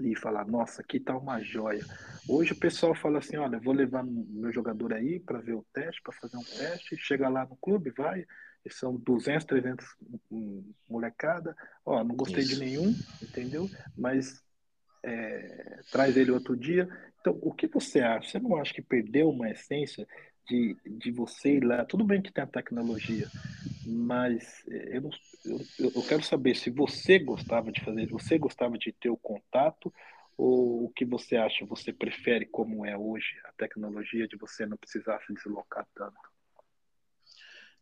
e 0.00 0.14
falar, 0.16 0.46
nossa, 0.46 0.82
aqui 0.82 1.00
tá 1.00 1.16
uma 1.16 1.40
joia. 1.42 1.84
Hoje 2.28 2.52
o 2.52 2.56
pessoal 2.56 2.94
fala 2.94 3.18
assim, 3.18 3.36
olha, 3.36 3.58
vou 3.58 3.74
levar 3.74 4.04
meu 4.04 4.52
jogador 4.52 4.92
aí 4.92 5.18
para 5.20 5.40
ver 5.40 5.54
o 5.54 5.66
teste, 5.72 6.02
para 6.02 6.12
fazer 6.12 6.36
um 6.36 6.44
teste, 6.44 6.96
chega 6.96 7.28
lá 7.28 7.46
no 7.46 7.56
clube, 7.56 7.90
vai, 7.90 8.26
são 8.70 8.96
200, 8.96 9.44
300 9.46 9.86
molecada, 10.88 11.56
ó, 11.84 12.04
não 12.04 12.14
gostei 12.14 12.42
Isso. 12.42 12.54
de 12.54 12.60
nenhum, 12.60 12.94
entendeu? 13.22 13.68
Mas 13.96 14.42
é, 15.02 15.80
traz 15.90 16.16
ele 16.16 16.30
outro 16.30 16.56
dia. 16.56 16.88
Então, 17.20 17.38
o 17.42 17.52
que 17.52 17.66
você 17.66 18.00
acha? 18.00 18.30
Você 18.30 18.38
não 18.38 18.56
acha 18.56 18.74
que 18.74 18.82
perdeu 18.82 19.30
uma 19.30 19.50
essência 19.50 20.06
de, 20.46 20.76
de 20.86 21.10
você 21.10 21.56
ir 21.56 21.64
lá? 21.64 21.84
Tudo 21.84 22.04
bem 22.04 22.20
que 22.20 22.32
tem 22.32 22.44
a 22.44 22.46
tecnologia, 22.46 23.28
mas 23.88 24.62
é, 24.68 24.96
eu, 24.96 25.02
não, 25.02 25.10
eu, 25.44 25.92
eu 25.96 26.02
quero 26.02 26.22
saber 26.22 26.54
se 26.54 26.70
você 26.70 27.18
gostava 27.18 27.72
de 27.72 27.82
fazer, 27.82 28.06
você 28.08 28.38
gostava 28.38 28.76
de 28.78 28.92
ter 28.92 29.10
o 29.10 29.16
contato 29.16 29.92
ou 30.36 30.84
o 30.84 30.90
que 30.90 31.04
você 31.04 31.36
acha? 31.36 31.64
Você 31.66 31.92
prefere 31.92 32.46
como 32.46 32.86
é 32.86 32.96
hoje 32.96 33.36
a 33.44 33.52
tecnologia 33.52 34.28
de 34.28 34.36
você 34.36 34.66
não 34.66 34.76
precisar 34.76 35.20
se 35.26 35.32
deslocar 35.34 35.86
tanto? 35.94 36.16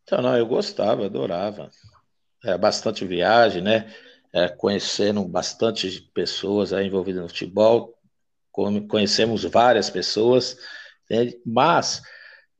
Então, 0.04 0.22
não, 0.22 0.36
eu 0.36 0.46
gostava, 0.46 1.04
adorava. 1.04 1.70
É, 2.44 2.56
bastante 2.56 3.04
viagem, 3.04 3.60
né? 3.60 3.92
é, 4.36 4.48
conhecendo 4.48 5.24
bastante 5.24 6.02
pessoas 6.12 6.74
aí 6.74 6.86
envolvidas 6.86 7.22
no 7.22 7.28
futebol, 7.28 7.98
conhecemos 8.86 9.44
várias 9.44 9.88
pessoas, 9.88 10.58
né? 11.08 11.32
mas 11.44 12.02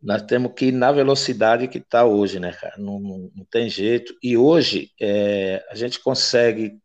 nós 0.06 0.22
temos 0.22 0.52
que 0.54 0.66
ir 0.66 0.72
na 0.72 0.92
velocidade 0.92 1.66
que 1.66 1.78
está 1.78 2.04
hoje, 2.04 2.38
né, 2.38 2.52
cara? 2.52 2.76
Não, 2.78 3.00
não, 3.00 3.28
não, 3.34 3.44
tem 3.44 3.68
jeito. 3.68 4.16
E 4.22 4.36
hoje 4.36 4.92
é, 5.00 5.66
a 5.68 5.74
gente 5.74 5.98
consegue 5.98 6.78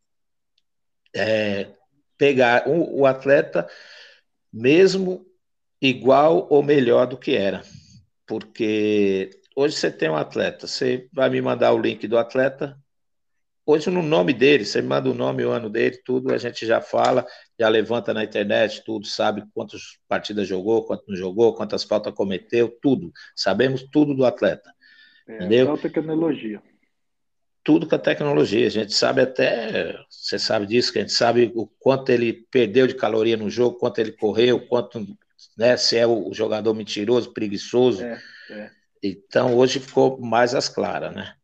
é, 1.15 1.67
pegar 2.17 2.67
o, 2.67 3.05
atleta 3.05 3.69
mesmo 4.51 5.23
igual 5.79 6.47
ou 6.49 6.63
melhor 6.63 7.05
do 7.05 7.15
que 7.15 7.35
era. 7.35 7.61
Porque 8.25 9.29
hoje 9.55 9.75
você 9.75 9.91
tem 9.91 10.09
um 10.09 10.15
atleta, 10.15 10.65
você 10.65 11.07
vai 11.13 11.29
me 11.29 11.39
mandar 11.43 11.73
o 11.73 11.79
link 11.79 12.07
do 12.07 12.17
atleta, 12.17 12.75
Hoje, 13.63 13.91
no 13.91 14.01
nome 14.01 14.33
dele, 14.33 14.65
você 14.65 14.81
manda 14.81 15.09
o 15.09 15.13
nome, 15.13 15.45
o 15.45 15.51
ano 15.51 15.69
dele, 15.69 15.95
tudo, 16.03 16.33
a 16.33 16.37
gente 16.37 16.65
já 16.65 16.81
fala, 16.81 17.25
já 17.61 17.69
levanta 17.69 18.11
na 18.11 18.23
internet, 18.23 18.81
tudo, 18.83 19.05
sabe 19.05 19.43
quantas 19.53 19.99
partidas 20.07 20.47
jogou, 20.47 20.83
quanto 20.83 21.03
não 21.07 21.15
jogou, 21.15 21.53
quantas 21.53 21.83
faltas 21.83 22.11
cometeu, 22.11 22.75
tudo. 22.81 23.13
Sabemos 23.35 23.83
tudo 23.83 24.15
do 24.15 24.25
atleta. 24.25 24.73
É, 25.27 25.35
entendeu? 25.35 25.77
tecnologia. 25.77 26.59
Tudo 27.63 27.85
com 27.87 27.93
a 27.93 27.99
tecnologia. 27.99 28.65
A 28.65 28.71
gente 28.71 28.95
sabe 28.95 29.21
até, 29.21 29.95
você 30.09 30.39
sabe 30.39 30.65
disso, 30.65 30.91
que 30.91 30.97
a 30.97 31.01
gente 31.03 31.13
sabe 31.13 31.51
o 31.53 31.67
quanto 31.67 32.09
ele 32.09 32.33
perdeu 32.49 32.87
de 32.87 32.95
caloria 32.95 33.37
no 33.37 33.47
jogo, 33.47 33.77
quanto 33.77 33.99
ele 33.99 34.13
correu, 34.13 34.65
quanto, 34.65 35.05
né, 35.55 35.77
se 35.77 35.95
é 35.95 36.07
o 36.07 36.33
jogador 36.33 36.73
mentiroso, 36.73 37.31
preguiçoso. 37.31 38.03
É, 38.03 38.19
é. 38.49 38.71
Então, 39.03 39.55
hoje 39.55 39.79
ficou 39.79 40.19
mais 40.19 40.55
às 40.55 40.67
claras, 40.67 41.13
né? 41.13 41.35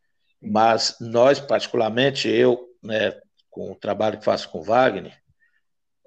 Mas 0.42 0.98
nós, 1.00 1.40
particularmente, 1.40 2.28
eu, 2.28 2.60
né, 2.82 3.14
com 3.52 3.72
o 3.72 3.76
trabalho 3.76 4.18
que 4.18 4.26
faço 4.26 4.50
com 4.50 4.58
o 4.58 4.64
Wagner, 4.64 5.16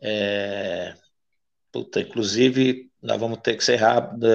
é, 0.03 0.94
puta, 1.72 2.01
inclusive 2.01 2.90
nós 3.03 3.18
vamos 3.18 3.38
ter 3.38 3.57
que 3.57 3.64
ser 3.64 3.76
rápido 3.76 4.26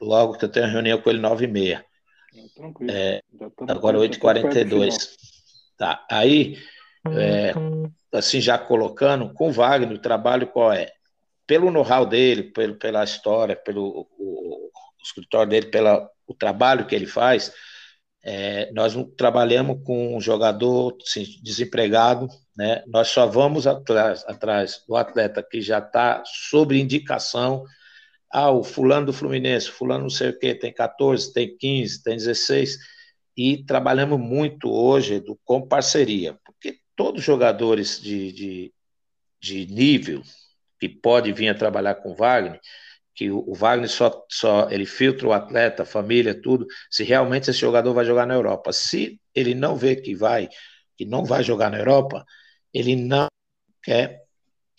logo 0.00 0.38
que 0.38 0.44
eu 0.44 0.48
tenho 0.48 0.66
a 0.66 0.70
reunião 0.70 1.00
com 1.00 1.10
ele 1.10 1.20
nove 1.20 1.44
e 1.44 1.48
meia. 1.48 1.84
Tranquilo. 2.54 2.92
É, 2.92 3.22
agora 3.68 3.98
8h42. 3.98 5.16
Tá, 5.76 6.04
aí, 6.10 6.58
é, 7.06 7.52
assim, 8.12 8.40
já 8.40 8.58
colocando, 8.58 9.32
com 9.32 9.48
o 9.48 9.52
Wagner, 9.52 9.92
o 9.92 10.00
trabalho 10.00 10.46
qual 10.46 10.72
é? 10.72 10.90
Pelo 11.46 11.70
know-how 11.70 12.04
dele, 12.04 12.44
pelo, 12.44 12.74
pela 12.74 13.04
história, 13.04 13.54
pelo 13.54 14.08
o, 14.18 14.66
o 14.66 15.02
escritório 15.02 15.48
dele, 15.50 15.66
pelo 15.66 16.08
o 16.26 16.34
trabalho 16.34 16.86
que 16.86 16.94
ele 16.94 17.06
faz, 17.06 17.52
é, 18.30 18.70
nós 18.72 18.94
trabalhamos 19.16 19.82
com 19.84 20.14
um 20.14 20.20
jogador 20.20 20.98
assim, 21.02 21.24
desempregado, 21.42 22.28
né? 22.54 22.84
nós 22.86 23.08
só 23.08 23.26
vamos 23.26 23.66
atrás, 23.66 24.22
atrás 24.28 24.84
do 24.86 24.96
atleta 24.96 25.42
que 25.42 25.62
já 25.62 25.78
está 25.78 26.22
sobre 26.26 26.78
indicação. 26.78 27.64
Ah, 28.30 28.50
o 28.50 28.62
fulano 28.62 29.06
do 29.06 29.14
Fluminense, 29.14 29.70
fulano 29.70 30.02
não 30.02 30.10
sei 30.10 30.28
o 30.28 30.38
quê, 30.38 30.54
tem 30.54 30.70
14, 30.70 31.32
tem 31.32 31.56
15, 31.56 32.02
tem 32.02 32.16
16, 32.18 32.76
e 33.34 33.64
trabalhamos 33.64 34.20
muito 34.20 34.70
hoje 34.70 35.20
do, 35.20 35.40
com 35.42 35.66
parceria, 35.66 36.38
porque 36.44 36.80
todos 36.94 37.20
os 37.20 37.26
jogadores 37.26 37.98
de, 37.98 38.30
de, 38.30 38.74
de 39.40 39.66
nível 39.72 40.20
que 40.78 40.86
pode 40.86 41.32
vir 41.32 41.48
a 41.48 41.54
trabalhar 41.54 41.94
com 41.94 42.14
Wagner, 42.14 42.60
que 43.18 43.32
o 43.32 43.52
Wagner 43.52 43.88
só, 43.88 44.24
só 44.30 44.70
ele 44.70 44.86
filtra 44.86 45.26
o 45.26 45.32
atleta, 45.32 45.82
a 45.82 45.86
família, 45.86 46.40
tudo, 46.40 46.68
se 46.88 47.02
realmente 47.02 47.50
esse 47.50 47.58
jogador 47.58 47.92
vai 47.92 48.04
jogar 48.04 48.24
na 48.24 48.34
Europa. 48.34 48.72
Se 48.72 49.20
ele 49.34 49.56
não 49.56 49.74
vê 49.74 49.96
que 49.96 50.14
vai, 50.14 50.48
que 50.96 51.04
não 51.04 51.24
vai 51.24 51.42
jogar 51.42 51.68
na 51.68 51.78
Europa, 51.78 52.24
ele 52.72 52.94
não 52.94 53.26
quer 53.82 54.22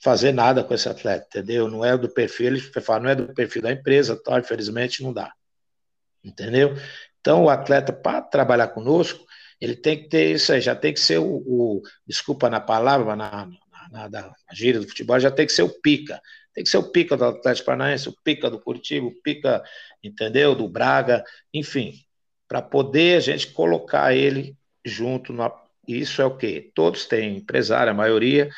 fazer 0.01 0.31
nada 0.31 0.63
com 0.63 0.73
esse 0.73 0.87
atleta, 0.87 1.25
entendeu? 1.27 1.67
Não 1.67 1.83
é 1.83 1.97
do 1.97 2.07
perfil, 2.07 2.47
ele 2.47 2.61
fala, 2.61 2.99
não 3.01 3.09
é 3.09 3.15
do 3.15 3.33
perfil 3.33 3.61
da 3.61 3.73
empresa, 3.73 4.17
tal, 4.23 4.39
infelizmente 4.39 5.03
não 5.03 5.11
dá. 5.11 5.33
Entendeu? 6.23 6.77
Então, 7.19 7.43
o 7.43 7.49
atleta, 7.49 7.91
para 7.91 8.21
trabalhar 8.21 8.69
conosco, 8.69 9.21
ele 9.59 9.75
tem 9.75 10.01
que 10.01 10.07
ter 10.07 10.35
isso 10.35 10.53
aí, 10.53 10.61
já 10.61 10.77
tem 10.77 10.93
que 10.93 11.01
ser 11.01 11.17
o, 11.17 11.43
o 11.45 11.81
desculpa 12.07 12.49
na 12.49 12.61
palavra, 12.61 13.17
na, 13.17 13.49
na, 13.91 14.07
na, 14.07 14.09
na 14.09 14.33
gíria 14.53 14.79
do 14.79 14.87
futebol, 14.87 15.19
já 15.19 15.29
tem 15.29 15.45
que 15.45 15.51
ser 15.51 15.63
o 15.63 15.81
pica. 15.81 16.21
Tem 16.53 16.63
que 16.63 16.69
ser 16.69 16.77
o 16.77 16.91
pica 16.91 17.15
do 17.15 17.25
Atlético 17.25 17.67
Paranaense, 17.67 18.09
o 18.09 18.15
pica 18.23 18.49
do 18.49 18.59
Curitiba, 18.59 19.07
o 19.07 19.21
pica, 19.21 19.63
entendeu? 20.03 20.55
Do 20.55 20.67
Braga, 20.67 21.23
enfim, 21.53 21.93
para 22.47 22.61
poder 22.61 23.17
a 23.17 23.19
gente 23.19 23.47
colocar 23.47 24.13
ele 24.13 24.57
junto. 24.83 25.33
Isso 25.87 26.21
é 26.21 26.25
o 26.25 26.35
quê? 26.35 26.71
Todos 26.73 27.05
têm 27.05 27.37
empresário, 27.37 27.91
a 27.91 27.95
maioria, 27.95 28.49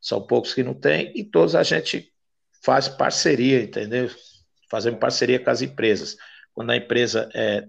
são 0.00 0.20
poucos 0.20 0.54
que 0.54 0.62
não 0.62 0.74
têm, 0.74 1.12
e 1.14 1.24
todos 1.24 1.54
a 1.54 1.62
gente 1.62 2.12
faz 2.64 2.88
parceria, 2.88 3.62
entendeu? 3.62 4.10
Fazemos 4.70 5.00
parceria 5.00 5.38
com 5.38 5.50
as 5.50 5.62
empresas. 5.62 6.16
Quando 6.52 6.70
a 6.70 6.76
empresa 6.76 7.28
é, 7.34 7.66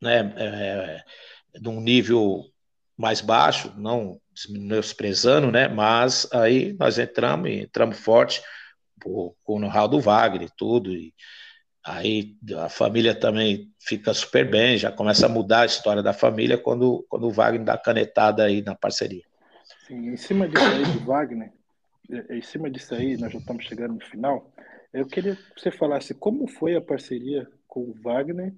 né, 0.00 0.34
é, 0.36 1.04
é 1.54 1.60
de 1.60 1.68
um 1.68 1.80
nível 1.80 2.44
mais 2.96 3.20
baixo, 3.20 3.72
não 3.76 4.20
menosprezando, 4.48 5.50
né? 5.50 5.68
Mas 5.68 6.28
aí 6.32 6.74
nós 6.78 6.98
entramos 6.98 7.50
e 7.50 7.60
entramos 7.60 7.98
forte 7.98 8.42
com 9.02 9.34
o 9.46 9.58
know-how 9.58 9.88
do 9.88 10.00
Wagner 10.00 10.48
e 10.48 10.56
tudo. 10.56 10.92
E 10.92 11.12
aí 11.84 12.36
a 12.58 12.68
família 12.68 13.14
também 13.14 13.72
fica 13.80 14.12
super 14.12 14.48
bem, 14.48 14.76
já 14.76 14.92
começa 14.92 15.26
a 15.26 15.28
mudar 15.28 15.60
a 15.60 15.66
história 15.66 16.02
da 16.02 16.12
família 16.12 16.58
quando, 16.58 17.06
quando 17.08 17.26
o 17.26 17.32
Wagner 17.32 17.64
dá 17.64 17.78
canetada 17.78 18.44
aí 18.44 18.62
na 18.62 18.74
parceria. 18.74 19.22
Sim, 19.86 20.08
em 20.08 20.16
cima 20.16 20.48
disso 20.48 20.64
aí 20.64 20.84
do 20.84 21.04
Wagner, 21.04 21.52
é, 22.10 22.36
em 22.36 22.42
cima 22.42 22.70
disso 22.70 22.94
aí, 22.94 23.16
nós 23.16 23.32
já 23.32 23.38
estamos 23.38 23.64
chegando 23.64 23.94
no 23.94 24.04
final. 24.04 24.50
Eu 24.92 25.06
queria 25.06 25.36
que 25.36 25.60
você 25.60 25.70
falasse 25.70 26.14
como 26.14 26.46
foi 26.46 26.74
a 26.74 26.80
parceria 26.80 27.46
com 27.66 27.80
o 27.80 27.94
Wagner, 28.02 28.54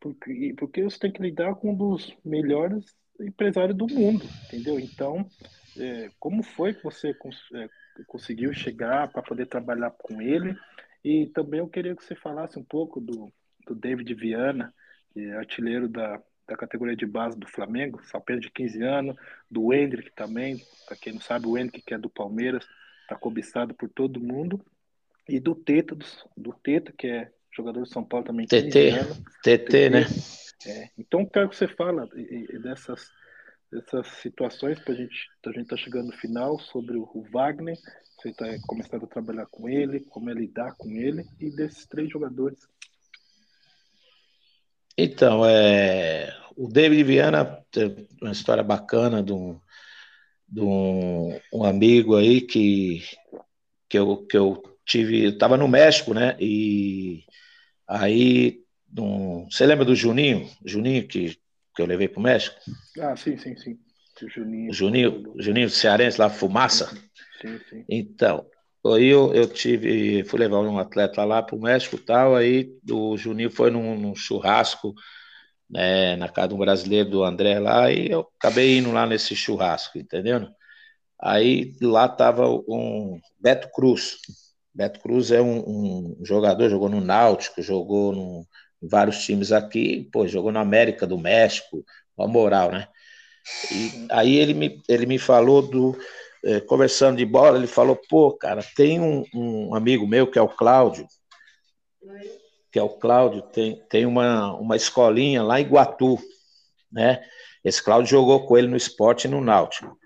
porque, 0.00 0.54
porque 0.58 0.82
você 0.82 0.98
tem 0.98 1.12
que 1.12 1.22
lidar 1.22 1.54
com 1.54 1.72
um 1.72 1.74
dos 1.74 2.14
melhores 2.24 2.84
empresários 3.20 3.76
do 3.76 3.86
mundo, 3.86 4.24
entendeu? 4.46 4.78
Então, 4.78 5.26
é, 5.78 6.10
como 6.18 6.42
foi 6.42 6.74
que 6.74 6.82
você 6.82 7.10
é, 7.10 7.68
conseguiu 8.06 8.52
chegar 8.52 9.08
para 9.08 9.22
poder 9.22 9.46
trabalhar 9.46 9.90
com 9.90 10.20
ele. 10.20 10.56
E 11.04 11.26
também 11.26 11.60
eu 11.60 11.68
queria 11.68 11.94
que 11.94 12.04
você 12.04 12.14
falasse 12.14 12.58
um 12.58 12.64
pouco 12.64 13.00
do, 13.00 13.32
do 13.66 13.74
David 13.74 14.12
Viana, 14.14 14.72
que 15.12 15.20
é 15.20 15.36
artilheiro 15.36 15.88
da, 15.88 16.20
da 16.46 16.56
categoria 16.56 16.96
de 16.96 17.06
base 17.06 17.38
do 17.38 17.46
Flamengo, 17.46 18.00
só 18.04 18.18
apenas 18.18 18.42
de 18.42 18.50
15 18.50 18.82
anos, 18.82 19.16
do 19.50 19.72
Hendrick 19.72 20.10
também, 20.12 20.60
para 20.86 20.96
quem 20.96 21.12
não 21.12 21.20
sabe, 21.20 21.46
o 21.46 21.56
Hendrick 21.56 21.82
que 21.84 21.94
é 21.94 21.98
do 21.98 22.10
Palmeiras, 22.10 22.66
está 23.02 23.16
cobiçado 23.16 23.74
por 23.74 23.88
todo 23.88 24.20
mundo, 24.20 24.64
e 25.28 25.40
do 25.40 25.54
Teta, 25.54 25.94
do, 25.94 26.04
do 26.36 26.52
Teta, 26.52 26.92
que 26.96 27.06
é 27.06 27.30
jogador 27.54 27.82
de 27.82 27.90
São 27.90 28.04
Paulo 28.04 28.26
também. 28.26 28.46
TT, 28.46 28.92
TT, 29.42 29.90
né? 29.90 30.06
É, 30.66 30.88
então, 30.98 31.24
quero 31.26 31.48
que 31.48 31.56
você 31.56 31.68
fala 31.68 32.08
dessas 32.62 33.10
essas 33.74 34.06
situações 34.22 34.78
para 34.80 34.94
gente, 34.94 35.28
a 35.46 35.52
gente 35.52 35.66
tá 35.66 35.76
chegando 35.76 36.06
no 36.06 36.16
final 36.16 36.58
sobre 36.58 36.96
o 36.96 37.26
Wagner, 37.32 37.76
você 38.16 38.30
está 38.30 38.46
começando 38.66 39.04
a 39.04 39.08
trabalhar 39.08 39.46
com 39.46 39.68
ele, 39.68 40.00
como 40.00 40.30
é 40.30 40.34
lidar 40.34 40.74
com 40.76 40.90
ele 40.90 41.24
e 41.40 41.50
desses 41.50 41.86
três 41.86 42.08
jogadores. 42.10 42.58
Então, 44.96 45.44
é, 45.44 46.32
o 46.56 46.68
David 46.68 47.02
Viana 47.02 47.44
tem 47.70 48.06
uma 48.22 48.30
história 48.30 48.62
bacana 48.62 49.22
de 49.22 49.32
um, 49.32 49.60
de 50.48 50.60
um, 50.60 51.38
um 51.52 51.64
amigo 51.64 52.16
aí 52.16 52.40
que, 52.40 53.02
que, 53.88 53.98
eu, 53.98 54.24
que 54.24 54.36
eu 54.36 54.62
tive, 54.86 55.24
estava 55.26 55.56
no 55.56 55.66
México, 55.66 56.14
né? 56.14 56.36
E 56.38 57.24
aí, 57.88 58.62
um, 58.96 59.50
você 59.50 59.66
lembra 59.66 59.84
do 59.84 59.96
Juninho? 59.96 60.48
Juninho 60.64 61.06
que 61.08 61.36
que 61.74 61.82
eu 61.82 61.86
levei 61.86 62.08
para 62.08 62.20
o 62.20 62.22
México? 62.22 62.56
Ah, 63.00 63.16
sim, 63.16 63.36
sim, 63.36 63.56
sim. 63.56 63.78
O 64.22 64.28
Juninho. 64.28 64.72
Juninho, 64.72 65.34
Juninho 65.38 65.68
Cearense, 65.68 66.20
lá, 66.20 66.30
Fumaça. 66.30 66.86
Sim, 67.40 67.58
sim. 67.68 67.84
Então, 67.88 68.46
aí 68.86 69.06
eu, 69.06 69.34
eu 69.34 69.48
tive, 69.48 70.24
fui 70.24 70.38
levar 70.38 70.60
um 70.60 70.78
atleta 70.78 71.24
lá 71.24 71.42
para 71.42 71.56
o 71.56 71.60
México 71.60 71.96
e 71.96 71.98
tal, 71.98 72.36
aí 72.36 72.78
o 72.90 73.16
Juninho 73.16 73.50
foi 73.50 73.70
num, 73.70 73.98
num 73.98 74.14
churrasco, 74.14 74.94
né, 75.68 76.16
na 76.16 76.28
casa 76.28 76.54
um 76.54 76.58
brasileiro 76.58 77.10
do 77.10 77.24
André 77.24 77.58
lá, 77.58 77.90
e 77.90 78.10
eu 78.10 78.28
acabei 78.38 78.78
indo 78.78 78.92
lá 78.92 79.06
nesse 79.06 79.34
churrasco, 79.34 79.98
entendeu? 79.98 80.48
Aí 81.20 81.74
lá 81.80 82.08
tava 82.08 82.48
um 82.48 83.18
Beto 83.40 83.70
Cruz. 83.72 84.18
Beto 84.72 85.00
Cruz 85.00 85.30
é 85.30 85.40
um, 85.40 85.58
um 85.58 86.24
jogador, 86.24 86.68
jogou 86.68 86.88
no 86.88 87.00
Náutico, 87.00 87.62
jogou 87.62 88.12
no, 88.12 88.46
vários 88.88 89.24
times 89.24 89.52
aqui, 89.52 90.08
pô, 90.12 90.26
jogou 90.26 90.52
na 90.52 90.60
América 90.60 91.06
do 91.06 91.18
México, 91.18 91.84
uma 92.16 92.28
moral, 92.28 92.70
né? 92.70 92.88
E 93.72 94.06
aí 94.10 94.36
ele 94.36 94.54
me, 94.54 94.82
ele 94.88 95.06
me 95.06 95.18
falou 95.18 95.62
do. 95.62 95.96
Eh, 96.44 96.60
conversando 96.60 97.16
de 97.18 97.24
bola, 97.24 97.58
ele 97.58 97.66
falou: 97.66 97.98
pô, 98.08 98.32
cara, 98.32 98.62
tem 98.76 99.00
um, 99.00 99.24
um, 99.34 99.74
amigo 99.74 100.06
meu 100.06 100.30
que 100.30 100.38
é 100.38 100.42
o 100.42 100.48
Cláudio, 100.48 101.06
que 102.70 102.78
é 102.78 102.82
o 102.82 102.88
Cláudio, 102.88 103.42
tem, 103.42 103.82
tem 103.88 104.06
uma, 104.06 104.54
uma 104.54 104.76
escolinha 104.76 105.42
lá 105.42 105.60
em 105.60 105.66
Guatu, 105.66 106.18
né? 106.90 107.22
Esse 107.62 107.82
Cláudio 107.82 108.10
jogou 108.10 108.46
com 108.46 108.58
ele 108.58 108.68
no 108.68 108.76
esporte 108.76 109.26
e 109.26 109.30
no 109.30 109.40
Náutico. 109.40 109.98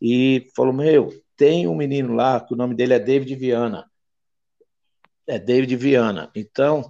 E 0.00 0.48
falou: 0.54 0.72
meu, 0.72 1.12
tem 1.36 1.66
um 1.66 1.74
menino 1.74 2.14
lá 2.14 2.40
que 2.40 2.54
o 2.54 2.56
nome 2.56 2.74
dele 2.74 2.94
é 2.94 2.98
David 2.98 3.34
Viana. 3.34 3.88
É 5.26 5.38
David 5.38 5.74
Viana. 5.76 6.30
Então, 6.34 6.88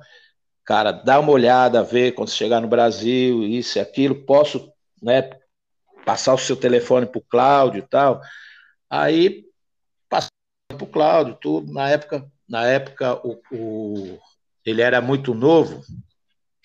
cara, 0.66 0.90
dá 0.90 1.20
uma 1.20 1.30
olhada, 1.30 1.84
ver 1.84 2.12
quando 2.12 2.30
chegar 2.30 2.60
no 2.60 2.66
Brasil, 2.66 3.44
isso 3.44 3.78
e 3.78 3.80
aquilo, 3.80 4.26
posso, 4.26 4.70
né, 5.00 5.30
passar 6.04 6.34
o 6.34 6.38
seu 6.38 6.56
telefone 6.56 7.06
para 7.06 7.18
o 7.20 7.24
Cláudio 7.24 7.78
e 7.78 7.88
tal. 7.88 8.20
Aí, 8.90 9.44
passei 10.08 10.28
para 10.68 10.84
o 10.84 10.88
Cláudio, 10.88 11.38
tudo, 11.40 11.72
na 11.72 11.88
época, 11.88 12.28
na 12.48 12.66
época 12.66 13.14
o, 13.24 13.40
o, 13.52 14.18
ele 14.64 14.82
era 14.82 15.00
muito 15.00 15.32
novo, 15.34 15.82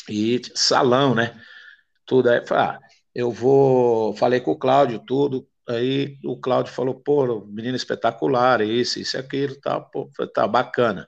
e 0.10 0.42
salão, 0.56 1.14
né, 1.14 1.40
tudo, 2.04 2.30
aí, 2.30 2.42
ah, 2.50 2.80
eu 3.14 3.32
vou, 3.32 4.16
falei 4.16 4.40
com 4.42 4.52
o 4.52 4.60
Cláudio, 4.60 5.00
tudo, 5.06 5.48
aí 5.70 6.18
o 6.26 6.36
Cláudio 6.40 6.74
falou, 6.74 6.96
pô, 6.96 7.46
menino 7.46 7.76
espetacular, 7.76 8.62
isso, 8.62 9.00
isso 9.00 9.16
aquilo, 9.16 9.56
tal, 9.62 9.90
pô, 9.92 10.10
tá 10.34 10.48
bacana. 10.48 11.08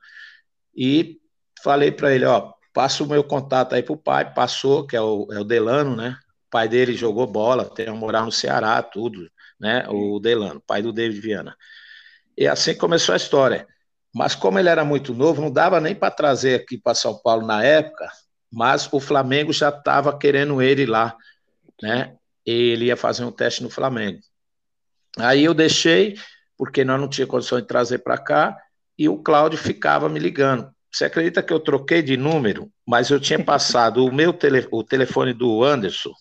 E 0.76 1.20
falei 1.64 1.92
para 1.92 2.14
ele, 2.14 2.26
ó, 2.26 2.54
Passa 2.74 3.04
o 3.04 3.08
meu 3.08 3.24
contato 3.24 3.76
aí 3.76 3.84
pro 3.84 3.96
pai, 3.96 4.34
passou, 4.34 4.86
que 4.88 4.96
é 4.96 5.02
o, 5.02 5.28
é 5.32 5.40
o 5.40 5.44
Delano, 5.44 5.96
né? 5.96 6.18
O 6.48 6.50
pai 6.50 6.68
dele 6.68 6.94
jogou 6.96 7.28
bola, 7.28 7.66
tem 7.66 7.88
a 7.88 7.94
morar 7.94 8.26
no 8.26 8.32
Ceará, 8.32 8.82
tudo, 8.82 9.30
né? 9.60 9.86
O 9.90 10.20
Delano, 10.20 10.62
pai 10.66 10.82
do 10.82 10.92
David 10.92 11.22
Viana. 11.22 11.56
E 12.36 12.48
assim 12.48 12.76
começou 12.76 13.14
a 13.14 13.18
história. 13.18 13.68
Mas 14.14 14.34
como 14.34 14.58
ele 14.58 14.70
era 14.70 14.84
muito 14.84 15.14
novo, 15.14 15.42
não 15.42 15.52
dava 15.52 15.80
nem 15.80 15.94
para 15.94 16.12
trazer 16.12 16.56
aqui 16.62 16.78
para 16.78 16.96
São 16.96 17.16
Paulo 17.18 17.46
na 17.46 17.64
época, 17.64 18.12
mas 18.52 18.92
o 18.92 19.00
Flamengo 19.00 19.54
já 19.54 19.70
estava 19.70 20.18
querendo 20.18 20.62
ele 20.62 20.86
lá, 20.86 21.16
né? 21.82 22.16
Ele 22.46 22.86
ia 22.86 22.98
fazer 22.98 23.24
um 23.24 23.32
teste 23.32 23.62
no 23.62 23.70
Flamengo. 23.70 24.20
Aí 25.18 25.44
eu 25.44 25.54
deixei, 25.54 26.16
porque 26.58 26.84
nós 26.84 27.00
não 27.00 27.08
tinha 27.08 27.28
condição 27.28 27.62
de 27.62 27.68
trazer 27.68 28.00
para 28.00 28.18
cá, 28.18 28.58
e 28.98 29.08
o 29.08 29.18
Cláudio 29.18 29.60
ficava 29.60 30.10
me 30.10 30.20
ligando 30.20 30.73
você 30.94 31.06
acredita 31.06 31.42
que 31.42 31.52
eu 31.52 31.60
troquei 31.60 32.04
de 32.04 32.16
número, 32.16 32.72
mas 32.88 33.10
eu 33.10 33.20
tinha 33.20 33.44
passado 33.44 34.06
o 34.06 34.14
meu 34.14 34.32
tele, 34.32 34.68
o 34.72 34.84
telefone 34.84 35.34
do 35.34 35.64
Anderson, 35.64 36.14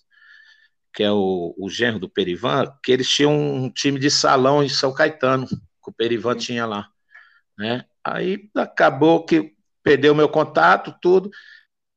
que 0.95 1.03
é 1.03 1.13
o, 1.13 1.55
o 1.59 1.69
genro 1.69 1.99
do 1.99 2.09
Perivan, 2.09 2.75
que 2.83 2.91
eles 2.91 3.09
tinham 3.09 3.39
um 3.39 3.69
time 3.69 3.99
de 3.99 4.11
salão 4.11 4.63
em 4.63 4.71
São 4.71 4.95
Caetano, 4.95 5.47
que 5.47 5.91
o 5.91 5.93
Perivan 5.93 6.37
tinha 6.37 6.65
lá. 6.65 6.89
Né? 7.59 7.85
Aí 8.03 8.51
acabou 8.57 9.27
que 9.27 9.55
perdeu 9.83 10.15
meu 10.15 10.29
contato, 10.29 10.97
tudo, 11.03 11.31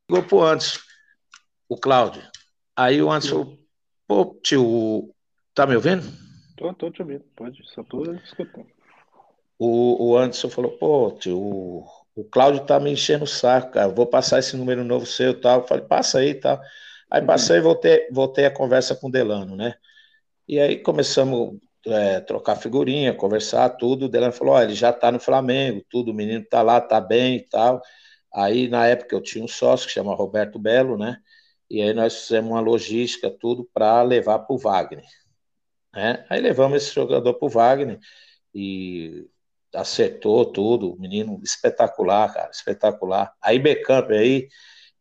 ligou 0.10 0.24
pro 0.24 0.44
Anderson, 0.44 0.80
o 1.70 1.78
Cláudio. 1.78 2.24
Aí 2.76 3.02
o 3.02 3.10
Anderson, 3.10 3.58
pô, 4.06 4.38
tio, 4.44 5.16
tá 5.54 5.66
me 5.66 5.76
ouvindo? 5.76 6.06
Tô, 6.58 6.74
tô 6.74 6.92
te 6.92 7.02
ouvindo, 7.02 7.24
pode, 7.38 7.58
só 7.74 7.84
tô 7.84 8.04
escutando. 8.16 8.68
O, 9.58 10.10
o 10.10 10.18
Anderson 10.18 10.50
falou, 10.50 10.78
pô, 10.78 11.12
tio, 11.18 11.40
o, 11.40 12.05
o 12.16 12.24
Cláudio 12.24 12.66
tá 12.66 12.80
me 12.80 12.92
enchendo 12.92 13.26
o 13.26 13.28
saco, 13.28 13.72
cara, 13.72 13.90
vou 13.90 14.08
passar 14.08 14.40
esse 14.40 14.56
número 14.56 14.84
novo 14.84 15.06
seu 15.06 15.32
e 15.32 15.42
tal. 15.42 15.62
Eu 15.62 15.68
falei, 15.68 15.86
passa 15.86 16.20
aí 16.20 16.30
e 16.30 16.36
tal. 16.36 16.62
Aí 17.12 17.22
uhum. 17.22 17.28
passei 17.28 17.58
e 17.58 17.62
voltei, 17.62 18.08
voltei 18.12 18.46
a 18.46 18.52
conversa 18.52 18.96
com 18.96 19.08
o 19.08 19.12
Delano, 19.12 19.56
né? 19.56 19.76
E 20.48 20.60
aí 20.60 20.78
começamos 20.82 21.60
é, 21.86 22.20
trocar 22.22 22.56
figurinha, 22.56 23.14
conversar, 23.14 23.70
tudo. 23.72 24.06
O 24.06 24.10
Delano 24.10 24.34
falou: 24.34 24.62
ele 24.62 24.74
já 24.76 24.94
tá 24.94 25.12
no 25.12 25.20
Flamengo, 25.20 25.84
tudo, 25.90 26.12
o 26.12 26.14
menino 26.14 26.46
tá 26.46 26.62
lá, 26.62 26.82
tá 26.82 27.02
bem 27.02 27.38
e 27.38 27.42
tal. 27.50 27.82
Aí, 28.34 28.68
na 28.70 28.86
época, 28.88 29.16
eu 29.16 29.22
tinha 29.22 29.44
um 29.44 29.48
sócio 29.48 29.88
que 29.88 29.94
chama 29.94 30.16
Roberto 30.16 30.60
Belo, 30.60 30.98
né? 30.98 31.18
E 31.70 31.82
aí 31.82 31.94
nós 31.94 32.22
fizemos 32.24 32.52
uma 32.52 32.60
logística, 32.60 33.30
tudo, 33.30 33.70
para 33.74 34.02
levar 34.04 34.40
para 34.40 34.56
o 34.56 34.58
Wagner. 34.58 35.06
Né? 35.94 36.26
Aí 36.30 36.42
levamos 36.42 36.78
esse 36.84 36.94
jogador 36.94 37.34
para 37.36 37.46
o 37.46 37.50
Wagner 37.50 38.00
e 38.54 39.28
acertou 39.76 40.46
tudo, 40.46 40.96
menino 41.00 41.40
espetacular, 41.44 42.34
cara, 42.34 42.50
espetacular. 42.52 43.34
A 43.42 43.54
Ibercamp 43.54 44.10
aí, 44.12 44.48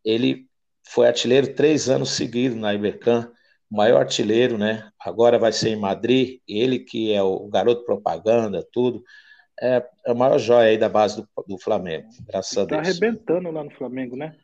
ele 0.04 0.46
foi 0.86 1.06
artilheiro 1.06 1.54
três 1.54 1.88
anos 1.88 2.10
seguidos 2.10 2.58
na 2.58 2.74
Ibercamp, 2.74 3.32
o 3.70 3.76
maior 3.76 4.00
artilheiro, 4.00 4.58
né? 4.58 4.88
Agora 5.00 5.38
vai 5.38 5.52
ser 5.52 5.70
em 5.70 5.76
Madrid, 5.76 6.40
ele 6.46 6.78
que 6.78 7.12
é 7.12 7.22
o 7.22 7.48
garoto 7.48 7.84
propaganda, 7.84 8.66
tudo. 8.72 9.02
É, 9.60 9.84
é 10.06 10.10
a 10.10 10.14
maior 10.14 10.38
joia 10.38 10.70
aí 10.70 10.78
da 10.78 10.88
base 10.88 11.16
do, 11.16 11.28
do 11.46 11.58
Flamengo, 11.58 12.08
graças 12.26 12.58
a 12.58 12.66
tá 12.66 12.76
Deus. 12.76 12.82
Tá 12.82 12.90
arrebentando 12.90 13.50
lá 13.50 13.64
no 13.64 13.70
Flamengo, 13.70 14.16
né? 14.16 14.36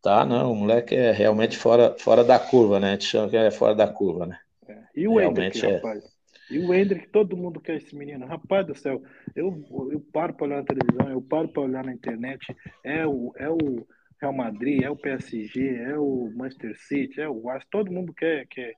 Tá, 0.00 0.24
não, 0.24 0.52
o 0.52 0.54
moleque 0.54 0.94
é 0.94 1.10
realmente 1.10 1.56
fora, 1.56 1.96
fora 1.98 2.22
da 2.22 2.38
curva, 2.38 2.78
né? 2.78 2.88
A 2.88 2.92
gente 2.92 3.04
chama 3.04 3.28
que 3.28 3.36
é 3.36 3.50
fora 3.50 3.74
da 3.74 3.88
curva, 3.88 4.26
né? 4.26 4.38
É. 4.68 4.78
E 4.94 5.08
o 5.08 5.18
é... 5.18 5.26
rapaz? 5.26 6.17
E 6.50 6.58
o 6.58 6.72
Hendrick, 6.72 7.08
todo 7.08 7.36
mundo 7.36 7.60
quer 7.60 7.76
esse 7.76 7.94
menino. 7.94 8.26
Rapaz 8.26 8.66
do 8.66 8.74
céu, 8.74 9.02
eu, 9.34 9.64
eu 9.90 10.00
paro 10.12 10.34
para 10.34 10.46
olhar 10.46 10.56
na 10.58 10.64
televisão, 10.64 11.10
eu 11.10 11.22
paro 11.22 11.48
para 11.48 11.62
olhar 11.62 11.84
na 11.84 11.92
internet. 11.92 12.56
É 12.82 13.06
o, 13.06 13.32
é 13.36 13.48
o 13.48 13.86
Real 14.20 14.32
Madrid, 14.32 14.82
é 14.82 14.90
o 14.90 14.96
PSG, 14.96 15.76
é 15.76 15.98
o 15.98 16.30
Manchester 16.34 16.76
City, 16.78 17.20
é 17.20 17.28
o 17.28 17.48
Arsenal. 17.48 17.68
Todo 17.70 17.92
mundo 17.92 18.12
quer, 18.14 18.46
quer, 18.48 18.74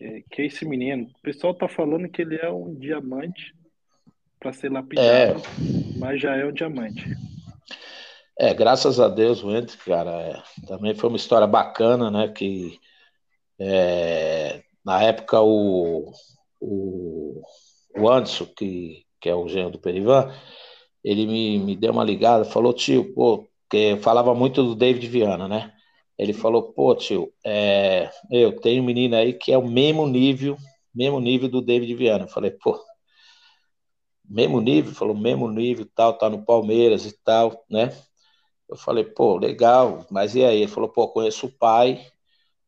é, 0.00 0.22
quer 0.30 0.44
esse 0.44 0.64
menino. 0.66 1.04
O 1.04 1.22
pessoal 1.22 1.54
tá 1.54 1.68
falando 1.68 2.08
que 2.08 2.22
ele 2.22 2.36
é 2.36 2.50
um 2.50 2.74
diamante 2.74 3.54
para 4.38 4.52
ser 4.52 4.70
lapidado, 4.70 5.40
é... 5.40 5.98
mas 5.98 6.20
já 6.20 6.36
é 6.36 6.44
um 6.44 6.52
diamante. 6.52 7.04
É, 8.38 8.52
graças 8.52 9.00
a 9.00 9.08
Deus 9.08 9.42
o 9.42 9.50
Hendrick, 9.50 9.82
cara, 9.84 10.10
é, 10.10 10.42
também 10.66 10.94
foi 10.94 11.08
uma 11.08 11.16
história 11.16 11.46
bacana, 11.46 12.10
né? 12.10 12.28
Que 12.28 12.78
é, 13.58 14.62
na 14.84 15.02
época 15.02 15.40
o, 15.40 16.12
o, 16.60 17.42
o 17.96 18.08
Anderson, 18.08 18.46
que, 18.46 19.04
que 19.20 19.28
é 19.28 19.34
o 19.34 19.48
genro 19.48 19.72
do 19.72 19.78
Perivan, 19.78 20.32
ele 21.04 21.26
me, 21.26 21.58
me 21.58 21.76
deu 21.76 21.92
uma 21.92 22.04
ligada, 22.04 22.44
falou, 22.44 22.72
tio, 22.72 23.14
pô, 23.14 23.46
que 23.70 23.96
falava 23.98 24.34
muito 24.34 24.62
do 24.62 24.74
David 24.74 25.06
Viana, 25.08 25.48
né? 25.48 25.72
Ele 26.18 26.32
falou, 26.32 26.72
pô, 26.72 26.94
tio, 26.94 27.32
é, 27.44 28.10
eu 28.30 28.58
tenho 28.60 28.82
um 28.82 28.86
menino 28.86 29.16
aí 29.16 29.32
que 29.34 29.52
é 29.52 29.58
o 29.58 29.66
mesmo 29.66 30.06
nível, 30.06 30.56
mesmo 30.94 31.20
nível 31.20 31.48
do 31.48 31.60
David 31.62 31.94
Viana. 31.94 32.24
Eu 32.24 32.28
falei, 32.28 32.50
pô, 32.50 32.80
mesmo 34.24 34.60
nível? 34.60 34.92
Falou, 34.94 35.14
mesmo 35.16 35.48
nível, 35.50 35.86
tal, 35.94 36.16
tá 36.16 36.28
no 36.28 36.44
Palmeiras 36.44 37.06
e 37.06 37.12
tal, 37.22 37.64
né? 37.70 37.92
Eu 38.68 38.76
falei, 38.76 39.04
pô, 39.04 39.36
legal, 39.36 40.06
mas 40.10 40.34
e 40.34 40.44
aí? 40.44 40.62
Ele 40.62 40.68
falou, 40.70 40.88
pô, 40.88 41.08
conheço 41.08 41.46
o 41.46 41.52
pai 41.52 42.04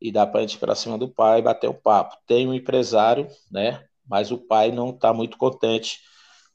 e 0.00 0.12
dá 0.12 0.26
pra 0.26 0.40
gente 0.40 0.54
ir 0.54 0.58
pra 0.58 0.74
cima 0.74 0.96
do 0.96 1.08
pai 1.08 1.40
e 1.40 1.42
bater 1.42 1.68
o 1.68 1.74
papo. 1.74 2.16
Tem 2.26 2.46
um 2.46 2.54
empresário, 2.54 3.28
né? 3.50 3.84
Mas 4.06 4.30
o 4.30 4.38
pai 4.38 4.70
não 4.70 4.92
tá 4.92 5.12
muito 5.12 5.36
contente 5.36 6.00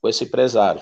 com 0.01 0.07
esse 0.07 0.23
empresário. 0.23 0.81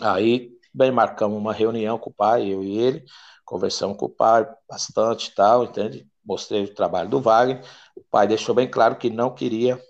Aí, 0.00 0.50
bem, 0.72 0.90
marcamos 0.90 1.38
uma 1.38 1.52
reunião 1.52 1.98
com 1.98 2.10
o 2.10 2.14
pai, 2.14 2.46
eu 2.46 2.62
e 2.62 2.78
ele, 2.78 3.04
conversamos 3.44 3.96
com 3.96 4.06
o 4.06 4.10
pai 4.10 4.46
bastante 4.68 5.28
e 5.28 5.34
tal, 5.34 5.64
entende? 5.64 6.06
Mostrei 6.24 6.64
o 6.64 6.74
trabalho 6.74 7.08
do 7.08 7.20
Wagner. 7.20 7.64
O 7.94 8.02
pai 8.10 8.26
deixou 8.26 8.54
bem 8.54 8.68
claro 8.68 8.96
que 8.96 9.08
não 9.08 9.34
queria 9.34 9.80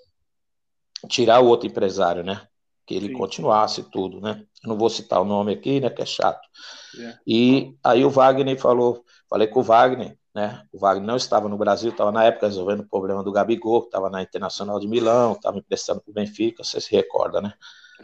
tirar 1.08 1.40
o 1.40 1.46
outro 1.46 1.66
empresário, 1.66 2.22
né? 2.22 2.46
que 2.86 2.94
ele 2.94 3.08
Sim. 3.08 3.14
continuasse 3.14 3.82
tudo, 3.82 4.20
né? 4.20 4.46
Eu 4.62 4.70
não 4.70 4.78
vou 4.78 4.88
citar 4.88 5.20
o 5.20 5.24
nome 5.24 5.52
aqui, 5.52 5.80
né? 5.80 5.90
Que 5.90 6.02
é 6.02 6.06
chato. 6.06 6.48
Yeah. 6.94 7.16
É. 7.16 7.20
E 7.26 7.76
aí 7.82 8.04
o 8.04 8.10
Wagner 8.10 8.58
falou, 8.58 9.04
falei 9.28 9.48
com 9.48 9.60
o 9.60 9.64
Wagner, 9.64 10.16
né? 10.36 10.62
O 10.70 10.78
Wagner 10.78 11.06
não 11.06 11.16
estava 11.16 11.48
no 11.48 11.56
Brasil, 11.56 11.90
estava 11.90 12.12
na 12.12 12.22
época 12.24 12.46
resolvendo 12.46 12.80
o 12.80 12.86
problema 12.86 13.24
do 13.24 13.32
Gabigol, 13.32 13.80
que 13.80 13.88
estava 13.88 14.10
na 14.10 14.20
Internacional 14.20 14.78
de 14.78 14.86
Milão, 14.86 15.32
estava 15.32 15.56
emprestando 15.56 16.02
para 16.02 16.10
o 16.10 16.14
Benfica, 16.14 16.62
você 16.62 16.78
se 16.78 16.94
recorda, 16.94 17.40
né? 17.40 17.54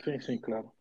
Sim, 0.02 0.18
sim, 0.18 0.38
claro. 0.38 0.72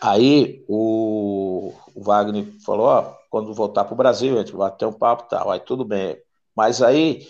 Aí 0.00 0.64
o, 0.66 1.74
o 1.94 2.02
Wagner 2.02 2.46
falou, 2.64 2.86
ó, 2.86 3.14
quando 3.28 3.52
voltar 3.52 3.84
para 3.84 3.92
o 3.92 3.98
Brasil, 3.98 4.36
a 4.36 4.38
gente 4.38 4.56
vai 4.56 4.74
ter 4.74 4.86
um 4.86 4.92
papo 4.94 5.24
e 5.26 5.28
tal, 5.28 5.50
aí 5.50 5.60
tudo 5.60 5.84
bem. 5.84 6.16
Mas 6.56 6.80
aí, 6.80 7.28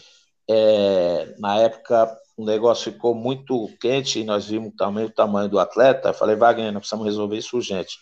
é, 0.49 1.35
na 1.41 1.57
época, 1.57 2.17
o 2.37 2.45
negócio 2.45 2.93
ficou 2.93 3.13
muito 3.13 3.69
quente 3.81 4.21
e 4.21 4.25
nós 4.25 4.47
vimos 4.47 4.73
também 4.77 5.05
o 5.05 5.11
tamanho 5.11 5.49
do 5.49 5.59
atleta. 5.59 6.11
Eu 6.11 6.15
falei, 6.15 6.37
Wagner, 6.37 6.71
nós 6.71 6.83
precisamos 6.83 7.07
resolver 7.07 7.37
isso 7.37 7.57
urgente. 7.57 7.99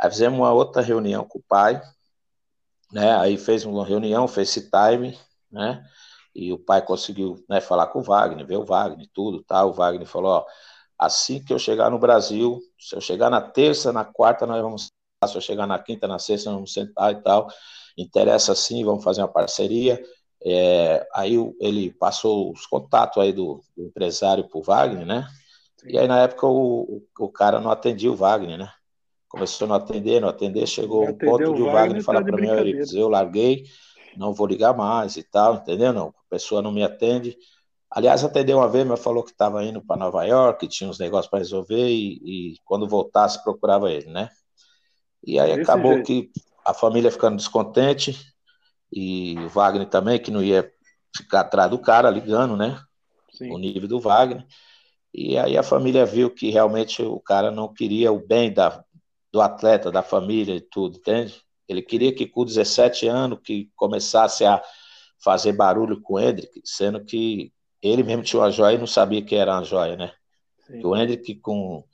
Aí 0.00 0.10
fizemos 0.10 0.38
uma 0.38 0.50
outra 0.50 0.80
reunião 0.80 1.26
com 1.26 1.40
o 1.40 1.44
pai, 1.46 1.78
né? 2.94 3.16
Aí 3.16 3.36
fez 3.36 3.64
uma 3.64 3.84
reunião, 3.84 4.28
FaceTime, 4.28 5.18
né? 5.50 5.84
E 6.34 6.52
o 6.52 6.58
pai 6.58 6.80
conseguiu 6.80 7.44
né, 7.48 7.60
falar 7.60 7.88
com 7.88 7.98
o 7.98 8.02
Wagner, 8.02 8.46
ver 8.46 8.56
o 8.56 8.64
Wagner, 8.64 9.08
tudo, 9.12 9.42
tá? 9.42 9.64
O 9.64 9.72
Wagner 9.72 10.06
falou, 10.06 10.32
ó, 10.32 10.46
assim 10.98 11.44
que 11.44 11.52
eu 11.52 11.58
chegar 11.58 11.90
no 11.90 11.98
Brasil, 11.98 12.60
se 12.78 12.94
eu 12.94 13.00
chegar 13.00 13.30
na 13.30 13.40
terça, 13.40 13.92
na 13.92 14.04
quarta, 14.04 14.46
nós 14.46 14.62
vamos 14.62 14.88
se 15.26 15.36
eu 15.36 15.40
chegar 15.40 15.66
na 15.66 15.78
quinta, 15.78 16.06
na 16.06 16.18
sexta, 16.18 16.50
nós 16.50 16.56
vamos 16.56 16.72
sentar 16.72 17.12
e 17.12 17.22
tal. 17.22 17.48
Interessa 17.96 18.54
sim, 18.54 18.84
vamos 18.84 19.02
fazer 19.02 19.22
uma 19.22 19.28
parceria. 19.28 20.00
É, 20.44 21.06
aí 21.14 21.34
ele 21.60 21.90
passou 21.92 22.52
os 22.52 22.66
contatos 22.66 23.22
aí 23.22 23.32
do, 23.32 23.60
do 23.76 23.84
empresário 23.86 24.48
para 24.48 24.58
o 24.58 24.62
Wagner, 24.62 25.06
né? 25.06 25.26
E 25.86 25.98
aí 25.98 26.06
na 26.06 26.20
época 26.20 26.46
o, 26.46 26.98
o, 26.98 27.02
o, 27.20 27.28
cara 27.28 27.60
não 27.60 27.70
atendia 27.70 28.12
o 28.12 28.16
Wagner, 28.16 28.58
né? 28.58 28.70
Começou 29.34 29.64
a 29.64 29.68
não 29.68 29.74
atender, 29.74 30.20
não 30.20 30.28
atender, 30.28 30.64
chegou 30.66 31.08
o 31.08 31.18
ponto 31.18 31.54
de 31.54 31.62
o 31.62 31.72
Wagner, 31.72 32.02
falar 32.02 32.20
tá 32.20 32.26
para 32.26 32.40
mim, 32.40 32.46
Euripides, 32.46 32.94
eu 32.94 33.08
larguei, 33.08 33.64
não 34.16 34.32
vou 34.32 34.46
ligar 34.46 34.76
mais 34.76 35.16
e 35.16 35.24
tal, 35.24 35.56
entendeu? 35.56 35.92
Não, 35.92 36.08
a 36.08 36.30
pessoa 36.30 36.62
não 36.62 36.70
me 36.70 36.84
atende. 36.84 37.36
Aliás, 37.90 38.22
atendeu 38.22 38.58
uma 38.58 38.68
vez, 38.68 38.86
mas 38.86 39.02
falou 39.02 39.24
que 39.24 39.32
estava 39.32 39.64
indo 39.64 39.84
para 39.84 39.96
Nova 39.96 40.24
York, 40.24 40.68
tinha 40.68 40.88
uns 40.88 41.00
negócios 41.00 41.28
para 41.28 41.40
resolver 41.40 41.88
e, 41.88 42.52
e, 42.52 42.56
quando 42.64 42.88
voltasse 42.88 43.42
procurava 43.42 43.90
ele, 43.90 44.08
né? 44.10 44.28
E 45.26 45.38
aí 45.38 45.50
Desse 45.56 45.62
acabou 45.62 45.94
jeito. 45.94 46.06
que 46.06 46.30
a 46.64 46.72
família 46.72 47.10
ficando 47.10 47.36
descontente, 47.36 48.16
e 48.92 49.36
o 49.40 49.48
Wagner 49.48 49.88
também, 49.88 50.20
que 50.20 50.30
não 50.30 50.42
ia 50.42 50.70
ficar 51.16 51.40
atrás 51.40 51.68
do 51.68 51.78
cara 51.80 52.08
ligando, 52.08 52.56
né? 52.56 52.80
Sim. 53.32 53.50
O 53.50 53.58
nível 53.58 53.88
do 53.88 53.98
Wagner. 53.98 54.46
E 55.12 55.36
aí 55.36 55.56
a 55.56 55.62
família 55.62 56.06
viu 56.06 56.30
que 56.30 56.50
realmente 56.50 57.02
o 57.02 57.20
cara 57.20 57.50
não 57.50 57.72
queria 57.72 58.12
o 58.12 58.24
bem 58.24 58.52
da, 58.52 58.84
do 59.34 59.40
atleta, 59.40 59.90
da 59.90 60.00
família 60.00 60.54
e 60.54 60.60
tudo, 60.60 60.98
entende? 60.98 61.42
Ele 61.68 61.82
queria 61.82 62.14
que 62.14 62.24
com 62.24 62.44
17 62.44 63.08
anos 63.08 63.40
que 63.42 63.68
começasse 63.74 64.44
a 64.44 64.62
fazer 65.18 65.54
barulho 65.54 66.00
com 66.00 66.14
o 66.14 66.20
Hendrick, 66.20 66.62
sendo 66.64 67.04
que 67.04 67.52
ele 67.82 68.04
mesmo 68.04 68.22
tinha 68.22 68.40
uma 68.40 68.52
joia 68.52 68.76
e 68.76 68.78
não 68.78 68.86
sabia 68.86 69.24
que 69.24 69.34
era 69.34 69.54
uma 69.54 69.64
joia, 69.64 69.96
né? 69.96 70.12
Sim. 70.68 70.86
O 70.86 70.96
Hendrick 70.96 71.34
com, 71.40 71.84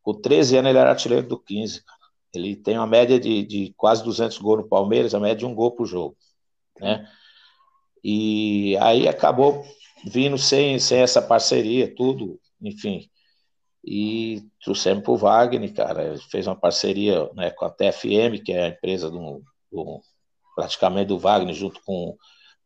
com 0.00 0.14
13 0.14 0.56
anos 0.56 0.70
ele 0.70 0.78
era 0.78 0.88
artilheiro 0.88 1.28
do 1.28 1.38
15, 1.38 1.84
cara. 1.84 1.98
Ele 2.34 2.56
tem 2.56 2.78
uma 2.78 2.86
média 2.86 3.20
de, 3.20 3.44
de 3.44 3.74
quase 3.76 4.02
200 4.02 4.38
gols 4.38 4.62
no 4.62 4.68
Palmeiras, 4.68 5.14
a 5.14 5.20
média 5.20 5.36
de 5.36 5.46
um 5.46 5.54
gol 5.54 5.72
por 5.72 5.84
jogo 5.84 6.16
né? 6.80 7.06
E 8.02 8.76
aí 8.78 9.06
acabou 9.06 9.64
vindo 10.06 10.38
sem, 10.38 10.78
sem 10.78 11.00
essa 11.00 11.20
parceria, 11.20 11.94
tudo, 11.94 12.40
enfim. 12.60 13.10
E 13.86 14.42
trouxemos 14.64 15.04
para 15.04 15.12
o 15.12 15.16
Wagner, 15.16 15.72
cara, 15.72 16.04
ele 16.04 16.18
fez 16.18 16.48
uma 16.48 16.56
parceria 16.56 17.30
né, 17.34 17.50
com 17.50 17.64
a 17.64 17.70
TFM, 17.70 18.42
que 18.44 18.52
é 18.52 18.64
a 18.64 18.68
empresa 18.68 19.08
do, 19.08 19.40
do 19.70 20.00
praticamente 20.56 21.06
do 21.06 21.18
Wagner, 21.18 21.54
junto 21.54 21.80
com, 21.84 22.16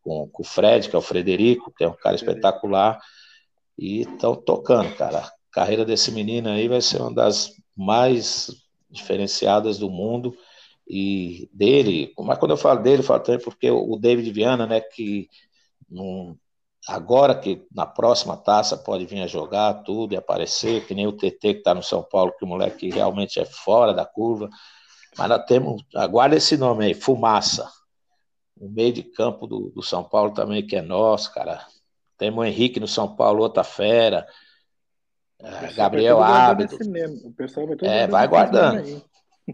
com, 0.00 0.26
com, 0.28 0.42
o 0.42 0.46
Fred, 0.46 0.88
que 0.88 0.96
é 0.96 0.98
o 0.98 1.02
Frederico, 1.02 1.74
que 1.76 1.84
é 1.84 1.88
um 1.88 1.94
cara 1.94 2.16
espetacular, 2.16 2.98
e 3.76 4.00
estão 4.00 4.34
tocando, 4.34 4.96
cara. 4.96 5.18
A 5.18 5.32
carreira 5.52 5.84
desse 5.84 6.10
menino 6.10 6.48
aí 6.48 6.68
vai 6.68 6.80
ser 6.80 7.02
uma 7.02 7.12
das 7.12 7.52
mais 7.76 8.50
diferenciadas 8.88 9.78
do 9.78 9.90
mundo. 9.90 10.34
E 10.88 11.48
dele, 11.52 12.12
mas 12.18 12.38
quando 12.38 12.50
eu 12.50 12.56
falo 12.56 12.82
dele, 12.82 13.00
eu 13.00 13.06
falo 13.06 13.20
também 13.20 13.40
porque 13.40 13.70
o 13.70 13.96
David 13.96 14.32
Viana, 14.32 14.66
né, 14.66 14.80
que 14.80 15.28
agora 16.90 17.36
que 17.36 17.64
na 17.72 17.86
próxima 17.86 18.36
taça 18.36 18.76
pode 18.76 19.06
vir 19.06 19.22
a 19.22 19.26
jogar 19.28 19.74
tudo 19.84 20.12
e 20.12 20.16
aparecer, 20.16 20.84
que 20.86 20.94
nem 20.94 21.06
o 21.06 21.12
TT 21.12 21.38
que 21.40 21.46
está 21.58 21.72
no 21.72 21.84
São 21.84 22.02
Paulo, 22.02 22.34
que 22.36 22.44
o 22.44 22.48
moleque 22.48 22.90
realmente 22.90 23.38
é 23.38 23.44
fora 23.44 23.94
da 23.94 24.04
curva, 24.04 24.50
mas 25.16 25.28
nós 25.28 25.44
temos, 25.44 25.82
aguarda 25.94 26.36
esse 26.36 26.56
nome 26.56 26.84
aí, 26.84 26.94
Fumaça, 26.94 27.70
o 28.56 28.68
meio 28.68 28.92
de 28.92 29.04
campo 29.04 29.46
do, 29.46 29.70
do 29.70 29.82
São 29.82 30.02
Paulo 30.02 30.34
também, 30.34 30.66
que 30.66 30.74
é 30.74 30.82
nosso, 30.82 31.32
cara, 31.32 31.64
temos 32.18 32.40
o 32.40 32.44
Henrique 32.44 32.80
no 32.80 32.88
São 32.88 33.14
Paulo, 33.14 33.42
outra 33.42 33.62
fera, 33.62 34.26
é, 35.38 35.72
Gabriel 35.72 36.20
Ábido. 36.20 36.76
É, 37.82 38.06
vai 38.06 38.28
guardando. 38.28 39.02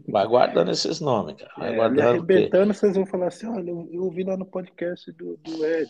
Vai 0.08 0.26
guardando 0.26 0.70
esses 0.70 1.00
nomes, 1.00 1.36
cara. 1.36 1.52
Vai 1.56 1.72
é, 1.72 1.76
guardando. 1.76 2.08
arrebentando, 2.08 2.66
porque... 2.66 2.74
vocês 2.74 2.96
vão 2.96 3.06
falar 3.06 3.28
assim: 3.28 3.46
olha, 3.46 3.70
eu 3.70 4.02
ouvi 4.02 4.24
lá 4.24 4.36
no 4.36 4.44
podcast 4.44 5.10
do, 5.12 5.36
do 5.36 5.64
Ed. 5.64 5.88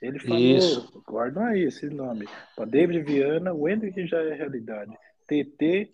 Ele 0.00 0.18
falou, 0.18 0.38
Isso. 0.38 1.02
guardam 1.06 1.44
aí 1.44 1.64
esse 1.64 1.86
nome. 1.90 2.26
Para 2.56 2.64
David 2.64 3.02
Viana, 3.02 3.52
o 3.52 3.68
Hendrick 3.68 4.06
já 4.06 4.18
é 4.22 4.34
realidade. 4.34 4.92
TT 5.26 5.92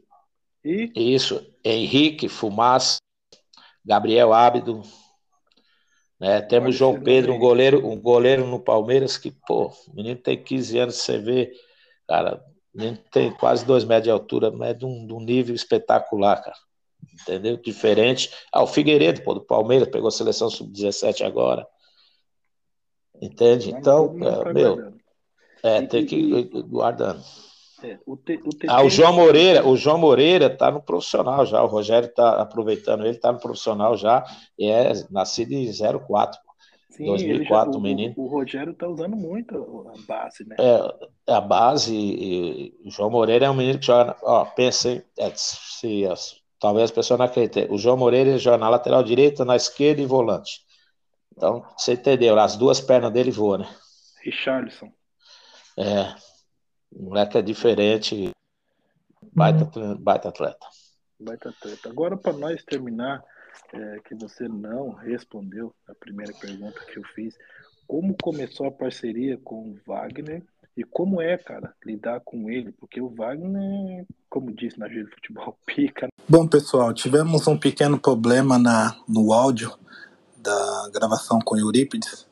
e. 0.65 0.93
Isso, 0.95 1.45
Henrique, 1.65 2.29
Fumaça, 2.29 2.99
Gabriel 3.85 4.33
Ábido. 4.33 4.83
Né? 6.21 6.41
Temos 6.43 6.69
Pode 6.69 6.77
João 6.79 7.01
Pedro, 7.01 7.35
um 7.35 7.39
goleiro, 7.39 7.87
um 7.87 8.01
goleiro 8.01 8.47
no 8.47 8.61
Palmeiras 8.61 9.19
que, 9.19 9.33
pô, 9.47 9.67
o 9.89 9.95
menino 9.95 10.17
tem 10.17 10.43
15 10.43 10.79
anos, 10.79 10.97
você 10.97 11.19
vê, 11.19 11.53
cara, 12.09 12.43
o 12.73 12.79
menino 12.79 12.99
tem 13.11 13.31
quase 13.33 13.67
dois 13.67 13.85
metros 13.85 14.05
de 14.05 14.11
altura, 14.11 14.51
mas 14.51 14.71
é 14.71 14.75
de 14.75 14.87
um, 14.87 15.07
de 15.07 15.13
um 15.13 15.21
nível 15.21 15.55
espetacular, 15.55 16.43
cara 16.43 16.57
entendeu? 17.21 17.57
Diferente. 17.57 18.31
Ah, 18.53 18.63
o 18.63 18.67
Figueiredo, 18.67 19.23
pô, 19.23 19.35
do 19.35 19.41
Palmeiras, 19.41 19.89
pegou 19.89 20.09
a 20.09 20.13
seleção 20.13 20.51
sub-17 20.51 21.25
agora. 21.25 21.67
Entende? 23.21 23.71
Então, 23.71 24.17
é, 24.21 24.53
meu, 24.53 24.93
é, 25.63 25.83
tem 25.83 26.05
que 26.05 26.17
ir 26.17 26.63
guardando. 26.63 27.23
É, 27.83 27.99
o 28.07 28.19
ah, 28.69 28.83
o 28.83 28.89
João 28.89 29.13
Moreira, 29.13 29.67
o 29.67 29.77
João 29.77 29.99
Moreira 29.99 30.49
tá 30.49 30.71
no 30.71 30.81
profissional 30.81 31.45
já, 31.45 31.63
o 31.63 31.67
Rogério 31.67 32.09
tá 32.09 32.41
aproveitando, 32.41 33.05
ele 33.05 33.19
tá 33.19 33.31
no 33.31 33.39
profissional 33.39 33.97
já, 33.97 34.25
e 34.59 34.67
é 34.67 34.93
nascido 35.11 35.53
em 35.53 35.71
04. 35.71 36.41
Sim, 36.91 37.05
2004, 37.05 37.73
já, 37.73 37.79
o, 37.79 37.83
menino. 37.83 38.15
O, 38.17 38.27
Rogério 38.27 38.73
tá 38.73 38.89
usando 38.89 39.15
muito 39.15 39.87
a 39.95 40.07
base, 40.09 40.49
né? 40.49 40.57
É, 40.59 41.35
a 41.35 41.41
base, 41.41 41.95
e, 41.95 42.75
o 42.83 42.91
João 42.91 43.11
Moreira 43.11 43.45
é 43.45 43.51
um 43.51 43.55
menino 43.55 43.79
que 43.79 43.87
joga, 43.87 44.17
ó, 44.23 44.47
pensei, 44.47 45.03
é, 45.19 45.31
se 45.35 46.07
Talvez 46.59 46.85
as 46.85 46.91
pessoas 46.91 47.19
não 47.19 47.27
acreditem. 47.27 47.69
O 47.71 47.77
João 47.77 47.97
Moreira 47.97 48.39
joga 48.39 48.57
na 48.57 48.69
lateral 48.69 49.03
direita, 49.03 49.45
na 49.45 49.57
esquerda 49.57 50.01
e 50.01 50.07
volante. 50.07 50.66
Então, 51.37 51.63
você 51.77 51.93
entendeu, 51.93 52.39
as 52.39 52.57
duas 52.57 52.81
pernas 52.81 53.13
dele 53.13 53.31
voam, 53.31 53.59
né? 53.59 53.69
Richarlison. 54.23 54.91
É. 55.77 56.15
O 56.91 57.05
moleque 57.05 57.37
é 57.37 57.43
diferente. 57.43 58.31
Baita, 59.33 59.79
uhum. 59.79 59.97
baita 59.97 60.31
atleta. 60.31 60.67
Baita 61.21 61.51
atleta. 61.51 61.91
Agora, 61.91 62.17
para 62.17 62.33
nós 62.33 62.65
terminar, 62.65 63.23
é, 63.73 63.99
que 64.05 64.15
você 64.15 64.49
não 64.49 64.91
respondeu 64.91 65.75
a 65.87 65.95
primeira 65.95 66.33
pergunta 66.33 66.81
que 66.87 66.99
eu 66.99 67.05
fiz, 67.15 67.37
como 67.87 68.17
começou 68.21 68.67
a 68.67 68.73
parceria 68.73 69.39
com 69.39 69.71
o 69.71 69.79
Wagner 69.87 70.43
e 70.75 70.85
como 70.85 71.21
é, 71.21 71.37
cara, 71.37 71.75
lidar 71.85 72.21
com 72.21 72.51
ele? 72.51 72.73
Porque 72.73 73.01
o 73.01 73.11
Wagner, 73.11 74.07
como 74.31 74.55
disse 74.55 74.79
na 74.79 74.89
Giro 74.89 75.11
Futebol, 75.11 75.59
pica. 75.67 76.09
Bom, 76.29 76.49
pessoal, 76.49 76.95
tivemos 76.95 77.47
um 77.47 77.59
pequeno 77.59 78.01
problema 78.01 78.59
na, 78.59 78.97
no 79.07 79.33
áudio 79.33 79.77
da 80.47 80.89
gravação 80.91 81.41
com 81.41 81.59
Eurípides, 81.59 82.25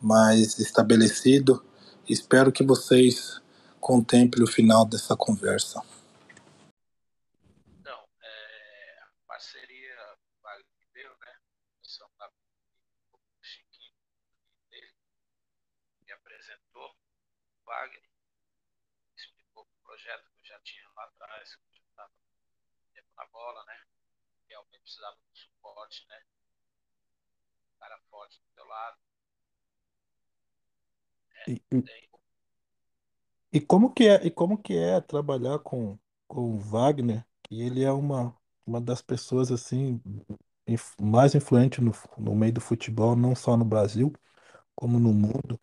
mas 0.00 0.58
estabelecido. 0.58 1.64
Espero 2.08 2.50
que 2.50 2.64
vocês 2.64 3.40
contemplem 3.80 4.42
o 4.42 4.50
final 4.50 4.84
dessa 4.84 5.16
conversa. 5.16 5.80
Então, 7.78 7.94
a 7.94 9.28
parceria 9.28 9.94
Wagner, 10.42 11.10
né? 11.20 11.34
São 11.84 12.08
Chiquinho 13.40 13.94
dele, 14.68 14.92
que 16.04 16.12
apresentou 16.12 16.90
Wagner, 17.64 18.02
explicou 19.16 19.62
o 19.62 19.86
projeto 19.86 20.24
que 20.34 20.40
eu 20.40 20.44
já 20.44 20.58
tinha 20.64 20.88
lá 20.96 21.04
atrás, 21.04 21.54
que 21.54 21.62
eu 21.70 21.74
já 21.76 21.84
estava 21.88 22.10
na 23.16 23.26
bola, 23.26 23.64
né? 23.64 23.78
Realmente 24.48 24.82
precisava 24.82 25.16
de 25.32 25.38
suporte, 25.40 26.04
né? 26.08 26.20
Cara 27.90 28.00
forte 28.08 28.38
do 28.38 28.54
teu 28.54 28.66
lado. 28.68 28.96
É, 31.48 31.52
e, 31.52 31.60
e, 33.52 33.60
como 33.60 33.92
que 33.92 34.06
é, 34.08 34.26
e 34.26 34.30
como 34.30 34.56
que 34.58 34.74
é 34.76 35.00
trabalhar 35.00 35.58
com, 35.60 35.98
com 36.28 36.54
o 36.54 36.58
Wagner? 36.58 37.24
Que 37.42 37.60
ele 37.62 37.82
é 37.82 37.90
uma, 37.92 38.36
uma 38.66 38.80
das 38.80 39.02
pessoas 39.02 39.50
assim 39.50 40.00
mais 41.00 41.34
influentes 41.34 41.80
no, 41.84 41.92
no 42.18 42.34
meio 42.34 42.52
do 42.52 42.60
futebol, 42.60 43.16
não 43.16 43.34
só 43.34 43.56
no 43.56 43.64
Brasil, 43.64 44.12
como 44.74 44.98
no 45.00 45.12
mundo. 45.12 45.60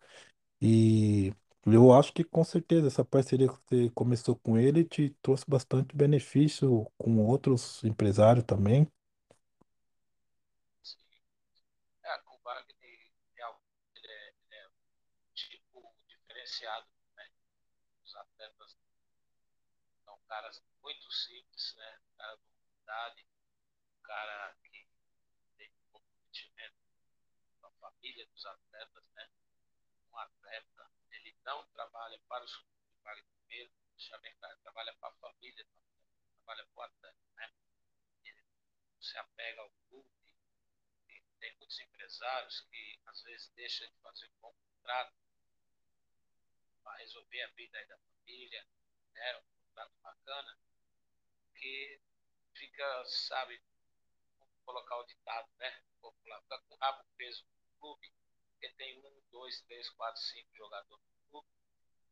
E 0.60 1.34
eu 1.66 1.92
acho 1.92 2.12
que 2.12 2.24
com 2.24 2.44
certeza 2.44 2.88
essa 2.88 3.04
parceria 3.04 3.48
que 3.48 3.56
você 3.68 3.90
começou 3.90 4.36
com 4.36 4.58
ele 4.58 4.84
te 4.84 5.10
trouxe 5.22 5.44
bastante 5.48 5.96
benefício 5.96 6.86
com 6.98 7.18
outros 7.26 7.84
empresários 7.84 8.44
também. 8.46 8.88
Sim. 10.82 10.98
É, 12.04 12.18
com 12.24 12.34
o 12.34 12.40
Wagner, 12.44 12.74
ele 12.80 12.96
é, 13.42 13.46
ele 13.96 14.56
é 14.56 14.66
um 14.68 14.70
tipo 15.34 15.94
diferenciado, 16.58 16.88
né? 17.14 17.30
Os 18.02 18.14
atletas 18.16 18.76
são 20.04 20.18
caras 20.22 20.60
muito 20.82 21.10
simples, 21.12 21.74
né? 21.76 22.00
Cara 22.16 22.36
de 22.36 22.42
humildade, 22.50 23.26
um 23.92 24.02
cara 24.02 24.56
que 24.64 24.88
tem 25.56 25.70
um 25.70 25.92
comprometimento 25.92 26.76
com 27.60 27.66
a 27.66 27.70
família 27.72 28.26
dos 28.26 28.44
atletas, 28.44 29.08
né? 29.14 29.30
Um 30.10 30.18
atleta 30.18 30.90
ele 31.10 31.36
não 31.44 31.64
trabalha 31.68 32.18
para 32.26 32.44
os 32.44 32.66
para 33.02 33.22
primeiro, 33.22 33.72
trabalha 34.62 34.92
para 34.94 35.08
a 35.08 35.12
família, 35.12 35.66
trabalha 36.34 36.66
para 36.66 36.80
o 36.80 36.82
atleta, 36.82 37.18
né? 37.36 37.52
Ele 38.24 38.44
se 39.00 39.16
apega 39.16 39.60
ao 39.62 39.70
clube, 39.88 40.10
tem 41.38 41.56
muitos 41.56 41.78
empresários 41.78 42.60
que 42.62 43.00
às 43.06 43.22
vezes 43.22 43.48
deixam 43.54 43.88
de 43.88 43.96
fazer 44.00 44.26
um 44.26 44.40
bom 44.40 44.52
contrato 44.52 45.27
para 46.88 46.96
resolver 46.96 47.42
a 47.42 47.48
vida 47.48 47.86
da 47.86 47.98
família, 47.98 48.66
né? 49.12 49.36
Um 49.36 49.42
contrato 49.66 49.92
bacana, 50.02 50.58
que 51.54 52.00
fica, 52.54 53.04
sabe, 53.04 53.60
colocar 54.64 54.96
o 54.96 55.04
ditado, 55.04 55.48
né? 55.58 55.82
Popular, 56.00 56.40
fica 56.42 56.58
com 56.60 56.74
o 56.74 56.78
rabo 56.78 57.04
preso 57.16 57.44
no 57.44 57.78
clube 57.78 58.10
porque 58.52 58.70
tem 58.76 58.98
um, 58.98 59.22
dois, 59.30 59.60
três, 59.62 59.88
quatro, 59.90 60.20
cinco 60.20 60.48
jogadores 60.56 61.04
no 61.04 61.30
clube, 61.30 61.46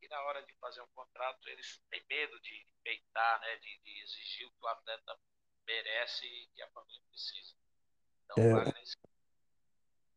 e 0.03 0.09
na 0.09 0.23
hora 0.23 0.45
de 0.45 0.55
fazer 0.61 0.81
um 0.81 0.89
contrato 0.95 1.49
eles 1.49 1.81
têm 1.91 2.05
medo 2.09 2.39
de 2.41 2.67
peitar, 2.85 3.41
né, 3.41 3.57
de, 3.57 3.81
de 3.83 4.03
exigir 4.03 4.47
o 4.47 4.53
que 4.53 4.65
o 4.65 4.69
atleta 4.69 5.19
merece 5.67 6.25
e 6.25 6.47
que 6.55 6.63
a 6.63 6.69
família 6.69 7.03
precisa. 7.09 7.55
Então, 8.25 8.45
é... 8.45 8.53
Wagner... 8.53 8.85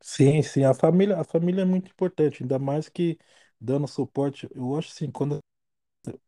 Sim, 0.01 0.41
sim, 0.43 0.63
a 0.63 0.73
família, 0.73 1.19
a 1.19 1.23
família 1.23 1.63
é 1.63 1.65
muito 1.65 1.91
importante, 1.91 2.43
ainda 2.43 2.59
mais 2.59 2.87
que 2.87 3.17
dando 3.59 3.87
suporte, 3.87 4.47
eu 4.55 4.75
acho 4.77 4.89
assim, 4.91 5.11
quando 5.11 5.39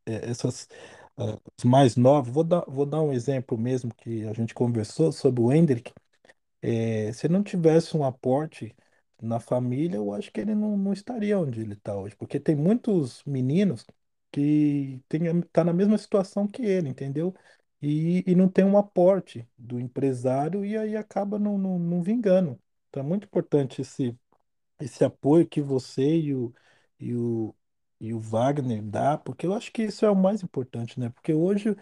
é, 0.06 0.30
essas 0.30 0.68
uh, 1.18 1.40
os 1.58 1.64
mais 1.64 1.96
novos, 1.96 2.34
vou 2.34 2.44
dar, 2.44 2.64
vou 2.68 2.86
dar 2.86 3.02
um 3.02 3.14
exemplo 3.14 3.58
mesmo 3.58 3.94
que 3.96 4.26
a 4.28 4.34
gente 4.34 4.54
conversou 4.54 5.12
sobre 5.12 5.42
o 5.42 5.52
Hendrick, 5.52 5.94
é, 6.62 7.12
se 7.14 7.28
não 7.30 7.44
tivesse 7.44 7.96
um 7.98 8.04
aporte 8.04 8.76
na 9.22 9.40
família, 9.40 9.98
eu 9.98 10.14
acho 10.14 10.32
que 10.32 10.42
ele 10.42 10.56
não, 10.56 10.78
não 10.78 10.94
estaria 10.94 11.38
onde 11.40 11.62
ele 11.62 11.74
está 11.74 11.96
hoje, 11.96 12.16
porque 12.16 12.40
tem 12.40 12.56
muitos 12.56 13.24
meninos 13.26 13.86
que 14.32 15.02
tem, 15.10 15.42
tá 15.52 15.64
na 15.64 15.74
mesma 15.74 15.98
situação 15.98 16.48
que 16.48 16.64
ele, 16.64 16.90
entendeu? 16.90 17.34
E, 17.82 18.24
e 18.28 18.36
não 18.36 18.48
tem 18.50 18.64
um 18.66 18.78
aporte 18.78 19.48
do 19.58 19.80
empresário 19.80 20.64
e 20.66 20.78
aí 20.78 20.96
acaba 20.96 21.40
não, 21.40 21.58
não, 21.58 21.80
não 21.80 22.02
vingando. 22.04 22.60
Então 22.90 23.04
é 23.04 23.06
muito 23.06 23.26
importante 23.26 23.82
esse, 23.82 24.16
esse 24.80 25.04
apoio 25.04 25.48
que 25.48 25.62
você 25.62 26.04
e 26.20 26.36
o, 26.36 26.54
e 27.02 27.16
o, 27.16 27.56
e 28.00 28.14
o 28.14 28.20
Wagner 28.20 28.82
dá, 28.84 29.18
porque 29.18 29.46
eu 29.48 29.54
acho 29.54 29.72
que 29.72 29.84
isso 29.84 30.06
é 30.06 30.10
o 30.12 30.16
mais 30.16 30.44
importante, 30.44 31.00
né? 31.00 31.10
Porque 31.10 31.34
hoje 31.34 31.76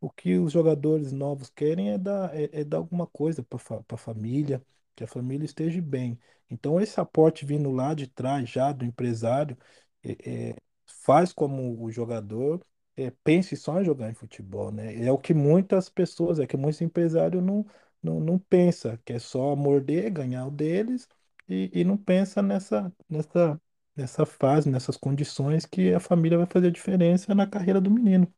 o 0.00 0.10
que 0.10 0.36
os 0.38 0.52
jogadores 0.52 1.12
novos 1.12 1.50
querem 1.50 1.90
é 1.90 1.98
dar, 1.98 2.34
é, 2.34 2.48
é 2.60 2.64
dar 2.64 2.78
alguma 2.78 3.06
coisa 3.06 3.42
para 3.42 3.58
a 3.90 3.96
família, 3.96 4.64
que 4.94 5.04
a 5.04 5.06
família 5.06 5.44
esteja 5.44 5.80
bem. 5.82 6.18
Então, 6.50 6.80
esse 6.80 7.00
aporte 7.00 7.44
vindo 7.44 7.70
lá 7.70 7.94
de 7.94 8.06
trás, 8.06 8.48
já 8.48 8.72
do 8.72 8.84
empresário, 8.84 9.56
é, 10.02 10.50
é, 10.50 10.56
faz 11.04 11.32
como 11.32 11.82
o 11.82 11.90
jogador 11.90 12.64
é, 12.96 13.10
pense 13.24 13.56
só 13.56 13.80
em 13.80 13.84
jogar 13.84 14.10
em 14.10 14.14
futebol, 14.14 14.70
né? 14.72 15.04
É 15.04 15.10
o 15.12 15.18
que 15.18 15.34
muitas 15.34 15.88
pessoas, 15.88 16.38
é 16.38 16.46
que 16.46 16.56
muitos 16.56 16.80
empresários 16.80 17.42
não, 17.42 17.66
não, 18.02 18.20
não 18.20 18.38
pensa 18.38 18.98
que 19.04 19.12
é 19.12 19.18
só 19.18 19.54
morder, 19.56 20.10
ganhar 20.10 20.46
o 20.46 20.50
deles 20.50 21.08
e, 21.48 21.70
e 21.74 21.84
não 21.84 21.96
pensa 21.96 22.40
nessa, 22.42 22.92
nessa, 23.08 23.60
nessa 23.96 24.26
fase, 24.26 24.70
nessas 24.70 24.96
condições 24.96 25.64
que 25.64 25.94
a 25.94 26.00
família 26.00 26.36
vai 26.36 26.46
fazer 26.46 26.68
a 26.68 26.72
diferença 26.72 27.34
na 27.34 27.48
carreira 27.48 27.80
do 27.80 27.90
menino. 27.90 28.32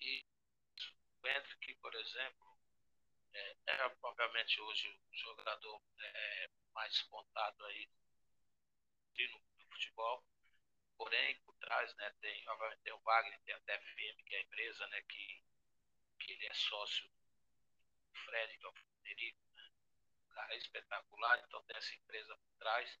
E 0.00 0.24
o 1.22 1.26
Hendrick, 1.26 1.74
por 1.82 1.94
exemplo, 1.94 2.56
é, 3.34 3.56
é 3.66 3.96
obviamente 4.02 4.60
hoje 4.60 4.88
o 4.88 5.16
jogador 5.16 5.82
é, 5.98 6.50
mais 6.72 7.02
contado 7.02 7.64
aí 7.64 7.88
no, 9.30 9.42
futebol, 9.70 10.24
porém 10.96 11.40
por 11.44 11.54
trás 11.56 11.94
né, 11.96 12.12
tem, 12.20 12.48
obviamente, 12.48 12.80
tem 12.82 12.92
o 12.92 13.00
Wagner, 13.00 13.40
tem 13.44 13.54
a 13.54 13.60
TFM, 13.60 14.22
que 14.24 14.34
é 14.34 14.38
a 14.38 14.42
empresa 14.42 14.86
né, 14.88 15.02
que, 15.02 15.42
que 16.20 16.32
ele 16.32 16.46
é 16.46 16.54
sócio 16.54 17.08
do 17.08 18.14
Fred, 18.24 18.58
que 18.58 18.66
é 18.66 18.68
o 18.68 18.72
Frederico, 18.72 19.40
né? 19.54 19.70
um 20.24 20.34
cara 20.34 20.56
espetacular, 20.56 21.44
então 21.46 21.62
tem 21.64 21.76
essa 21.76 21.94
empresa 21.94 22.36
por 22.36 22.52
trás, 22.58 22.98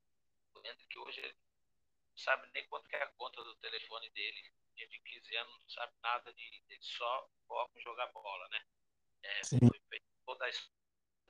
o 0.54 0.66
Hendrick 0.66 0.98
hoje 0.98 1.20
ele 1.20 1.34
não 1.34 2.16
sabe 2.16 2.48
nem 2.52 2.66
quanto 2.68 2.92
é 2.92 3.02
a 3.02 3.12
conta 3.12 3.42
do 3.42 3.56
telefone 3.56 4.10
dele, 4.10 4.52
de 4.74 5.00
15 5.00 5.36
anos, 5.36 5.60
não 5.60 5.68
sabe 5.70 5.92
nada 6.02 6.32
de, 6.32 6.64
ele 6.68 6.82
só 6.82 7.30
foca 7.46 7.78
em 7.78 7.82
jogar 7.82 8.06
bola, 8.12 8.48
né? 8.48 8.64
É, 9.22 9.44
foi 9.44 9.80
feito 9.88 10.06
toda 10.26 10.46
a 10.46 10.50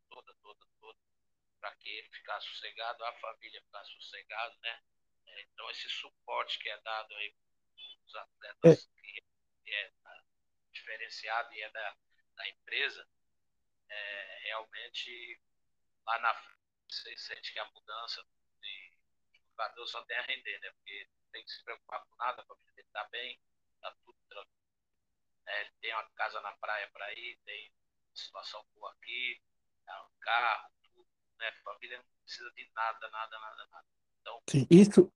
toda, 0.08 0.34
toda, 0.42 0.66
toda, 0.80 0.98
para 1.60 1.74
que 1.76 1.88
ele 1.88 2.08
ficasse 2.10 2.46
sossegado, 2.48 3.04
a 3.04 3.12
família 3.14 3.62
ficar 3.62 3.84
sossegado, 3.84 4.58
né? 4.60 4.82
É, 5.26 5.42
então 5.42 5.70
esse 5.70 5.88
suporte 5.88 6.58
que 6.58 6.68
é 6.68 6.80
dado 6.80 7.14
aí 7.14 7.34
os 8.06 8.14
atletas 8.14 8.86
é. 8.86 9.02
que 9.64 9.74
é 9.74 9.92
diferenciado 10.72 11.52
e 11.54 11.62
é 11.62 11.70
da, 11.70 11.96
da 12.36 12.48
empresa, 12.48 13.08
é, 13.88 14.38
realmente 14.44 15.40
lá 16.06 16.18
na 16.20 16.34
frente 16.34 16.62
você 16.90 17.16
sente 17.16 17.52
que 17.52 17.58
a 17.58 17.70
mudança 17.70 18.22
de 18.22 18.41
jogador 19.52 19.86
só 19.86 20.02
tem 20.04 20.16
a 20.16 20.22
render, 20.22 20.58
né? 20.60 20.70
Porque 20.72 21.08
tem 21.32 21.44
que 21.44 21.50
se 21.50 21.62
preocupar 21.64 22.04
com 22.06 22.16
nada, 22.16 22.42
a 22.42 22.44
família 22.44 22.72
dele 22.74 22.88
tá 22.92 23.08
bem, 23.10 23.38
tá 23.80 23.94
tudo 24.04 24.16
tranquilo. 24.28 24.56
É, 25.46 25.70
tem 25.80 25.92
uma 25.92 26.08
casa 26.10 26.40
na 26.40 26.52
praia 26.52 26.88
para 26.92 27.12
ir, 27.14 27.38
tem 27.44 27.72
situação 28.14 28.64
boa 28.74 28.90
aqui, 28.92 29.40
um 29.88 30.20
carro, 30.20 30.70
tudo, 30.82 31.06
né? 31.38 31.48
A 31.48 31.62
família 31.64 31.98
não 31.98 32.04
precisa 32.24 32.50
de 32.56 32.70
nada, 32.74 33.10
nada, 33.10 33.38
nada, 33.38 33.66
nada. 33.70 33.86
Então, 34.20 34.42
Sim, 34.48 34.66
isso, 34.70 35.12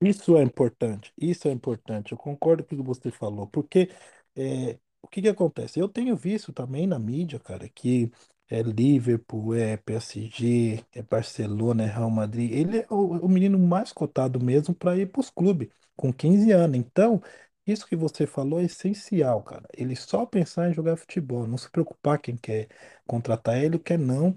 isso 0.00 0.36
é 0.36 0.42
importante, 0.42 1.12
isso 1.16 1.48
é 1.48 1.50
importante. 1.50 2.12
Eu 2.12 2.18
concordo 2.18 2.64
com 2.64 2.74
o 2.74 2.78
que 2.78 2.84
você 2.84 3.10
falou, 3.10 3.46
porque 3.48 3.88
é, 4.36 4.78
o 5.02 5.08
que 5.08 5.22
que 5.22 5.28
acontece? 5.28 5.78
Eu 5.80 5.88
tenho 5.88 6.16
visto 6.16 6.52
também 6.52 6.86
na 6.86 6.98
mídia, 6.98 7.38
cara, 7.38 7.68
que 7.68 8.10
é 8.54 8.62
Liverpool, 8.62 9.54
é 9.54 9.76
PSG, 9.76 10.84
é 10.92 11.02
Barcelona, 11.02 11.84
é 11.84 11.86
Real 11.86 12.10
Madrid. 12.10 12.50
Ele 12.52 12.78
é 12.80 12.86
o, 12.90 13.26
o 13.26 13.28
menino 13.28 13.58
mais 13.58 13.92
cotado 13.92 14.40
mesmo 14.40 14.74
para 14.74 14.96
ir 14.96 15.06
para 15.10 15.20
os 15.20 15.30
clubes, 15.30 15.68
com 15.96 16.12
15 16.12 16.50
anos. 16.52 16.76
Então, 16.78 17.20
isso 17.66 17.86
que 17.86 17.96
você 17.96 18.26
falou 18.26 18.60
é 18.60 18.64
essencial, 18.64 19.42
cara. 19.42 19.66
Ele 19.76 19.96
só 19.96 20.26
pensar 20.26 20.70
em 20.70 20.74
jogar 20.74 20.96
futebol, 20.96 21.46
não 21.46 21.58
se 21.58 21.70
preocupar 21.70 22.18
quem 22.20 22.36
quer 22.36 22.68
contratar 23.06 23.56
ele, 23.62 23.78
quer 23.78 23.98
não. 23.98 24.36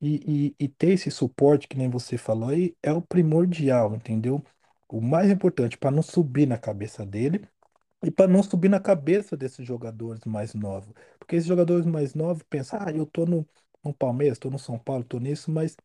E, 0.00 0.48
e, 0.58 0.64
e 0.64 0.68
ter 0.68 0.90
esse 0.92 1.10
suporte, 1.10 1.68
que 1.68 1.76
nem 1.78 1.88
você 1.88 2.18
falou 2.18 2.48
aí, 2.50 2.76
é 2.82 2.92
o 2.92 3.00
primordial, 3.02 3.94
entendeu? 3.94 4.42
O 4.88 5.00
mais 5.00 5.30
importante 5.30 5.78
para 5.78 5.90
não 5.92 6.02
subir 6.02 6.46
na 6.46 6.58
cabeça 6.58 7.06
dele 7.06 7.46
e 8.04 8.10
para 8.10 8.30
não 8.30 8.42
subir 8.42 8.68
na 8.68 8.80
cabeça 8.80 9.36
desses 9.36 9.66
jogadores 9.66 10.24
mais 10.24 10.54
novos. 10.54 10.92
Porque 11.18 11.36
esses 11.36 11.48
jogadores 11.48 11.86
mais 11.86 12.14
novos 12.14 12.42
pensam, 12.44 12.78
ah, 12.82 12.90
eu 12.92 13.06
tô 13.06 13.24
no, 13.26 13.48
no 13.84 13.94
Palmeiras, 13.94 14.38
tô 14.38 14.50
no 14.50 14.58
São 14.58 14.78
Paulo, 14.78 15.04
tô 15.04 15.18
nisso, 15.18 15.50
mas 15.50 15.76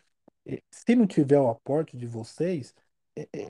eh, 0.46 0.62
se 0.72 0.96
não 0.96 1.08
tiver 1.08 1.40
o 1.40 1.50
aporte 1.50 1.98
de 1.98 2.08
vocês, 2.08 2.74
é, 3.16 3.28
é, 3.34 3.50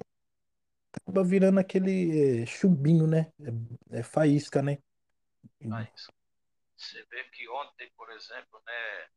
acaba 0.94 1.24
virando 1.24 1.60
aquele 1.60 2.42
é, 2.42 2.46
chumbinho, 2.46 3.08
né? 3.08 3.32
É, 3.92 4.00
é 4.00 4.04
faísca, 4.04 4.62
né? 4.62 4.78
Mas 5.62 6.08
você 6.76 7.04
vê 7.10 7.24
que 7.26 7.48
ontem, 7.50 7.90
por 7.98 8.10
exemplo, 8.12 8.62
né, 8.66 9.08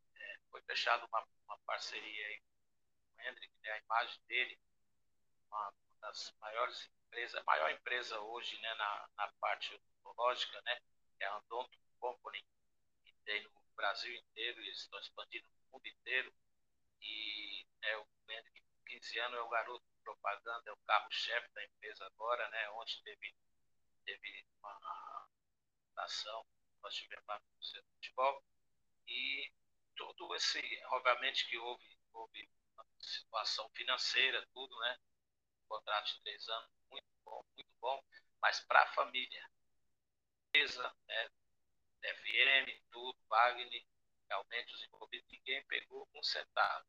foi 0.49 0.61
fechada 0.63 1.05
uma, 1.05 1.23
uma 1.45 1.57
parceria 1.65 2.27
aí 2.27 2.39
com 2.39 3.23
o 3.23 3.27
Hendrick, 3.27 3.53
né, 3.63 3.71
a 3.71 3.79
imagem 3.79 4.19
dele, 4.27 4.57
uma 5.47 5.73
das 6.01 6.33
maiores 6.39 6.89
empresas, 7.05 7.39
a 7.39 7.43
maior 7.43 7.71
empresa 7.71 8.19
hoje 8.19 8.59
né, 8.59 8.73
na, 8.75 9.09
na 9.17 9.27
parte 9.39 9.73
odontológica, 9.73 10.61
né, 10.63 10.79
é 11.19 11.25
a 11.25 11.37
Odonto 11.37 11.77
Company, 11.99 12.43
que 13.05 13.13
tem 13.23 13.43
no 13.43 13.51
Brasil 13.75 14.13
inteiro, 14.15 14.59
eles 14.61 14.79
estão 14.79 14.99
expandindo 14.99 15.47
no 15.47 15.71
mundo 15.73 15.87
inteiro, 15.87 16.33
e 17.01 17.65
é, 17.83 17.97
o 17.97 18.07
Hendrick, 18.27 18.61
com 18.61 18.83
15 18.85 19.19
anos, 19.19 19.37
é 19.37 19.41
o 19.41 19.49
garoto 19.49 19.85
de 19.85 20.03
propaganda, 20.03 20.69
é 20.69 20.73
o 20.73 20.77
carro-chefe 20.87 21.49
da 21.53 21.63
empresa 21.63 22.05
agora, 22.05 22.49
né, 22.49 22.69
onde 22.71 23.01
teve, 23.03 23.35
teve 24.05 24.45
uma 24.59 25.29
ação, 25.97 26.45
nós 26.81 26.95
tivemos 26.95 27.25
lá 27.27 27.39
no 27.39 27.61
de 27.61 27.83
Futebol, 27.93 28.43
e 29.07 29.51
todo 29.95 30.35
esse, 30.35 30.61
obviamente 30.87 31.47
que 31.47 31.57
houve, 31.57 31.97
houve 32.13 32.49
situação 32.99 33.69
financeira, 33.69 34.45
tudo, 34.53 34.77
né? 34.79 34.97
Contrato 35.71 36.07
de 36.07 36.21
três 36.23 36.47
anos, 36.49 36.69
muito 36.89 37.07
bom, 37.23 37.43
muito 37.55 37.71
bom, 37.79 38.03
mas 38.41 38.59
para 38.61 38.81
a 38.83 38.93
família, 38.93 39.49
empresa, 40.47 40.95
né? 41.07 41.29
FM, 42.03 42.81
tudo, 42.91 43.17
Wagner, 43.29 43.85
realmente 44.27 44.73
os 44.73 44.83
envolvidos, 44.83 45.27
ninguém 45.31 45.63
pegou 45.65 46.07
um 46.13 46.23
centavo. 46.23 46.85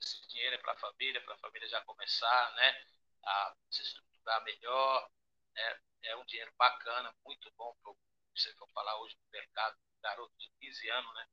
Esse 0.00 0.26
dinheiro 0.28 0.56
é 0.56 0.58
para 0.58 0.72
a 0.72 0.78
família, 0.78 1.20
para 1.22 1.34
a 1.34 1.38
família 1.38 1.68
já 1.68 1.80
começar, 1.84 2.52
né? 2.54 2.84
A 3.24 3.56
se 3.70 3.82
estruturar 3.82 4.42
melhor, 4.42 5.10
né? 5.54 5.80
É 6.02 6.16
um 6.16 6.24
dinheiro 6.24 6.52
bacana, 6.58 7.14
muito 7.24 7.50
bom 7.56 7.74
para 7.82 7.94
você 8.34 8.52
for 8.54 8.68
falar 8.70 8.98
hoje 9.00 9.16
no 9.16 9.30
mercado, 9.30 9.78
garoto 10.02 10.34
de 10.38 10.50
15 10.58 10.90
anos, 10.90 11.14
né? 11.14 11.28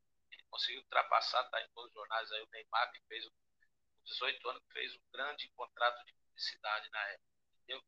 conseguiu 0.52 0.82
ultrapassar, 0.82 1.50
tá 1.50 1.62
em 1.62 1.70
todos 1.70 1.90
os 1.90 1.94
jornais 1.94 2.32
aí, 2.32 2.42
o 2.42 2.50
Neymar, 2.52 2.92
que 2.92 3.00
fez, 3.08 3.26
com 3.26 3.34
18 4.04 4.50
anos, 4.50 4.62
fez 4.74 4.94
um 4.94 5.02
grande 5.14 5.50
contrato 5.56 6.06
de 6.06 6.14
publicidade 6.42 6.90
na 6.92 7.00
época, 7.10 7.26
entendeu? 7.56 7.82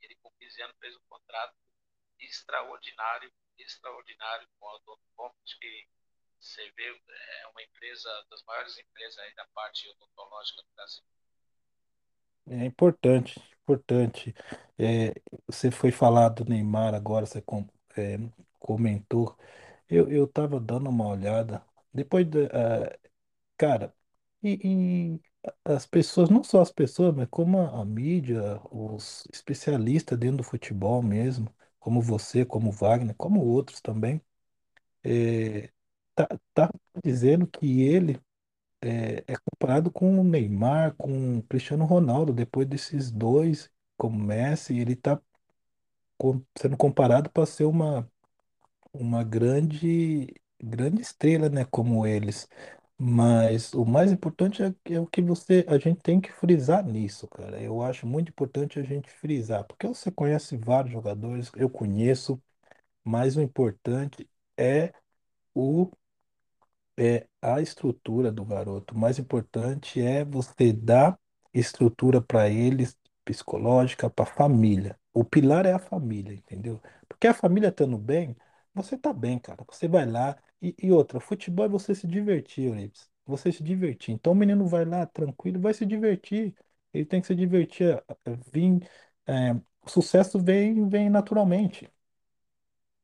Ele, 0.00 0.14
com 0.22 0.30
15 0.38 0.62
anos, 0.62 0.76
fez 0.80 0.96
um 0.96 1.00
contrato 1.08 1.54
extraordinário, 2.20 3.32
extraordinário 3.58 4.48
com 4.58 4.68
a 4.68 4.76
Odonto 4.76 5.02
Company, 5.16 5.42
que 5.60 5.88
você 6.40 6.70
vê, 6.72 6.88
é 7.42 7.46
uma 7.48 7.62
empresa, 7.62 8.08
das 8.30 8.42
maiores 8.44 8.78
empresas 8.78 9.18
aí 9.18 9.34
da 9.34 9.46
parte 9.54 9.88
odontológica 9.88 10.62
do 10.62 10.68
Brasil. 10.74 11.04
É 12.46 12.64
importante, 12.64 13.38
importante. 13.62 14.34
É, 14.78 15.14
você 15.46 15.70
foi 15.70 15.90
falar 15.92 16.30
do 16.30 16.44
Neymar 16.46 16.94
agora, 16.94 17.26
você 17.26 17.42
com- 17.42 17.68
é, 17.96 18.16
comentou. 18.58 19.36
Eu, 19.88 20.10
eu 20.10 20.26
dando 20.60 20.88
uma 20.90 21.08
olhada. 21.08 21.62
Depois, 21.92 22.26
da, 22.28 22.40
ah, 22.52 22.98
cara, 23.58 23.94
e, 24.42 25.14
e 25.16 25.22
as 25.64 25.86
pessoas, 25.86 26.30
não 26.30 26.42
só 26.44 26.60
as 26.62 26.72
pessoas, 26.72 27.14
mas 27.14 27.28
como 27.30 27.58
a, 27.60 27.80
a 27.82 27.84
mídia, 27.84 28.60
os 28.70 29.24
especialistas 29.32 30.18
dentro 30.18 30.38
do 30.38 30.44
futebol 30.44 31.02
mesmo, 31.02 31.54
como 31.78 32.00
você, 32.02 32.44
como 32.44 32.72
Wagner, 32.72 33.14
como 33.16 33.40
outros 33.44 33.80
também, 33.80 34.20
é, 35.04 35.70
tá, 36.14 36.28
tá 36.54 36.70
dizendo 37.04 37.46
que 37.46 37.82
ele 37.82 38.20
é, 38.82 39.24
é 39.26 39.36
comparado 39.50 39.90
com 39.92 40.20
o 40.20 40.24
Neymar, 40.24 40.94
com 40.96 41.38
o 41.38 41.42
Cristiano 41.44 41.84
Ronaldo, 41.84 42.32
depois 42.32 42.66
desses 42.68 43.10
dois, 43.10 43.70
como 43.96 44.18
Messi, 44.18 44.78
ele 44.78 44.96
tá 44.96 45.20
com- 46.18 46.42
sendo 46.58 46.76
comparado 46.76 47.30
para 47.30 47.46
ser 47.46 47.64
uma 47.64 48.10
uma 48.92 49.24
grande, 49.24 50.34
grande 50.62 51.02
estrela, 51.02 51.48
né, 51.48 51.64
como 51.66 52.06
eles. 52.06 52.48
Mas 53.00 53.72
o 53.74 53.84
mais 53.84 54.10
importante 54.10 54.62
é, 54.62 54.74
é 54.92 54.98
o 55.00 55.06
que 55.06 55.22
você, 55.22 55.64
a 55.68 55.78
gente 55.78 56.00
tem 56.02 56.20
que 56.20 56.32
frisar 56.32 56.84
nisso, 56.84 57.28
cara. 57.28 57.60
Eu 57.62 57.80
acho 57.82 58.06
muito 58.06 58.30
importante 58.30 58.78
a 58.78 58.82
gente 58.82 59.08
frisar, 59.10 59.64
porque 59.64 59.86
você 59.86 60.10
conhece 60.10 60.56
vários 60.56 60.92
jogadores, 60.92 61.50
eu 61.56 61.70
conheço, 61.70 62.42
mas 63.04 63.36
o 63.36 63.42
importante 63.42 64.28
é 64.58 64.92
o 65.54 65.90
é 66.96 67.26
a 67.40 67.60
estrutura 67.60 68.30
do 68.32 68.44
garoto. 68.44 68.94
O 68.94 68.98
mais 68.98 69.18
importante 69.18 70.00
é 70.00 70.24
você 70.24 70.72
dar 70.72 71.18
estrutura 71.52 72.20
para 72.20 72.48
eles, 72.48 72.96
psicológica, 73.24 74.10
para 74.10 74.24
a 74.30 74.34
família. 74.34 74.98
O 75.12 75.24
pilar 75.24 75.66
é 75.66 75.72
a 75.72 75.78
família, 75.78 76.34
entendeu? 76.34 76.80
Porque 77.08 77.26
a 77.26 77.34
família 77.34 77.68
estando 77.68 77.98
bem, 77.98 78.36
você 78.74 78.96
tá 78.98 79.12
bem, 79.12 79.38
cara. 79.38 79.64
Você 79.70 79.88
vai 79.88 80.06
lá. 80.06 80.36
E, 80.60 80.74
e 80.82 80.92
outra, 80.92 81.20
futebol 81.20 81.66
é 81.66 81.68
você 81.68 81.94
se 81.94 82.06
divertir, 82.06 82.64
Euripides. 82.66 83.10
Você 83.26 83.52
se 83.52 83.62
divertir. 83.62 84.12
Então 84.14 84.32
o 84.32 84.36
menino 84.36 84.66
vai 84.66 84.84
lá 84.84 85.06
tranquilo, 85.06 85.60
vai 85.60 85.74
se 85.74 85.86
divertir. 85.86 86.54
Ele 86.92 87.04
tem 87.04 87.20
que 87.20 87.26
se 87.26 87.34
divertir. 87.34 87.88
eh, 88.08 88.16
eh, 88.26 88.36
Vim, 88.52 88.80
é, 89.26 89.52
o 89.82 89.88
sucesso 89.88 90.38
vem, 90.42 90.88
vem 90.88 91.10
naturalmente. 91.10 91.90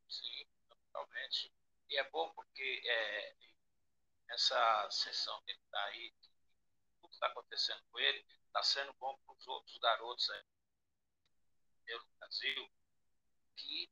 Sim, 0.08 0.46
totalmente. 0.68 1.52
E 1.90 1.96
é 1.98 2.08
bom 2.10 2.32
porque 2.34 2.80
é, 2.86 3.34
essa 4.30 4.88
sessão 4.90 5.40
que 5.46 5.52
ele 5.52 5.60
está 5.64 5.84
aí, 5.86 6.12
tudo 7.00 7.08
que 7.10 7.14
está 7.16 7.26
acontecendo 7.28 7.82
com 7.92 7.98
ele, 8.00 8.24
está 8.46 8.62
sendo 8.62 8.94
bom 9.00 9.16
para 9.26 9.34
os 9.36 9.48
outros 9.48 9.78
garotos 9.78 10.30
aí 10.30 10.42
pelo 11.86 12.04
Brasil, 12.18 12.68
que 13.56 13.90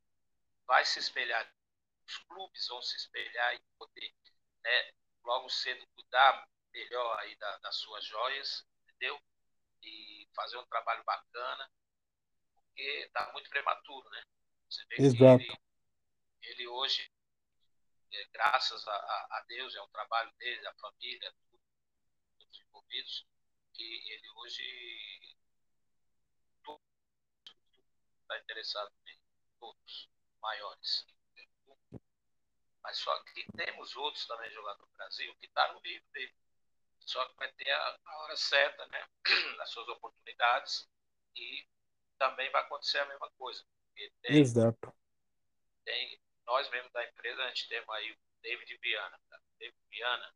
vai 0.67 0.85
se 0.85 0.99
espelhar, 0.99 1.51
os 2.07 2.17
clubes 2.19 2.67
vão 2.67 2.81
se 2.81 2.95
espelhar 2.97 3.55
e 3.55 3.59
poder, 3.77 4.13
né, 4.63 4.91
logo 5.23 5.49
cedo 5.49 5.85
cuidar 5.95 6.47
melhor 6.71 7.19
aí 7.19 7.35
da, 7.37 7.57
das 7.59 7.75
suas 7.77 8.05
joias, 8.05 8.65
entendeu? 8.83 9.19
E 9.83 10.27
fazer 10.35 10.57
um 10.57 10.65
trabalho 10.65 11.03
bacana, 11.03 11.71
porque 12.55 12.81
está 12.81 13.31
muito 13.31 13.49
prematuro, 13.49 14.09
né? 14.09 14.23
Você 14.69 14.85
vê 14.85 14.95
Exato. 15.01 15.43
que 15.43 15.51
ele, 15.51 15.57
ele 16.43 16.67
hoje, 16.67 17.11
é, 18.11 18.25
graças 18.29 18.87
a, 18.87 18.93
a, 18.93 19.45
Deus, 19.47 19.75
é 19.75 19.81
um 19.81 19.89
trabalho 19.89 20.33
dele, 20.37 20.61
da 20.61 20.73
família, 20.75 21.33
todos 22.39 22.59
envolvidos, 22.59 23.27
que 23.73 24.11
ele 24.11 24.29
hoje 24.37 25.37
está 28.21 28.39
interessado 28.39 28.91
em 29.07 29.19
todos 29.59 30.09
maiores. 30.41 31.05
Mas 32.83 32.97
só 32.97 33.17
que 33.23 33.45
temos 33.55 33.95
outros 33.95 34.27
também 34.27 34.51
jogando 34.51 34.79
no 34.79 34.87
Brasil 34.97 35.33
que 35.39 35.45
está 35.45 35.71
no 35.71 35.81
nível 35.81 36.07
dele. 36.11 36.33
Só 36.99 37.25
que 37.25 37.35
vai 37.37 37.51
ter 37.53 37.71
a, 37.71 37.99
a 38.05 38.17
hora 38.19 38.35
certa, 38.35 38.85
né? 38.87 39.07
As 39.61 39.69
suas 39.69 39.87
oportunidades 39.87 40.87
e 41.35 41.65
também 42.17 42.49
vai 42.51 42.61
acontecer 42.61 42.99
a 42.99 43.05
mesma 43.05 43.29
coisa. 43.31 43.65
Tem, 44.21 44.39
Exato. 44.39 44.93
Tem, 45.83 46.19
nós 46.45 46.69
mesmos 46.69 46.91
da 46.93 47.03
empresa, 47.05 47.43
a 47.43 47.47
gente 47.49 47.67
temos 47.67 47.89
aí 47.89 48.11
o 48.11 48.17
David 48.41 48.77
Viana. 48.77 49.19
Tá? 49.29 49.39
David 49.59 49.77
Viana 49.89 50.33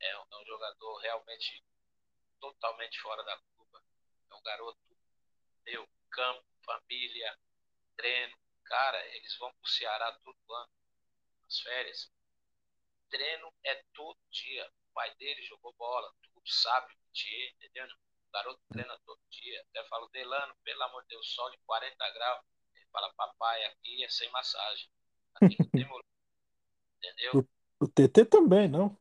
é 0.00 0.18
um, 0.18 0.24
é 0.30 0.36
um 0.36 0.46
jogador 0.46 0.96
realmente 0.98 1.64
totalmente 2.40 3.00
fora 3.00 3.22
da 3.24 3.38
curva. 3.56 3.82
É 4.30 4.34
um 4.34 4.42
garoto, 4.42 4.78
meu, 5.64 5.88
campo, 6.10 6.44
família, 6.64 7.38
treino. 7.96 8.36
Cara, 8.64 9.06
eles 9.16 9.36
vão 9.38 9.52
pro 9.54 9.70
Ceará 9.70 10.12
todo 10.24 10.54
ano, 10.54 10.70
nas 11.44 11.60
férias. 11.60 12.10
Treino 13.10 13.52
é 13.64 13.82
todo 13.92 14.18
dia. 14.30 14.66
O 14.90 14.94
pai 14.94 15.14
dele 15.16 15.42
jogou 15.42 15.74
bola, 15.78 16.12
tudo 16.22 16.42
sabe, 16.46 16.94
mentir, 17.04 17.54
entendeu? 17.54 17.86
O 17.86 18.32
garoto 18.32 18.60
treina 18.68 18.98
todo 19.04 19.20
dia. 19.30 19.64
Até 19.70 19.84
falo, 19.88 20.08
Delano, 20.08 20.56
pelo 20.64 20.82
amor 20.82 21.02
de 21.02 21.08
Deus, 21.08 21.34
sol 21.34 21.50
de 21.50 21.58
40 21.66 22.10
graus. 22.10 22.44
Ele 22.74 22.86
fala, 22.92 23.12
papai, 23.14 23.64
aqui 23.64 24.04
é 24.04 24.08
sem 24.08 24.30
massagem. 24.30 24.88
Aqui 25.36 25.56
não 25.58 25.68
tem 25.70 26.04
Entendeu? 26.98 27.46
O, 27.80 27.84
o 27.84 27.88
TT 27.88 28.24
também, 28.24 28.68
não? 28.68 28.98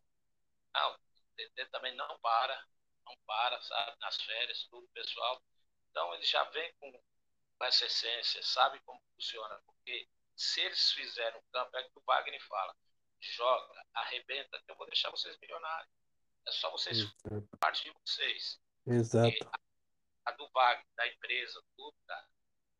Não, 0.73 0.93
o 0.93 1.35
TT 1.35 1.65
também 1.67 1.95
não 1.95 2.19
para. 2.19 2.67
Não 3.05 3.15
para, 3.25 3.61
sabe? 3.61 3.97
Nas 4.01 4.21
férias, 4.21 4.67
tudo, 4.69 4.87
pessoal. 4.89 5.41
Então 5.89 6.13
ele 6.13 6.23
já 6.23 6.43
vem 6.45 6.73
com 6.79 6.91
com 7.63 7.65
essa 7.65 7.85
essência, 7.85 8.41
sabe 8.43 8.79
como 8.81 8.99
funciona. 9.15 9.61
Porque 9.65 10.07
se 10.35 10.61
eles 10.61 10.91
fizerem 10.91 11.39
um 11.39 11.43
campo, 11.51 11.77
é 11.77 11.83
que 11.83 11.99
o 11.99 12.03
Wagner 12.05 12.41
fala, 12.47 12.75
joga, 13.19 13.85
arrebenta, 13.93 14.61
que 14.63 14.71
eu 14.71 14.75
vou 14.75 14.87
deixar 14.87 15.09
vocês 15.11 15.37
milionários. 15.39 15.91
É 16.45 16.51
só 16.51 16.69
vocês 16.71 16.97
partir 17.59 17.83
de 17.83 17.95
vocês. 18.05 18.59
Exato. 18.85 19.49
A, 20.25 20.29
a, 20.29 20.31
do 20.33 20.49
Wagner, 20.49 20.85
da 20.95 21.07
empresa, 21.07 21.63
tudo? 21.75 21.95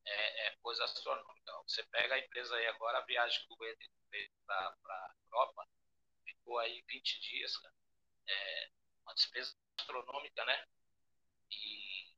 É, 0.06 0.48
é, 0.48 0.56
coisa 0.58 0.84
astronômica. 0.84 1.54
Você 1.66 1.82
pega 1.84 2.16
a 2.16 2.20
empresa 2.20 2.56
aí 2.56 2.68
agora, 2.68 2.98
a 2.98 3.06
viagem 3.06 3.40
que 3.48 3.54
o 3.54 3.58
Wendel 3.58 3.90
fez 4.10 4.30
para 4.46 4.76
a 4.86 5.16
Europa, 5.26 5.66
ficou 6.26 6.60
aí 6.60 6.84
20 6.88 7.22
dias, 7.22 7.58
cara. 7.58 7.74
É 8.28 8.70
uma 9.04 9.14
despesa 9.14 9.56
astronômica, 9.80 10.44
né? 10.46 10.66
E 11.52 12.14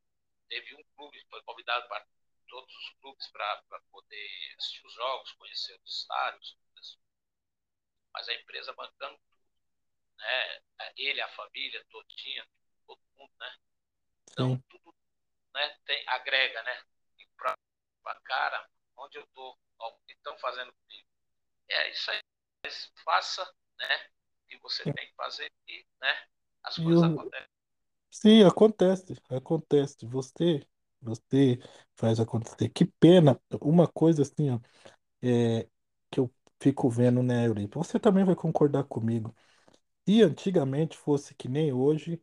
teve 0.49 0.75
um 0.75 0.83
clube 0.95 1.19
que 1.21 1.29
foi 1.29 1.43
convidado 1.43 1.87
para 1.87 2.05
todos 2.47 2.73
os 2.75 2.89
clubes 3.01 3.27
para 3.31 3.81
poder 3.91 4.55
assistir 4.57 4.85
os 4.85 4.93
jogos, 4.93 5.31
conhecer 5.33 5.79
os 5.83 6.01
estádios, 6.01 6.57
mas 8.13 8.29
a 8.29 8.33
empresa 8.33 8.73
bancando 8.73 9.19
tudo, 9.29 9.43
né? 10.17 10.61
Ele, 10.95 11.21
a 11.21 11.27
família 11.29 11.83
todinha, 11.89 12.47
todo 12.87 13.01
mundo, 13.17 13.33
né? 13.39 13.55
Então 14.31 14.49
Sim. 14.49 14.63
tudo, 14.69 14.95
né? 15.53 15.77
Tem 15.85 16.03
agrega, 16.07 16.63
né? 16.63 16.83
E 17.19 17.27
para 17.37 17.55
cara, 18.23 18.69
onde 18.97 19.17
eu 19.17 19.27
tô, 19.33 19.57
o 19.79 19.97
que 20.07 20.13
estão 20.13 20.37
fazendo 20.37 20.73
comigo, 20.73 21.07
é 21.69 21.91
isso 21.91 22.09
aí, 22.11 22.21
faça, 23.03 23.43
né? 23.77 24.09
O 24.43 24.47
que 24.47 24.57
você 24.59 24.83
tem 24.83 25.07
que 25.07 25.15
fazer 25.15 25.51
e, 25.67 25.85
né? 25.99 26.27
As 26.63 26.77
coisas 26.77 27.03
eu... 27.03 27.19
acontecem. 27.19 27.49
Sim, 28.11 28.43
acontece, 28.45 29.21
acontece. 29.29 30.05
Você 30.05 30.65
você 31.01 31.59
faz 31.95 32.19
acontecer. 32.19 32.69
Que 32.69 32.85
pena. 32.85 33.39
Uma 33.61 33.87
coisa 33.87 34.21
assim, 34.23 34.49
ó, 34.51 34.59
é, 35.23 35.67
que 36.11 36.19
eu 36.19 36.33
fico 36.61 36.89
vendo, 36.89 37.23
né, 37.23 37.47
Eurico? 37.47 37.83
Você 37.83 37.99
também 37.99 38.25
vai 38.25 38.35
concordar 38.35 38.83
comigo. 38.85 39.35
Se 40.07 40.21
antigamente 40.23 40.97
fosse 40.97 41.35
que 41.35 41.47
nem 41.49 41.73
hoje, 41.73 42.21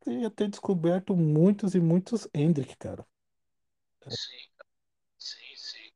você 0.00 0.12
ia 0.12 0.30
ter 0.30 0.48
descoberto 0.48 1.16
muitos 1.16 1.74
e 1.74 1.80
muitos 1.80 2.28
Hendrick, 2.34 2.76
cara. 2.78 3.06
Sim, 4.08 4.48
sim, 5.18 5.56
sim. 5.56 5.92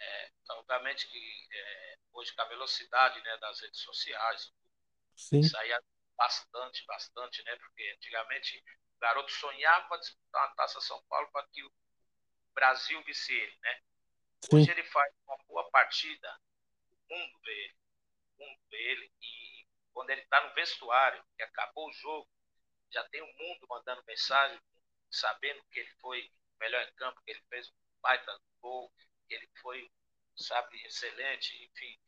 É, 0.00 0.30
obviamente 0.52 1.08
que 1.08 1.18
é, 1.52 1.98
hoje 2.12 2.34
com 2.34 2.42
a 2.42 2.46
velocidade 2.46 3.20
né, 3.22 3.36
das 3.38 3.60
redes 3.60 3.80
sociais, 3.80 4.52
sim. 5.16 5.40
isso 5.40 5.56
aí 5.58 5.72
é 5.72 5.80
bastante, 6.16 6.84
bastante, 6.86 7.42
né? 7.44 7.56
Porque 7.58 7.94
antigamente 7.96 8.58
o 8.96 9.00
garoto 9.00 9.32
sonhava 9.32 9.98
disputar 9.98 10.48
uma 10.48 10.54
taça 10.56 10.80
São 10.82 11.02
Paulo 11.08 11.28
para 11.32 11.46
que 11.48 11.64
o 11.64 11.72
Brasil 12.60 13.02
visse 13.04 13.32
ele, 13.32 13.58
né? 13.62 13.80
Hoje 14.52 14.66
Sim. 14.66 14.70
ele 14.70 14.84
faz 14.84 15.14
uma 15.26 15.38
boa 15.48 15.70
partida, 15.70 16.38
o 16.92 17.14
mundo 17.14 17.40
vê 17.42 17.52
ele, 17.52 17.76
o 18.36 18.44
mundo 18.44 18.60
vê 18.70 18.76
ele, 18.76 19.12
e 19.22 19.66
quando 19.94 20.10
ele 20.10 20.20
está 20.20 20.46
no 20.46 20.54
vestuário, 20.54 21.24
que 21.34 21.42
acabou 21.42 21.88
o 21.88 21.92
jogo, 21.94 22.28
já 22.90 23.02
tem 23.08 23.22
o 23.22 23.26
mundo 23.38 23.66
mandando 23.66 24.04
mensagem, 24.06 24.60
sabendo 25.10 25.64
que 25.70 25.80
ele 25.80 25.90
foi 26.02 26.30
melhor 26.60 26.86
em 26.86 26.92
campo, 26.96 27.22
que 27.24 27.30
ele 27.30 27.42
fez 27.48 27.66
um 27.68 28.00
baita 28.02 28.38
gol, 28.60 28.92
que 29.26 29.34
ele 29.34 29.48
foi, 29.62 29.90
sabe, 30.36 30.84
excelente, 30.84 31.64
enfim, 31.64 31.98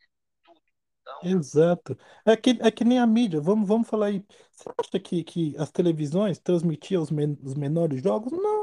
então, 1.02 1.18
Exato. 1.24 1.98
É 2.24 2.36
que, 2.36 2.50
é 2.60 2.70
que 2.70 2.84
nem 2.84 2.98
a 2.98 3.06
mídia. 3.06 3.40
Vamos, 3.40 3.66
vamos 3.66 3.88
falar 3.88 4.06
aí. 4.06 4.24
Você 4.52 4.70
acha 4.78 5.00
que, 5.00 5.24
que 5.24 5.54
as 5.58 5.70
televisões 5.70 6.38
transmitiam 6.38 7.02
os, 7.02 7.10
men 7.10 7.36
os 7.42 7.54
menores 7.54 8.02
jogos? 8.02 8.32
Não. 8.32 8.61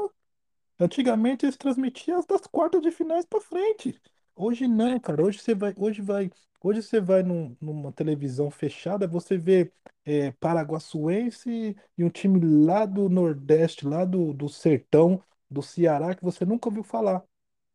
Antigamente 0.80 1.44
eles 1.46 1.56
transmitiam 1.56 2.18
as 2.18 2.26
das 2.26 2.42
quartas 2.46 2.80
de 2.82 2.90
finais 2.90 3.24
para 3.26 3.40
frente. 3.40 4.00
Hoje 4.34 4.66
não, 4.68 4.98
cara. 5.00 5.22
Hoje 5.24 5.38
você 5.40 5.54
vai, 5.54 5.74
hoje 5.76 6.00
vai, 6.02 6.30
hoje 6.62 6.82
você 6.82 7.00
vai 7.00 7.22
num- 7.22 7.56
numa 7.60 7.92
televisão 7.92 8.50
fechada, 8.50 9.06
você 9.06 9.36
vê 9.36 9.72
é, 10.04 10.32
Paraguaçuense 10.32 11.76
e 11.98 12.04
um 12.04 12.08
time 12.10 12.40
lá 12.66 12.86
do 12.86 13.08
Nordeste, 13.08 13.86
lá 13.86 14.04
do, 14.04 14.32
do 14.32 14.48
Sertão, 14.48 15.22
do 15.50 15.62
Ceará, 15.62 16.14
que 16.14 16.24
você 16.24 16.44
nunca 16.44 16.68
ouviu 16.68 16.82
falar. 16.82 17.22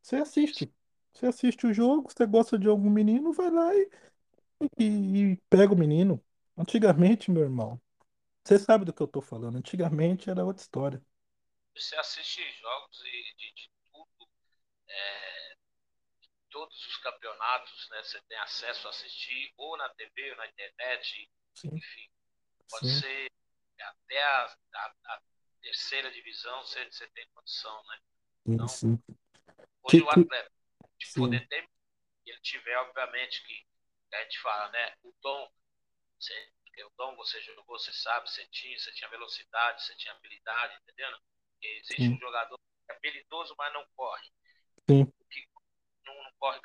Você 0.01 0.17
assiste. 0.17 0.73
Você 1.13 1.27
assiste 1.27 1.67
o 1.67 1.73
jogo, 1.73 2.09
você 2.11 2.25
gosta 2.27 2.57
de 2.59 2.67
algum 2.67 2.89
menino, 2.89 3.33
vai 3.33 3.51
lá 3.51 3.75
e 3.75 3.89
e, 4.79 5.33
e 5.33 5.37
pega 5.49 5.73
o 5.73 5.77
menino. 5.77 6.21
Antigamente, 6.57 7.31
meu 7.31 7.43
irmão, 7.43 7.79
você 8.43 8.59
sabe 8.59 8.85
do 8.85 8.93
que 8.93 9.01
eu 9.03 9.07
tô 9.07 9.21
falando. 9.21 9.57
Antigamente 9.57 10.29
era 10.29 10.45
outra 10.45 10.61
história. 10.63 11.03
Você 11.75 11.95
assiste 11.97 12.41
jogos 12.53 12.97
de, 12.99 13.33
de, 13.35 13.53
de 13.53 13.71
tudo, 13.91 14.29
é, 14.87 15.57
todos 16.49 16.87
os 16.87 16.97
campeonatos, 16.97 17.89
né? 17.89 18.01
Você 18.01 18.21
tem 18.23 18.37
acesso 18.39 18.87
a 18.87 18.91
assistir, 18.91 19.53
ou 19.57 19.75
na 19.77 19.89
TV, 19.89 20.31
ou 20.31 20.37
na 20.37 20.47
internet, 20.47 21.29
Sim. 21.53 21.75
enfim. 21.75 22.09
Pode 22.69 22.87
Sim. 22.87 23.01
ser 23.01 23.31
até 23.79 24.23
a, 24.23 24.57
a, 24.73 24.95
a, 25.05 25.21
terceira 25.61 26.09
divisão, 26.11 26.61
você, 26.63 26.85
você 26.85 27.07
tem 27.09 27.27
condição, 27.33 27.83
né? 27.87 27.99
Então, 28.45 28.67
Sim. 28.67 28.97
hoje 29.83 29.97
que, 29.97 30.01
o 30.03 30.09
atleta, 30.09 30.51
de 30.97 31.13
poder 31.13 31.47
ter, 31.47 31.69
ele 32.25 32.39
tiver, 32.39 32.77
obviamente, 32.77 33.43
que 33.43 33.67
a 34.13 34.23
gente 34.23 34.39
fala, 34.39 34.71
né? 34.71 34.95
O 35.03 35.13
dom, 35.21 35.51
você, 36.17 36.53
o 36.85 36.89
dom 36.95 37.15
você 37.17 37.41
jogou, 37.41 37.77
você 37.77 37.91
sabe, 37.91 38.29
você 38.29 38.47
tinha, 38.47 38.77
você 38.79 38.93
tinha 38.93 39.09
velocidade, 39.09 39.83
você 39.83 39.95
tinha 39.95 40.13
habilidade, 40.13 40.77
entendendo? 40.81 41.19
Existe 41.61 41.95
Sim. 41.95 42.15
um 42.15 42.19
jogador 42.19 42.57
que 42.57 42.91
é 42.91 42.95
habilidoso, 42.95 43.55
mas 43.57 43.73
não 43.73 43.85
corre. 43.95 44.29
Sim. 44.89 45.05
Que 45.29 45.47
não, 46.05 46.15
não 46.23 46.31
corre, 46.37 46.59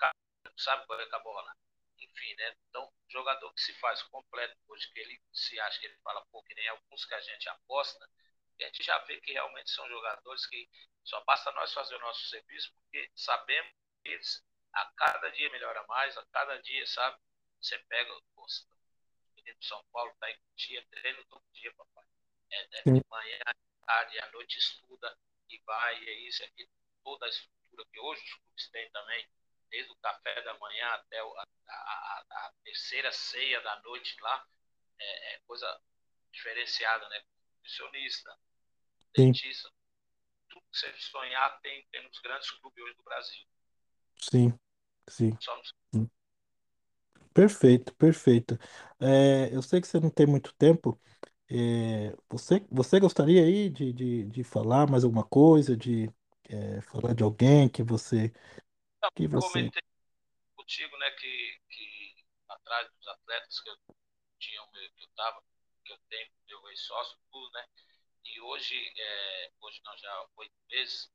não 0.45 0.59
sabe 0.59 0.87
correr 0.87 1.07
com 1.09 1.17
a 1.17 1.21
bola. 1.21 1.53
Enfim, 1.99 2.35
né? 2.37 2.57
Então, 2.69 2.93
jogador 3.09 3.53
que 3.55 3.61
se 3.61 3.75
faz 3.75 4.03
completo 4.05 4.57
hoje, 4.69 4.91
que 4.93 5.01
ele 5.01 5.21
se 5.33 5.59
acha 5.61 5.79
que 5.81 5.87
ele 5.87 5.99
fala 6.03 6.25
pouco, 6.31 6.47
que 6.49 6.55
nem 6.55 6.69
alguns 6.69 7.05
que 7.05 7.15
a 7.15 7.21
gente 7.21 7.49
aposta, 7.49 8.09
a 8.61 8.65
gente 8.65 8.83
já 8.83 8.99
vê 9.05 9.21
que 9.21 9.33
realmente 9.33 9.71
são 9.71 9.89
jogadores 9.89 10.47
que 10.47 10.69
só 11.05 11.23
basta 11.25 11.51
nós 11.53 11.73
fazer 11.73 11.97
o 11.97 12.01
nosso 12.01 12.27
serviço, 12.29 12.73
porque 12.75 13.11
sabemos 13.15 13.73
que 14.03 14.11
eles 14.11 14.45
a 14.73 14.93
cada 14.97 15.31
dia 15.31 15.51
melhora 15.51 15.85
mais, 15.89 16.17
a 16.17 16.25
cada 16.27 16.61
dia, 16.63 16.87
sabe? 16.87 17.19
Você 17.61 17.79
pega, 17.89 18.15
menino 19.35 19.59
de 19.59 19.67
São 19.67 19.83
Paulo 19.93 20.11
está 20.13 20.31
em 20.31 20.39
dia, 20.57 20.87
treino 20.91 21.25
todo 21.27 21.43
dia, 21.53 21.73
papai. 21.75 22.05
É, 22.53 22.67
de 22.67 23.05
manhã, 23.09 23.41
tarde, 23.87 24.19
à 24.19 24.31
noite 24.33 24.59
estuda 24.59 25.17
e 25.49 25.59
vai, 25.67 25.97
é 25.97 26.29
isso, 26.29 26.45
aqui, 26.45 26.69
toda 27.03 27.27
a 27.27 27.29
estrutura 27.29 27.85
que 27.93 28.01
hoje 28.01 28.23
os 28.23 28.35
clubes 28.35 28.69
têm 28.71 28.91
também, 28.91 29.29
desde 29.71 29.93
o 29.93 29.97
café 29.97 30.43
da 30.43 30.59
manhã 30.59 30.87
até 30.89 31.21
a, 31.21 31.25
a, 31.69 32.25
a 32.31 32.53
terceira 32.65 33.13
ceia 33.13 33.61
da 33.63 33.81
noite 33.83 34.17
lá, 34.21 34.47
é, 34.99 35.35
é 35.35 35.41
coisa 35.47 35.81
diferenciada, 36.33 37.09
né? 37.09 37.23
Nutricionista, 37.57 38.39
dentista, 39.15 39.71
tudo 40.49 40.65
que 40.71 40.79
você 40.79 40.93
sonhar 40.99 41.61
tem, 41.61 41.87
tem 41.91 42.03
nos 42.03 42.19
grandes 42.21 42.51
clubes 42.51 42.83
hoje 42.83 42.95
do 42.95 43.03
Brasil. 43.03 43.47
Sim, 44.17 44.59
sim. 45.09 45.37
Só 45.41 45.57
nos... 45.57 45.73
Perfeito, 47.33 47.95
perfeito. 47.95 48.59
É, 49.01 49.55
eu 49.55 49.63
sei 49.63 49.81
que 49.81 49.87
você 49.87 50.01
não 50.01 50.11
tem 50.11 50.27
muito 50.27 50.53
tempo. 50.55 51.01
É, 51.53 52.17
você, 52.29 52.65
você 52.71 53.01
gostaria 53.01 53.43
aí 53.43 53.69
de, 53.69 53.93
de, 53.93 54.25
de 54.27 54.45
falar 54.45 54.89
mais 54.89 55.03
alguma 55.03 55.25
coisa, 55.25 55.77
de 55.77 56.09
é, 56.49 56.81
falar 56.83 57.13
de 57.13 57.25
alguém 57.25 57.69
que 57.69 57.83
você, 57.83 58.33
que 59.17 59.27
você... 59.27 59.49
comentei 59.49 59.83
contigo, 60.55 60.97
né, 60.99 61.11
que, 61.11 61.61
que 61.69 62.15
atrás 62.49 62.89
dos 62.93 63.09
atletas 63.09 63.61
que 63.61 63.69
eu 63.69 63.77
tinha, 64.39 64.63
que 64.97 65.03
eu 65.03 65.09
tava, 65.17 65.43
que 65.85 65.93
eu 65.93 65.99
tenho, 66.09 66.31
meu 66.47 66.69
ex-sócio, 66.69 67.19
tudo, 67.33 67.51
né, 67.51 67.67
e 68.27 68.41
hoje, 68.41 68.77
é, 68.97 69.51
hoje 69.61 69.81
não, 69.85 69.99
já 69.99 70.09
há 70.09 70.29
oito 70.37 70.55
meses, 70.71 71.11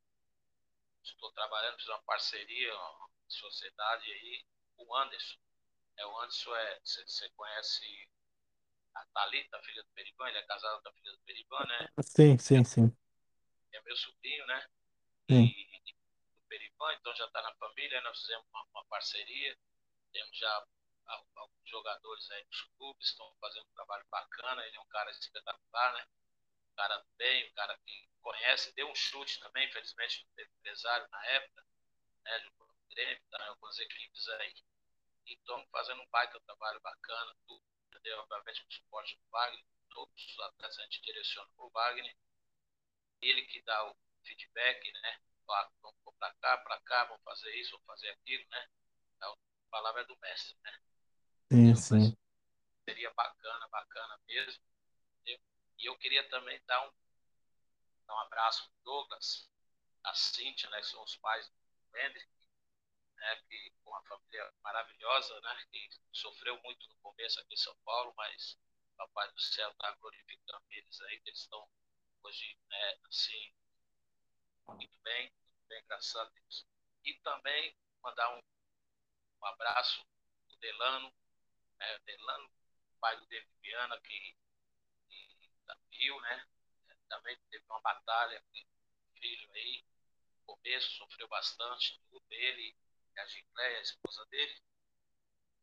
estou 1.01 1.31
trabalhando, 1.31 1.77
fiz 1.77 1.87
uma 1.87 2.01
parceria, 2.01 2.75
uma 2.75 3.09
sociedade 3.29 4.11
aí, 4.11 4.43
o 4.79 4.95
Anderson, 4.97 5.37
é, 5.95 6.05
o 6.05 6.19
Anderson 6.19 6.53
é, 6.57 6.79
você 6.83 7.29
conhece 7.37 8.09
a 8.95 9.05
Thalita, 9.13 9.61
filha 9.63 9.83
do 9.83 9.89
Periban, 9.89 10.29
ele 10.29 10.37
é 10.37 10.43
casado 10.43 10.81
com 10.81 10.89
a 10.89 10.93
filha 10.93 11.11
do 11.11 11.19
Periban, 11.19 11.65
né? 11.65 11.89
Sim, 12.01 12.37
sim, 12.37 12.63
sim. 12.63 12.97
É 13.73 13.81
meu 13.81 13.95
sobrinho, 13.97 14.45
né? 14.47 14.65
Sim. 15.29 15.43
E, 15.43 15.93
do 16.33 16.41
Periban, 16.47 16.93
então 16.93 17.13
já 17.15 17.25
está 17.25 17.41
na 17.41 17.53
família, 17.55 18.01
nós 18.01 18.19
fizemos 18.19 18.45
uma, 18.49 18.63
uma, 18.71 18.85
parceria, 18.85 19.57
temos 20.13 20.37
já 20.37 20.65
alguns 21.07 21.69
jogadores 21.69 22.31
aí 22.31 22.45
nos 22.45 22.61
clubes, 22.77 23.09
estão 23.09 23.35
fazendo 23.41 23.65
um 23.65 23.73
trabalho 23.73 24.05
bacana, 24.09 24.65
ele 24.65 24.77
é 24.77 24.79
um 24.79 24.87
cara 24.87 25.11
espetacular, 25.11 25.93
né? 25.93 26.07
Um 26.71 26.75
cara 26.75 27.05
bem, 27.17 27.49
um 27.49 27.53
cara 27.53 27.77
que 27.85 28.09
conhece, 28.21 28.73
deu 28.75 28.89
um 28.89 28.95
chute 28.95 29.39
também, 29.39 29.67
infelizmente 29.67 30.25
teve 30.35 30.49
empresário 30.59 31.07
na 31.11 31.25
época, 31.27 31.65
né? 32.23 32.39
Jogou 32.39 32.67
no 32.67 32.75
Grêmio, 32.89 33.21
tá 33.29 33.45
algumas 33.47 33.77
equipes 33.77 34.27
aí. 34.29 34.53
E 35.27 35.33
estamos 35.33 35.67
fazendo 35.69 36.01
um 36.01 36.07
baita 36.09 36.39
trabalho 36.41 36.79
bacana, 36.81 37.35
tudo 37.47 37.61
entendeu? 37.95 38.19
Obviamente 38.19 38.61
com 38.61 38.69
o 38.69 38.73
suporte 38.73 39.15
do 39.15 39.29
Wagner, 39.29 39.65
todos 39.89 40.25
os 40.25 40.39
atletas 40.39 40.79
a 40.79 40.83
gente 40.83 41.01
direciona 41.01 41.49
para 41.55 41.65
o 41.65 41.69
Wagner, 41.69 42.15
ele 43.21 43.43
que 43.45 43.61
dá 43.63 43.89
o 43.89 43.95
feedback, 44.23 44.91
né? 45.01 45.19
Fala, 45.45 45.71
vamos 45.81 45.99
para 46.19 46.33
cá, 46.35 46.57
para 46.57 46.79
cá, 46.81 47.05
vamos 47.05 47.23
fazer 47.23 47.55
isso, 47.55 47.71
vamos 47.71 47.85
fazer 47.85 48.09
aquilo, 48.09 48.45
né? 48.49 48.69
Então, 49.15 49.31
a 49.31 49.69
palavra 49.71 50.01
é 50.01 50.05
do 50.05 50.17
mestre, 50.19 50.57
né? 50.63 50.79
Sim, 51.51 51.75
sim. 51.75 52.17
Seria 52.87 53.13
bacana, 53.13 53.67
bacana 53.69 54.19
mesmo. 54.27 54.63
Entendeu? 55.21 55.39
E 55.79 55.85
eu 55.85 55.97
queria 55.97 56.27
também 56.29 56.61
dar 56.65 56.87
um, 56.87 56.91
dar 58.07 58.15
um 58.15 58.19
abraço 58.19 58.63
para 58.63 58.83
Douglas, 58.83 59.49
a 60.03 60.13
Cíntia, 60.13 60.69
né? 60.69 60.79
Que 60.79 60.87
são 60.87 61.03
os 61.03 61.15
pais 61.17 61.47
do 61.47 61.97
Hendrick, 61.97 62.34
né, 63.15 63.35
que 63.47 63.71
com 63.83 63.91
uma 63.91 64.03
família 64.03 64.53
maravilhosa, 64.63 65.39
né, 65.41 65.65
que 65.71 65.89
sofreu 66.11 66.61
muito 66.61 66.87
no 66.89 66.95
começo 66.97 67.39
aqui 67.39 67.53
em 67.53 67.57
São 67.57 67.75
Paulo, 67.85 68.13
mas 68.17 68.57
o 68.93 68.97
Papai 68.97 69.31
do 69.31 69.39
Céu 69.39 69.69
está 69.71 69.91
glorificando 69.95 70.63
eles 70.71 71.01
aí, 71.01 71.19
que 71.21 71.29
eles 71.29 71.41
estão 71.41 71.67
hoje, 72.23 72.57
né, 72.69 72.97
assim, 73.07 73.53
muito 74.67 74.93
bem, 75.03 75.31
muito 75.31 75.67
bem, 75.67 75.83
graças 75.87 76.15
a 76.15 76.25
Deus. 76.25 76.65
E 77.03 77.13
também 77.19 77.75
mandar 78.01 78.35
um, 78.35 78.39
um 79.41 79.45
abraço 79.45 80.05
pro 80.47 80.57
Delano, 80.57 81.13
né, 81.79 81.99
Delano, 81.99 82.51
pai 82.99 83.17
do 83.17 83.25
David 83.27 83.51
Viana, 83.61 83.99
que, 84.01 84.35
que 85.09 85.53
tá 85.65 85.77
Rio, 85.91 86.19
né, 86.21 86.47
também 87.07 87.37
teve 87.49 87.63
uma 87.69 87.81
batalha 87.81 88.41
com 88.41 88.59
o 88.59 89.19
filho 89.19 89.51
aí, 89.53 89.85
no 90.31 90.55
começo 90.55 90.91
sofreu 90.97 91.27
bastante, 91.27 91.99
tudo 92.09 92.19
dele, 92.27 92.75
a 93.19 93.25
Gicléia, 93.27 93.77
a 93.77 93.81
esposa 93.81 94.25
dele, 94.27 94.61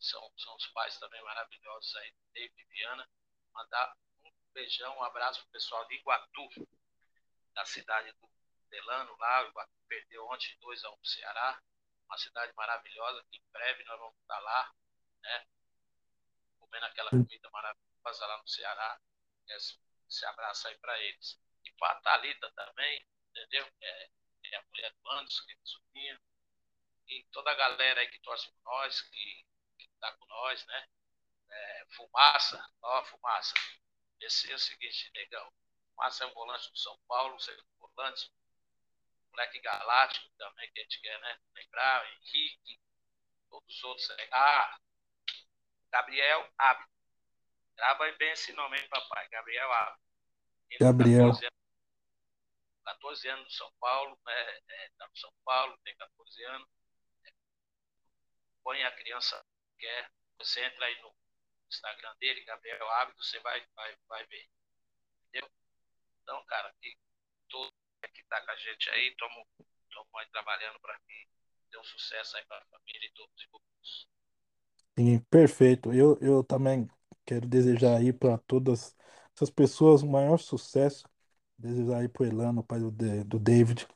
são, 0.01 0.33
são 0.37 0.55
os 0.57 0.67
pais 0.69 0.99
também 0.99 1.23
maravilhosos 1.23 1.95
aí, 1.97 2.15
David 2.33 2.61
e 2.61 2.65
Viana. 2.65 3.09
Mandar 3.55 3.97
um 4.25 4.33
beijão, 4.53 4.97
um 4.97 5.05
abraço 5.05 5.41
pro 5.43 5.53
pessoal 5.53 5.87
de 5.87 5.95
Iguatu, 5.95 6.49
da 7.55 7.65
cidade 7.65 8.11
do 8.13 8.29
Delano 8.69 9.17
lá. 9.19 9.45
O 9.45 9.49
Iguatu 9.49 9.73
perdeu 9.89 10.27
ontem 10.27 10.57
2 10.61 10.85
a 10.85 10.91
1 10.91 10.93
um 10.95 11.05
Ceará, 11.05 11.63
uma 12.07 12.19
cidade 12.19 12.53
maravilhosa, 12.55 13.25
que 13.31 13.39
em 13.39 13.51
breve 13.53 13.85
nós 13.85 13.99
vamos 13.99 14.19
estar 14.21 14.41
lá, 14.41 14.75
né? 15.23 15.47
Comendo 16.59 16.87
aquela 16.87 17.11
comida 17.11 17.51
maravilhosa 17.51 18.27
lá 18.27 18.39
no 18.39 18.49
Ceará. 18.49 19.01
Esse, 19.49 19.79
esse 20.09 20.27
abraço 20.27 20.67
aí 20.69 20.77
para 20.79 20.99
eles. 21.01 21.39
E 21.65 21.71
para 21.73 21.93
a 21.93 22.01
Thalita 22.01 22.51
também, 22.53 23.07
entendeu? 23.31 23.71
É, 23.81 24.11
é 24.45 24.57
a 24.57 24.63
mulher 24.63 24.93
do 24.95 25.11
Anderson, 25.11 25.45
que 25.47 25.53
é 25.53 25.57
sobrinha 25.63 26.21
e 27.13 27.25
toda 27.31 27.51
a 27.51 27.55
galera 27.55 28.01
aí 28.01 28.09
que 28.09 28.19
torce 28.21 28.51
por 28.51 28.63
nós, 28.65 29.03
que, 29.03 29.47
que 29.79 29.89
tá 30.01 30.11
com 30.13 30.27
nós, 30.27 30.65
né? 30.67 30.89
É, 31.51 31.87
fumaça, 31.91 32.65
ó, 32.83 33.05
Fumaça. 33.05 33.53
Esse 34.21 34.51
é 34.51 34.55
o 34.55 34.59
seguinte, 34.59 35.11
negão. 35.15 35.53
Fumaça 35.91 36.25
é 36.25 36.27
um 36.27 36.33
volante 36.33 36.71
do 36.71 36.79
São 36.79 36.99
Paulo, 37.07 37.39
segundo 37.39 37.67
volante. 37.79 38.33
Moleque 39.31 39.61
galáctico 39.61 40.31
também, 40.39 40.71
que 40.73 40.81
a 40.81 40.83
gente 40.83 41.01
quer, 41.01 41.21
né? 41.21 41.39
Lembrar, 41.55 42.07
Henrique, 42.13 42.81
todos 43.51 43.77
os 43.77 43.85
outros. 43.85 44.09
Ah, 44.31 44.79
Gabriel 45.91 46.51
Abre. 46.57 46.87
Grava 47.77 48.13
bem 48.13 48.31
esse 48.31 48.53
nome, 48.53 48.79
hein, 48.79 48.89
papai? 48.89 49.29
Gabriel 49.29 49.73
Abre. 49.73 50.01
Gabriel. 50.81 51.31
14 51.33 51.45
anos, 51.45 51.61
14 52.85 53.29
anos 53.29 53.45
no 53.45 53.51
São 53.51 53.73
Paulo, 53.79 54.19
né? 54.25 54.59
É, 54.69 54.91
tá 54.97 55.07
no 55.07 55.17
São 55.17 55.33
Paulo, 55.45 55.79
tem 55.85 55.95
14 55.97 56.45
anos 56.45 56.82
põe 58.63 58.83
a 58.85 58.93
criança 58.93 59.45
quer, 59.79 60.11
você 60.39 60.65
entra 60.65 60.87
aí 60.87 61.01
no 61.03 61.13
Instagram 61.69 62.15
dele, 62.19 62.45
Gabriel 62.45 62.89
Hábito, 62.91 63.23
você 63.23 63.39
vai, 63.41 63.65
vai, 63.75 63.97
vai 64.09 64.27
ver. 64.27 64.49
Entendeu? 65.29 65.51
Então, 66.23 66.45
cara, 66.47 66.73
que 66.81 66.97
todo 67.49 67.73
que 68.13 68.25
tá 68.25 68.41
com 68.45 68.51
a 68.51 68.57
gente 68.57 68.91
aí, 68.91 69.09
estamos 69.09 69.47
aí 70.17 70.27
trabalhando 70.31 70.79
para 70.81 70.99
que 71.01 71.29
dê 71.71 71.79
um 71.79 71.85
sucesso 71.85 72.37
aí 72.37 72.45
para 72.47 72.59
a 72.59 72.67
família 72.67 73.07
e 73.07 73.13
todos 73.13 73.35
os. 73.53 74.07
Sim, 74.99 75.19
perfeito. 75.31 75.93
Eu, 75.93 76.19
eu 76.21 76.45
também 76.45 76.89
quero 77.25 77.47
desejar 77.47 77.97
aí 77.99 78.13
para 78.13 78.37
todas 78.39 78.95
essas 79.35 79.51
pessoas 79.51 80.03
o 80.03 80.07
maior 80.07 80.39
sucesso. 80.39 81.09
Desejar 81.57 82.01
aí 82.01 82.09
para 82.09 82.25
o 82.25 82.27
Elano, 82.27 82.63
pai 82.65 82.81
do, 82.81 82.91
do 83.25 83.39
David. 83.39 83.87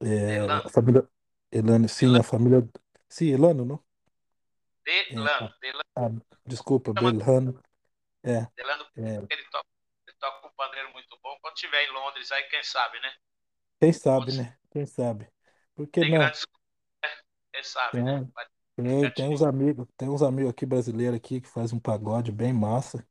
É, 0.00 0.36
Elano. 0.36 0.66
a 0.66 0.68
família. 0.68 1.08
Elano, 1.50 1.88
sim, 1.88 2.06
Elano. 2.06 2.20
a 2.20 2.22
família. 2.22 2.68
Sim, 3.08 3.26
Elano, 3.32 3.64
não? 3.64 3.84
Delano, 5.08 5.46
É, 5.46 5.54
Delano. 5.60 5.84
Ah, 5.96 6.08
desculpa, 6.46 6.92
Chama- 6.94 7.10
Belano. 7.12 7.60
É, 8.22 8.46
Delano, 8.56 8.86
é. 8.96 9.28
ele 9.30 9.44
toca, 9.50 9.66
ele 10.06 10.16
toca 10.18 10.46
um 10.46 10.50
pandeiro 10.52 10.90
muito 10.92 11.18
bom. 11.22 11.36
Quando 11.40 11.54
estiver 11.54 11.84
em 11.84 11.92
Londres, 11.92 12.30
aí 12.32 12.42
quem 12.44 12.62
sabe, 12.62 13.00
né? 13.00 13.12
Quem 13.80 13.92
sabe, 13.92 14.32
né? 14.32 14.56
Quem 14.70 14.86
sabe? 14.86 15.28
Por 15.74 15.86
que 15.88 16.00
Tem 16.00 16.10
não? 16.10 16.18
grandes. 16.18 16.46
né? 17.02 17.08
Quem 17.52 17.62
sabe, 17.64 18.02
né? 18.02 18.12
Tem, 18.18 18.32
Vai- 18.34 18.46
tem, 18.76 19.10
tem 19.10 19.28
uns 19.28 19.42
amigos, 19.42 19.86
tem 19.96 20.08
uns 20.08 20.22
amigos 20.22 20.50
aqui 20.50 20.66
brasileiros 20.66 21.16
aqui 21.16 21.40
que 21.40 21.48
faz 21.48 21.72
um 21.72 21.80
pagode 21.80 22.32
bem 22.32 22.52
massa. 22.52 23.06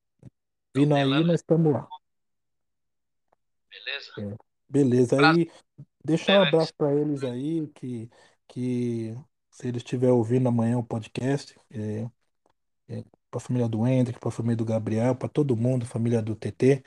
Vindo 0.75 0.95
aí, 0.95 1.03
Delano. 1.03 1.27
nós 1.27 1.41
estamos 1.41 1.73
lá. 1.73 1.87
Beleza? 3.71 4.11
É, 4.17 4.37
beleza. 4.67 5.19
Aí, 5.19 5.49
deixar 6.03 6.33
um 6.35 6.41
abraço 6.41 6.73
para 6.75 6.93
eles 6.95 7.23
aí, 7.23 7.67
que, 7.69 8.09
que 8.47 9.15
se 9.59 9.67
eles 9.67 9.81
estiverem 9.83 10.15
ouvindo 10.15 10.47
amanhã 10.49 10.77
o 10.77 10.83
podcast, 10.83 11.55
é, 11.71 12.09
para 13.29 13.37
a 13.37 13.39
família 13.39 13.67
do 13.67 13.85
Hendrick, 13.85 14.19
para 14.19 14.29
a 14.29 14.31
família 14.31 14.57
do 14.57 14.65
Gabriel, 14.65 15.15
para 15.15 15.29
todo 15.29 15.55
mundo, 15.55 15.85
família 15.85 16.21
do 16.21 16.35
TT, 16.35 16.83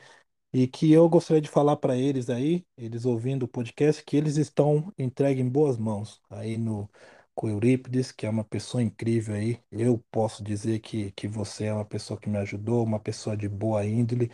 e 0.52 0.66
que 0.68 0.92
eu 0.92 1.08
gostaria 1.08 1.40
de 1.40 1.48
falar 1.48 1.76
para 1.76 1.96
eles 1.96 2.28
aí, 2.30 2.66
eles 2.76 3.04
ouvindo 3.06 3.44
o 3.44 3.48
podcast, 3.48 4.02
que 4.04 4.16
eles 4.16 4.36
estão 4.36 4.92
entregues 4.98 5.44
em 5.44 5.48
boas 5.48 5.78
mãos 5.78 6.20
aí 6.30 6.58
no 6.58 6.90
com 7.34 7.48
Eurípides, 7.48 8.12
que 8.12 8.26
é 8.26 8.30
uma 8.30 8.44
pessoa 8.44 8.82
incrível 8.82 9.34
aí. 9.34 9.58
Eu 9.70 9.98
posso 10.10 10.44
dizer 10.44 10.80
que, 10.80 11.10
que 11.12 11.26
você 11.26 11.64
é 11.66 11.72
uma 11.72 11.84
pessoa 11.84 12.20
que 12.20 12.28
me 12.28 12.36
ajudou, 12.38 12.84
uma 12.84 13.00
pessoa 13.00 13.34
de 13.36 13.48
boa 13.48 13.84
índole, 13.86 14.30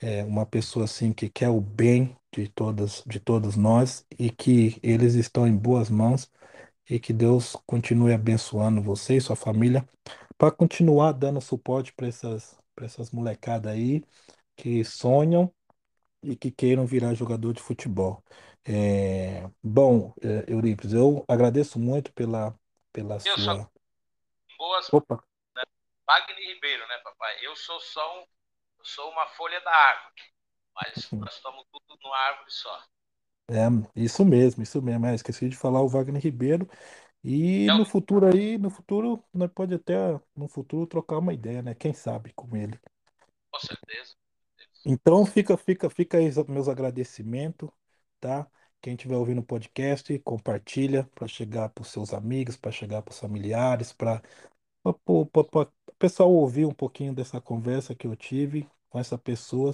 é 0.00 0.22
uma 0.24 0.44
pessoa 0.46 0.84
assim 0.84 1.12
que 1.12 1.28
quer 1.30 1.48
o 1.48 1.60
bem 1.60 2.14
de 2.32 2.48
todas, 2.48 3.02
de 3.06 3.18
todos 3.20 3.56
nós 3.56 4.04
e 4.18 4.30
que 4.30 4.78
eles 4.82 5.14
estão 5.14 5.46
em 5.46 5.56
boas 5.56 5.88
mãos 5.90 6.30
e 6.92 7.00
que 7.00 7.12
Deus 7.12 7.56
continue 7.66 8.12
abençoando 8.12 8.82
você 8.82 9.16
e 9.16 9.20
sua 9.20 9.34
família 9.34 9.88
para 10.36 10.50
continuar 10.50 11.12
dando 11.12 11.40
suporte 11.40 11.90
para 11.92 12.06
essas 12.06 12.60
para 12.74 12.84
essas 12.84 13.10
molecadas 13.10 13.72
aí 13.72 14.04
que 14.54 14.84
sonham 14.84 15.50
e 16.22 16.36
que 16.36 16.50
queiram 16.50 16.86
virar 16.86 17.14
jogador 17.14 17.54
de 17.54 17.62
futebol. 17.62 18.22
É, 18.64 19.48
bom, 19.62 20.14
é, 20.22 20.52
Eurípides, 20.52 20.92
eu 20.92 21.24
agradeço 21.26 21.78
muito 21.78 22.12
pela, 22.12 22.54
pela 22.92 23.14
Eu 23.24 23.38
sou 23.38 23.56
sua. 23.56 23.70
boas, 24.58 24.88
Opa, 24.92 25.24
Wagner 26.06 26.36
Ribeiro, 26.54 26.86
né, 26.88 26.98
papai? 26.98 27.38
Eu 27.40 27.56
sou 27.56 27.80
só 27.80 28.20
um, 28.20 28.26
eu 28.78 28.84
sou 28.84 29.10
uma 29.10 29.26
folha 29.28 29.60
da 29.62 29.74
árvore, 29.74 30.22
mas 30.74 31.10
nós 31.12 31.34
estamos 31.34 31.64
tudo 31.72 31.98
numa 32.02 32.18
árvore 32.18 32.50
só. 32.50 32.84
É 33.52 33.68
isso 33.96 34.24
mesmo, 34.24 34.62
isso 34.62 34.80
mesmo. 34.82 35.06
É, 35.06 35.14
esqueci 35.14 35.48
de 35.48 35.56
falar 35.56 35.82
o 35.82 35.88
Wagner 35.88 36.22
Ribeiro. 36.22 36.68
E 37.24 37.64
Então, 37.64 37.78
no 37.78 37.84
futuro 37.84 38.26
aí, 38.26 38.58
no 38.58 38.70
futuro, 38.70 39.22
nós 39.32 39.50
pode 39.52 39.74
até, 39.74 40.20
no 40.36 40.48
futuro, 40.48 40.86
trocar 40.86 41.18
uma 41.18 41.32
ideia, 41.32 41.62
né? 41.62 41.74
Quem 41.74 41.92
sabe 41.92 42.32
com 42.34 42.56
ele. 42.56 42.78
com 43.50 43.60
certeza. 43.60 44.14
Então 44.84 45.24
fica, 45.24 45.56
fica, 45.56 45.88
fica 45.88 46.18
aí 46.18 46.28
os 46.28 46.36
meus 46.46 46.68
agradecimentos, 46.68 47.70
tá? 48.20 48.46
Quem 48.80 48.94
estiver 48.94 49.16
ouvindo 49.16 49.40
o 49.40 49.44
podcast, 49.44 50.18
compartilha 50.20 51.08
para 51.14 51.28
chegar 51.28 51.68
para 51.68 51.82
os 51.82 51.88
seus 51.88 52.12
amigos, 52.12 52.56
para 52.56 52.72
chegar 52.72 53.00
para 53.02 53.12
os 53.12 53.18
familiares, 53.20 53.92
para 53.92 54.20
o 55.06 55.26
pessoal 55.98 56.32
ouvir 56.32 56.66
um 56.66 56.74
pouquinho 56.74 57.14
dessa 57.14 57.40
conversa 57.40 57.94
que 57.94 58.06
eu 58.08 58.16
tive 58.16 58.68
com 58.90 58.98
essa 58.98 59.16
pessoa 59.16 59.72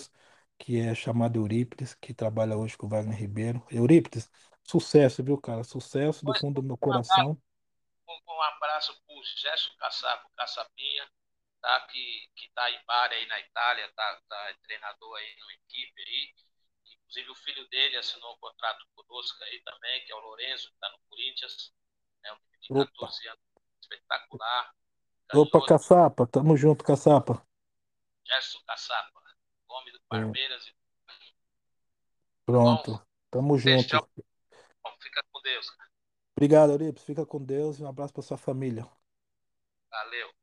que 0.59 0.81
é 0.81 0.95
chamada 0.95 1.39
Eurípides, 1.39 1.95
que 1.95 2.13
trabalha 2.13 2.57
hoje 2.57 2.77
com 2.77 2.87
o 2.87 2.89
Wagner 2.89 3.17
Ribeiro. 3.17 3.65
Eurípides, 3.71 4.29
sucesso, 4.65 5.23
viu, 5.23 5.39
cara? 5.39 5.63
Sucesso 5.63 6.25
do 6.25 6.37
fundo 6.39 6.61
do 6.61 6.67
meu 6.67 6.77
coração. 6.77 7.41
um, 8.09 8.43
abraço 8.43 8.93
para 9.07 9.15
o 9.15 9.23
Gerson 9.25 9.73
Caçapo, 9.79 10.29
Caçapinha, 10.37 11.09
tá? 11.61 11.81
Que, 11.87 12.29
que 12.35 12.51
tá 12.55 12.71
em 12.71 12.85
Bari 12.85 13.15
aí 13.15 13.27
na 13.27 13.41
Itália, 13.41 13.91
tá, 13.95 14.21
tá 14.29 14.55
treinador 14.63 15.17
aí 15.17 15.37
numa 15.39 15.53
equipe 15.53 16.03
aí. 16.03 16.35
Inclusive 16.93 17.31
o 17.31 17.35
filho 17.37 17.69
dele 17.69 17.97
assinou 17.97 18.35
um 18.35 18.39
contrato 18.39 18.85
conosco 18.95 19.43
aí 19.45 19.63
também, 19.63 20.05
que 20.05 20.13
é 20.13 20.15
o 20.15 20.21
Lourenço, 20.21 20.69
que 20.69 20.75
está 20.75 20.91
no 20.91 20.99
Corinthians, 21.09 21.73
é 22.25 22.33
um 22.33 22.37
menino 22.37 22.61
de 22.61 22.73
Opa, 22.73 23.07
14 23.07 23.29
anos, 23.29 23.41
espetacular, 23.81 24.75
opa, 25.35 25.67
caçapa, 25.67 26.27
tamo 26.27 26.57
junto, 26.57 26.85
caçapa. 26.85 27.43
Gerson 28.27 28.59
Caçapa, 28.67 29.23
nome 29.69 29.93
do 29.93 29.99
é. 29.99 30.01
Palmeiras. 30.09 30.66
É. 30.66 30.73
Pronto. 32.47 32.93
Bom, 32.93 33.03
Tamo 33.31 33.59
junto. 33.59 33.87
Tchau. 33.87 34.09
Fica 35.01 35.23
com 35.31 35.41
Deus. 35.43 35.66
Obrigado, 36.37 36.71
Euripides. 36.71 37.05
Fica 37.05 37.27
com 37.27 37.45
Deus 37.45 37.79
e 37.79 37.83
um 37.83 37.89
abraço 37.89 38.12
para 38.12 38.23
sua 38.23 38.39
família. 38.39 38.89
Valeu. 39.91 40.38